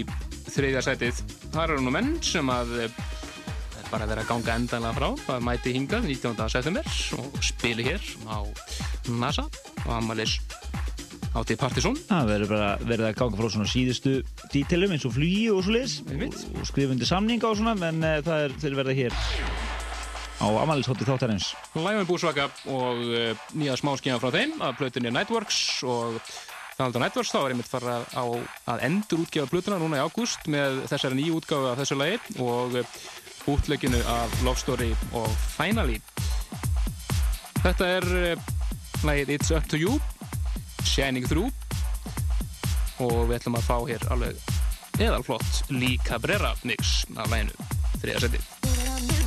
þriðja 0.51 0.81
sætið. 0.85 1.17
Það 1.51 1.63
eru 1.65 1.81
nú 1.83 1.91
menn 1.91 2.13
sem 2.23 2.47
að 2.51 2.69
eh, 2.85 2.99
er 3.81 3.89
bara 3.91 4.05
að 4.05 4.13
vera 4.13 4.23
að 4.23 4.29
ganga 4.29 4.55
endanlega 4.55 4.95
frá. 4.95 5.07
Það 5.25 5.45
mæti 5.47 5.73
hingað 5.75 6.07
19. 6.07 6.43
september 6.53 6.91
og 7.19 7.39
spili 7.43 7.87
hér 7.89 8.05
á 8.31 8.39
NASA 9.11 9.47
og 9.83 9.91
Amalis 9.97 10.37
átti 11.35 11.57
Partizón. 11.59 11.97
Það 12.07 12.31
verður 12.31 12.53
bara 12.53 12.69
verið 12.83 13.09
að 13.09 13.17
ganga 13.19 13.39
frá 13.39 13.49
svona 13.51 13.71
síðustu 13.71 14.13
dítilum 14.53 14.95
eins 14.95 15.07
og 15.07 15.15
flugi 15.15 15.49
og 15.51 15.63
svo 15.67 15.83
Einmitt. 16.11 16.39
og 16.55 16.67
skrifundi 16.67 17.07
samninga 17.07 17.51
og 17.51 17.59
svona 17.59 17.75
en 17.87 17.99
uh, 18.03 18.19
það 18.23 18.45
er 18.47 18.55
þeir 18.63 18.77
verða 18.79 18.95
hér 18.97 19.19
á 20.41 20.47
amaliðshótti 20.63 21.05
þáttarins 21.07 21.51
Læfum 21.77 22.07
búsvaka 22.09 22.47
og 22.71 23.03
uh, 23.05 23.43
nýja 23.55 23.77
smáskíma 23.79 24.19
frá 24.23 24.31
þeim 24.35 24.57
að 24.59 24.79
plötunni 24.81 25.13
Nightworks 25.13 25.61
og 25.87 26.19
að 26.81 26.97
Nightworks 27.01 27.31
þá 27.33 27.39
er 27.41 27.53
einmitt 27.53 27.69
fara 27.69 27.95
á 28.15 28.25
að 28.71 28.83
endur 28.87 29.23
útgefa 29.23 29.49
plötuna 29.51 29.77
núna 29.81 29.99
í 29.99 30.03
ágúst 30.05 30.47
með 30.51 30.81
þessari 30.89 31.17
nýju 31.19 31.37
útgáfu 31.37 31.69
af 31.69 31.81
þessu 31.81 31.97
lagi 31.99 32.17
og 32.41 32.77
uh, 32.79 32.95
útlegginu 33.51 34.01
af 34.09 34.35
Love 34.45 34.61
Story 34.61 34.89
og 35.17 35.29
Finally. 35.55 35.99
Þetta 37.61 37.89
er 37.99 38.09
uh, 38.33 38.49
lagið 39.05 39.35
It's 39.37 39.53
Up 39.53 39.69
To 39.71 39.79
You 39.79 39.99
Shining 40.87 41.27
Through 41.29 41.51
og 43.01 43.27
við 43.29 43.37
ætlum 43.39 43.59
að 43.61 43.67
fá 43.69 43.77
hér 43.89 44.07
alveg 44.13 45.01
eðalflott 45.01 45.73
Lee 45.73 46.01
Cabrera 46.05 46.55
mix 46.65 47.01
af 47.17 47.29
laginu. 47.33 47.53
Þriða 48.01 49.20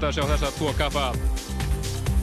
spennandi 0.00 0.08
að 0.08 0.14
sjá 0.16 0.32
þessa 0.32 0.50
tvo 0.56 0.70
kappa 0.78 1.02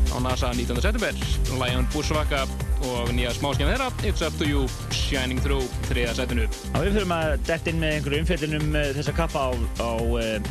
á 0.10 0.18
NASA 0.24 0.50
19. 0.56 0.80
september. 0.82 1.14
Lion 1.60 1.86
Bushwaka 1.94 2.46
og 2.88 3.12
nýja 3.14 3.34
smáskjæm 3.38 3.70
þeirra 3.70 3.90
It's 4.08 4.24
Up 4.26 4.34
To 4.40 4.48
You, 4.48 4.64
Shining 4.90 5.42
Through, 5.44 5.68
þriða 5.86 6.16
setinu. 6.18 6.48
Við 6.74 6.96
þurfum 6.96 7.14
að 7.14 7.34
detta 7.46 7.70
inn 7.70 7.82
með 7.82 7.94
einhverju 7.98 8.22
umfjöldin 8.24 8.58
um 8.58 8.78
eh, 8.80 8.90
þessa 8.98 9.14
kappa 9.18 9.44
á, 9.46 9.50
á, 9.84 9.92
eh, 10.24 10.50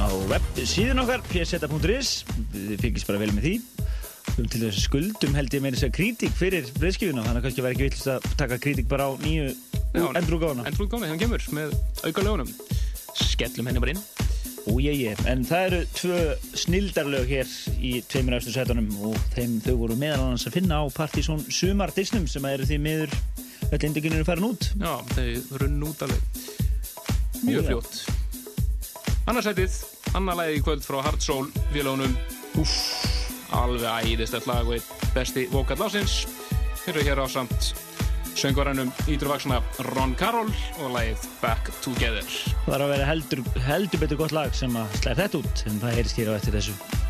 á 0.00 0.06
web 0.30 0.48
síðan 0.62 1.02
okkar 1.02 1.24
pseta.is, 1.28 2.14
þið 2.54 2.86
fengis 2.86 3.08
bara 3.08 3.20
vel 3.20 3.32
með 3.36 3.48
því. 3.48 3.54
Um 4.38 4.48
til 4.48 4.62
þess 4.62 4.78
að 4.78 4.86
skuldum 4.86 5.36
held 5.36 5.52
ég 5.52 5.64
meira 5.64 5.76
þess 5.76 5.90
að 5.90 5.96
kritík 5.98 6.36
fyrir 6.38 6.72
breyðskifuna, 6.78 7.26
þannig 7.26 7.42
að 7.42 7.48
kannski 7.50 7.66
verði 7.66 7.76
ekki 7.76 7.88
villist 7.90 8.12
að 8.14 8.30
taka 8.40 8.60
kritík 8.62 8.88
bara 8.88 9.10
á 9.10 9.20
nýju 9.20 9.52
endrúgána 10.16 10.64
endrúgána, 10.70 10.70
þannig 10.70 11.04
að 11.04 11.12
hann 11.12 11.22
kemur 11.26 11.48
með 11.58 11.76
auka 12.06 12.24
lögunum 12.24 12.54
skellum 13.12 13.68
henni 13.68 13.82
bara 13.82 13.92
inn. 13.92 14.04
Ó, 14.70 14.78
ég, 14.78 14.94
ég. 15.00 15.18
En 15.26 15.42
það 15.46 15.64
eru 15.66 15.78
tvö 15.96 16.18
snildarlög 16.62 17.30
hér 17.32 17.48
í 17.82 17.96
tveimur 18.06 18.36
aftur 18.36 18.54
setunum 18.54 18.90
og 19.08 19.16
þeim 19.34 19.56
þau 19.64 19.74
voru 19.80 19.96
meðal 19.98 20.28
annars 20.28 20.46
að 20.46 20.58
finna 20.60 20.78
á 20.78 20.84
partysón 20.94 21.42
Sumardisnum 21.50 22.28
sem 22.30 22.46
eru 22.46 22.68
því 22.68 22.78
miður 22.84 23.16
öll 23.72 23.86
indikinir 23.88 24.26
farin 24.28 24.46
út. 24.52 24.68
Já, 24.78 24.92
þau 25.16 25.58
runn 25.62 25.86
út 25.88 26.04
alveg. 26.06 26.42
Mjög 27.42 27.70
fljótt. 27.70 27.98
Annarsætið, 29.26 29.80
annar 30.18 30.38
lægi 30.38 30.62
kvöld 30.66 30.86
frá 30.86 31.00
Hard 31.02 31.22
Soul 31.24 31.50
viljónum. 31.74 32.14
Uff, 32.62 32.76
alveg 33.58 34.12
æðist 34.12 34.38
eftir 34.38 34.52
lag 34.52 34.68
og 34.68 34.78
einn 34.78 35.10
besti 35.16 35.48
vokallásins. 35.50 36.22
Við 36.84 36.94
erum 36.94 37.08
hér 37.10 37.22
á 37.22 37.26
samt 37.30 37.72
söngvaranum 38.38 38.90
ídruvaksuna 39.10 39.60
Ron 39.92 40.16
Karol 40.18 40.50
og 40.80 40.90
lagið 40.96 41.28
Back 41.42 41.70
Together. 41.84 42.26
Það 42.64 42.74
var 42.74 42.86
að 42.86 42.92
vera 42.96 43.12
heldur, 43.12 43.44
heldur 43.68 44.04
betur 44.04 44.22
gott 44.24 44.36
lag 44.36 44.56
sem 44.56 44.76
að 44.78 44.98
slæði 45.02 45.22
þetta 45.24 45.42
út 45.42 45.64
en 45.68 45.80
það 45.84 46.02
er 46.02 46.12
skýrað 46.14 46.40
eftir 46.40 46.60
þessu. 46.60 47.01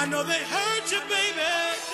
I 0.00 0.06
know 0.06 0.22
they 0.24 0.32
hurt 0.32 0.90
you, 0.90 0.98
baby. 1.10 1.89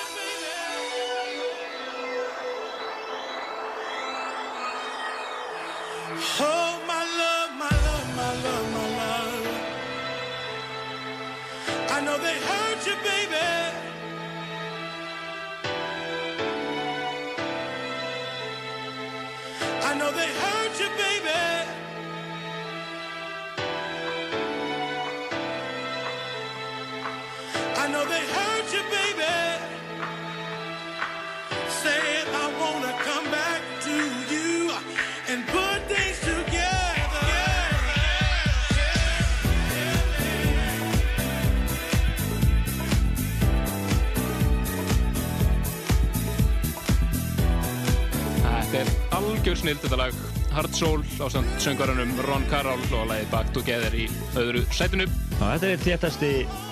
Algjör 49.56 49.62
snild 49.62 49.82
þetta 49.84 49.96
lag 50.00 50.16
Hard 50.52 50.74
Soul 50.76 51.02
á 51.16 51.26
samt 51.32 51.60
söngarunum 51.62 52.10
Ron 52.26 52.44
Carroll 52.50 52.82
og 52.92 53.08
lagið 53.08 53.28
Back 53.32 53.52
Together 53.54 53.94
í 53.96 54.06
öðru 54.36 54.64
sætinu 54.74 55.06
Já, 55.06 55.56
þetta 55.56 55.68
er 55.68 55.82
þéttasti 55.84 56.30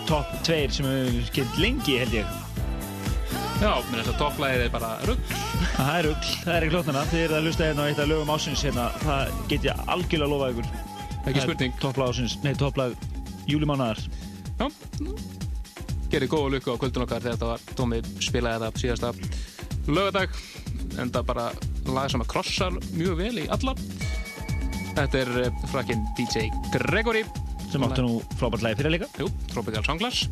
topp 0.08 0.32
2 0.44 0.58
sem 0.74 0.88
við 0.88 1.20
skilt 1.30 1.58
lengi 1.60 1.96
held 2.00 2.16
ég. 2.18 2.34
Já, 3.62 3.70
minn 3.88 4.00
þess 4.00 4.12
að 4.12 4.18
topplægið 4.20 4.64
er 4.66 4.72
bara 4.74 4.90
rugg 5.08 5.32
Það 5.74 5.92
er 5.94 6.08
rugg, 6.08 6.28
það 6.44 6.54
er 6.56 6.66
í 6.66 6.70
klótnana. 6.72 7.04
Þið 7.10 7.22
eruð 7.24 7.38
að 7.38 7.46
lusta 7.48 7.68
hérna 7.68 7.84
á 7.84 7.88
eitt 7.88 8.02
af 8.02 8.10
lögum 8.10 8.32
ásins 8.34 8.64
hérna. 8.66 8.86
Það 9.04 9.32
get 9.52 9.68
ég 9.68 9.84
algjörlega 9.94 10.26
að 10.28 10.34
lofa 10.34 10.50
ykkur. 10.52 10.68
Ekki 11.24 11.44
spurning. 11.46 11.78
Topplag 11.82 12.12
ásins, 12.12 12.36
nei 12.44 12.52
topplag 12.60 12.96
júlimánaðar. 13.48 14.02
Já, 14.60 14.68
gerir 16.12 16.30
góða 16.30 16.56
lukku 16.56 16.76
á 16.76 16.80
kvöldun 16.82 17.06
okkar 17.06 17.24
þegar 17.24 17.38
þetta 17.38 17.52
var 17.52 17.64
Tómi 17.78 18.02
spilaði 18.22 18.68
þetta 18.68 18.84
síðasta 18.84 19.14
lögadag 19.88 20.36
en 21.00 21.10
það 21.12 21.26
bara 21.32 21.48
lag 21.90 22.10
sem 22.12 22.22
að 22.24 22.30
krossar 22.32 22.76
mjög 22.94 23.16
vel 23.20 23.34
í 23.44 23.48
alla. 23.54 23.76
Þetta 24.94 25.22
er 25.24 25.32
eh, 25.44 25.64
frakinn 25.72 26.04
DJ 26.18 26.50
Gregory 26.74 27.24
Sem 27.72 27.82
áttu 27.82 28.04
nú 28.04 28.20
frábært 28.38 28.62
lagi 28.62 28.78
fyrir 28.78 28.94
líka. 28.94 29.08
Jú, 29.18 29.26
Tropical 29.50 29.82
Songlass 29.82 30.28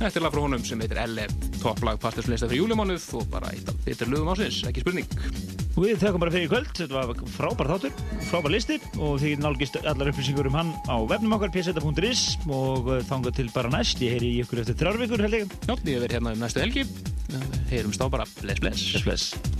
Þetta 0.00 0.16
er 0.16 0.24
lag 0.24 0.32
frá 0.32 0.40
honum 0.40 0.62
sem 0.64 0.80
heitir 0.80 0.98
LE 1.12 1.26
topplag 1.60 1.98
partislista 2.00 2.48
fyrir 2.48 2.62
júlimánuð 2.62 3.04
og 3.18 3.26
bara 3.28 3.50
eitt 3.52 3.68
af 3.68 3.76
betur 3.84 4.08
lögum 4.08 4.30
ásins, 4.32 4.62
ekki 4.70 4.80
spurning. 4.80 5.10
Við 5.76 6.00
þekkum 6.00 6.24
bara 6.24 6.32
fyrir 6.32 6.48
í 6.48 6.50
kvöld, 6.50 6.72
þetta 6.78 6.96
var 6.96 7.20
frábær 7.34 7.70
þáttur, 7.74 8.00
frábær 8.30 8.54
listi 8.56 8.80
og 8.96 9.20
þið 9.20 9.44
nálgist 9.44 9.76
allar 9.82 10.08
upplýsingur 10.08 10.48
um 10.48 10.56
hann 10.56 10.72
á 10.88 10.96
webnum 11.04 11.36
okkar 11.36 11.52
pseta.is 11.52 12.24
og 12.48 12.88
eh, 12.96 13.04
þangað 13.12 13.42
til 13.42 13.48
bara 13.52 13.76
næst, 13.76 14.00
ég 14.00 14.16
heyri 14.16 14.34
ykkur 14.40 14.64
eftir 14.64 14.80
þrjár 14.80 15.02
vikur 15.04 15.28
held 15.28 15.42
ég. 15.42 15.56
Já, 15.68 15.74
ég 15.76 16.04
verð 16.06 16.16
hérna 16.16 16.32
um 16.32 16.44
næstu 16.46 16.64
helgi, 16.64 16.88
heyrumst 17.68 18.00
á 18.00 18.08
bara. 18.08 18.28
Bless 18.40 18.64
bless. 18.64 18.92
Bless 18.96 19.10
bless. 19.10 19.59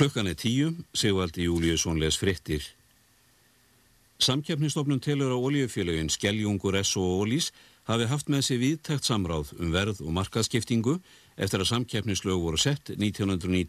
Klukkan 0.00 0.30
er 0.30 0.36
tíu, 0.40 0.70
Sigvaldi 0.96 1.44
Júliusson 1.44 1.98
les 2.00 2.16
frittir. 2.16 2.62
Samkeppnistofnun 4.16 5.02
telur 5.04 5.34
að 5.34 5.42
oljufélagin 5.50 6.08
Skeljungur 6.08 6.78
S 6.80 6.94
og 6.96 7.26
Ólís 7.26 7.50
hafi 7.84 8.06
haft 8.08 8.30
með 8.32 8.46
sér 8.46 8.62
viðtækt 8.62 9.04
samráð 9.04 9.50
um 9.58 9.74
verð 9.74 10.00
og 10.00 10.14
markaðskiptingu 10.16 10.94
eftir 11.36 11.60
að 11.60 11.68
samkeppnislög 11.74 12.40
voru 12.40 12.56
sett 12.56 12.94
1990 12.94 13.68